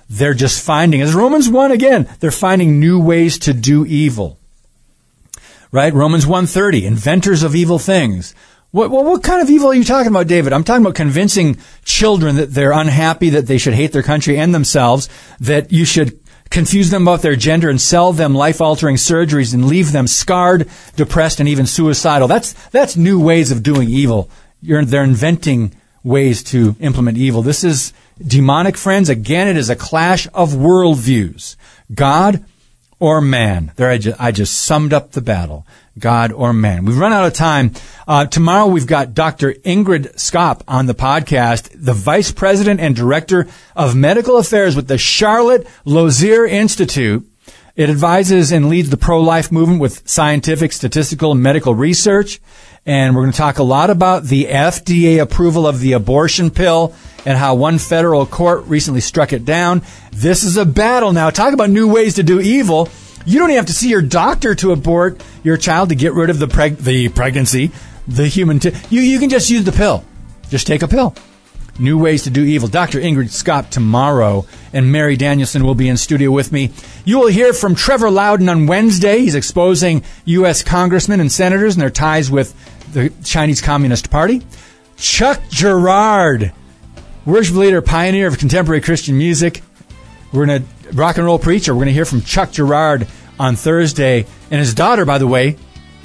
They're 0.10 0.34
just 0.34 0.62
finding, 0.62 1.00
as 1.02 1.16
Romans 1.16 1.48
1 1.48 1.72
again, 1.72 2.10
they're 2.20 2.30
finding 2.30 2.78
new 2.78 3.00
ways 3.00 3.40
to 3.40 3.54
do 3.54 3.86
evil. 3.86 4.39
Right? 5.72 5.94
Romans 5.94 6.26
1.30, 6.26 6.84
inventors 6.84 7.44
of 7.44 7.56
evil 7.56 7.78
things. 7.78 8.34
What, 8.72 8.92
what, 8.92 9.06
what 9.06 9.24
kind 9.24 9.42
of 9.42 9.50
evil 9.50 9.70
are 9.70 9.76
you 9.76 9.84
talking 9.84 10.12
about, 10.12 10.28
David? 10.28 10.54
I'm 10.54 10.64
talking 10.64 10.84
about 10.84 10.96
convincing 10.96 11.58
children 11.84 12.36
that 12.36 12.54
they're 12.54 12.72
unhappy, 12.72 13.30
that 13.32 13.48
they 13.48 13.58
should 13.58 13.74
hate 13.74 13.92
their 13.92 14.04
country 14.04 14.38
and 14.38 14.54
themselves, 14.54 15.10
that 15.40 15.72
you 15.72 15.86
should 15.86 16.20
confuse 16.50 16.90
them 16.90 17.04
about 17.04 17.22
their 17.22 17.36
gender 17.36 17.70
and 17.70 17.80
sell 17.80 18.14
them 18.14 18.34
life-altering 18.34 18.96
surgeries 18.96 19.54
and 19.54 19.68
leave 19.68 19.92
them 19.92 20.08
scarred, 20.08 20.68
depressed, 20.96 21.40
and 21.40 21.50
even 21.50 21.66
suicidal. 21.66 22.28
That's, 22.28 22.54
that's 22.70 22.96
new 22.96 23.22
ways 23.22 23.52
of 23.52 23.64
doing 23.64 23.90
evil. 23.90 24.30
You're, 24.62 24.86
they're 24.86 25.04
inventing 25.04 25.76
ways 26.04 26.44
to 26.44 26.76
implement 26.80 27.18
evil. 27.18 27.42
This 27.42 27.64
is 27.64 27.94
demonic, 28.26 28.78
friends. 28.78 29.10
Again, 29.10 29.48
it 29.48 29.58
is 29.58 29.70
a 29.70 29.76
clash 29.76 30.28
of 30.34 30.52
worldviews. 30.52 31.56
God 31.94 32.44
or 33.00 33.22
man. 33.22 33.72
There, 33.76 33.90
I 33.90 33.98
just, 33.98 34.20
I 34.22 34.32
just 34.32 34.62
summed 34.62 34.94
up 34.94 35.12
the 35.12 35.22
battle. 35.22 35.66
God 35.98 36.32
or 36.32 36.54
man. 36.54 36.86
We've 36.86 36.98
run 36.98 37.14
out 37.14 37.26
of 37.26 37.34
time. 37.34 37.74
Uh, 38.08 38.26
tomorrow 38.26 38.68
we've 38.68 38.88
got 38.88 39.14
Dr. 39.14 39.54
Ingrid 39.54 40.16
Skop 40.16 40.62
on 40.68 40.86
the 40.86 40.96
podcast, 40.96 41.70
the 41.76 41.94
Vice 41.94 42.32
President 42.32 42.80
and 42.80 42.96
Director 42.96 43.48
of 43.76 43.96
Medical 43.96 44.38
Affairs 44.38 44.76
with 44.76 44.88
the 44.88 44.98
Charlotte 44.98 45.68
Lozier 45.86 46.46
Institute. 46.46 47.30
It 47.76 47.90
advises 47.90 48.52
and 48.52 48.70
leads 48.70 48.90
the 48.90 48.98
pro-life 48.98 49.52
movement 49.52 49.80
with 49.80 50.08
scientific, 50.08 50.74
statistical, 50.74 51.32
and 51.32 51.42
medical 51.42 51.74
research. 51.76 52.42
And 52.86 53.16
we're 53.16 53.24
going 53.24 53.32
to 53.32 53.38
talk 53.38 53.60
a 53.60 53.64
lot 53.64 53.90
about 53.90 54.24
the 54.24 54.46
FDA 54.46 55.22
approval 55.22 55.68
of 55.68 55.80
the 55.80 55.94
abortion 55.94 56.50
pill 56.50 56.96
and 57.26 57.38
how 57.38 57.56
one 57.56 57.78
federal 57.78 58.26
court 58.26 58.66
recently 58.66 59.02
struck 59.02 59.34
it 59.34 59.46
down. 59.46 59.82
This 60.12 60.44
is 60.44 60.58
a 60.58 60.66
battle 60.66 61.14
now. 61.14 61.30
Talk 61.30 61.54
about 61.54 61.70
new 61.70 61.92
ways 61.92 62.16
to 62.16 62.24
do 62.24 62.40
evil. 62.40 62.90
You 63.26 63.40
don't 63.40 63.50
even 63.50 63.58
have 63.58 63.66
to 63.68 63.74
see 63.74 63.90
your 63.90 64.02
doctor 64.02 64.56
to 64.56 64.72
abort 64.72 65.22
your 65.44 65.58
child 65.58 65.90
to 65.90 65.96
get 65.96 66.14
rid 66.14 66.30
of 66.30 66.40
the, 66.40 66.48
preg- 66.48 66.78
the 66.78 67.10
pregnancy. 67.10 67.72
the 68.08 68.28
human. 68.28 68.60
T- 68.60 68.72
you 68.90 69.02
you 69.02 69.20
can 69.20 69.30
just 69.30 69.50
use 69.50 69.64
the 69.64 69.72
pill. 69.72 70.04
Just 70.50 70.66
take 70.66 70.82
a 70.82 70.88
pill. 70.88 71.14
New 71.78 71.98
Ways 71.98 72.24
to 72.24 72.30
Do 72.30 72.44
Evil. 72.44 72.68
Dr. 72.68 73.00
Ingrid 73.00 73.30
Skop 73.30 73.70
tomorrow, 73.70 74.46
and 74.74 74.92
Mary 74.92 75.16
Danielson 75.16 75.64
will 75.64 75.76
be 75.76 75.88
in 75.88 75.96
studio 75.96 76.30
with 76.30 76.52
me. 76.52 76.72
You 77.06 77.20
will 77.20 77.28
hear 77.28 77.54
from 77.54 77.74
Trevor 77.76 78.10
Loudon 78.12 78.50
on 78.50 78.68
Wednesday. 78.68 79.20
He's 79.20 79.36
exposing 79.36 80.04
U.S. 80.26 80.62
congressmen 80.62 81.22
and 81.22 81.32
senators 81.32 81.76
and 81.76 81.82
their 81.82 81.90
ties 81.90 82.30
with 82.30 82.54
the 82.92 83.14
Chinese 83.24 83.62
Communist 83.62 84.10
Party. 84.10 84.42
Chuck 84.98 85.40
Girard, 85.50 86.52
worship 87.30 87.56
leader, 87.56 87.82
pioneer 87.82 88.28
of 88.28 88.38
contemporary 88.38 88.82
Christian 88.82 89.18
music. 89.18 89.62
We're 90.32 90.46
going 90.46 90.64
to 90.64 90.94
rock 90.94 91.18
and 91.18 91.26
roll 91.26 91.40
preacher. 91.40 91.74
We're 91.74 91.80
going 91.80 91.88
to 91.88 91.94
hear 91.94 92.06
from 92.06 92.22
Chuck 92.22 92.52
Girard 92.52 93.08
on 93.40 93.56
Thursday, 93.56 94.26
and 94.52 94.60
his 94.60 94.74
daughter, 94.74 95.06
by 95.06 95.18
the 95.18 95.28
way, 95.28 95.56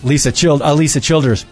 Lisa 0.02 0.30
Child, 0.32 0.62
uh, 0.62 0.74
Lisa 0.74 1.00
Childers. 1.00 1.44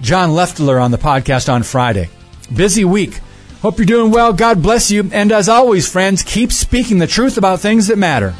John 0.00 0.30
Leftler 0.30 0.82
on 0.82 0.90
the 0.90 0.98
podcast 0.98 1.52
on 1.52 1.62
Friday. 1.62 2.08
Busy 2.54 2.84
week. 2.84 3.20
Hope 3.62 3.78
you're 3.78 3.86
doing 3.86 4.10
well. 4.10 4.32
God 4.32 4.62
bless 4.62 4.90
you. 4.90 5.08
And 5.12 5.32
as 5.32 5.48
always, 5.48 5.90
friends, 5.90 6.22
keep 6.22 6.52
speaking 6.52 6.98
the 6.98 7.06
truth 7.06 7.38
about 7.38 7.60
things 7.60 7.86
that 7.86 7.96
matter. 7.96 8.34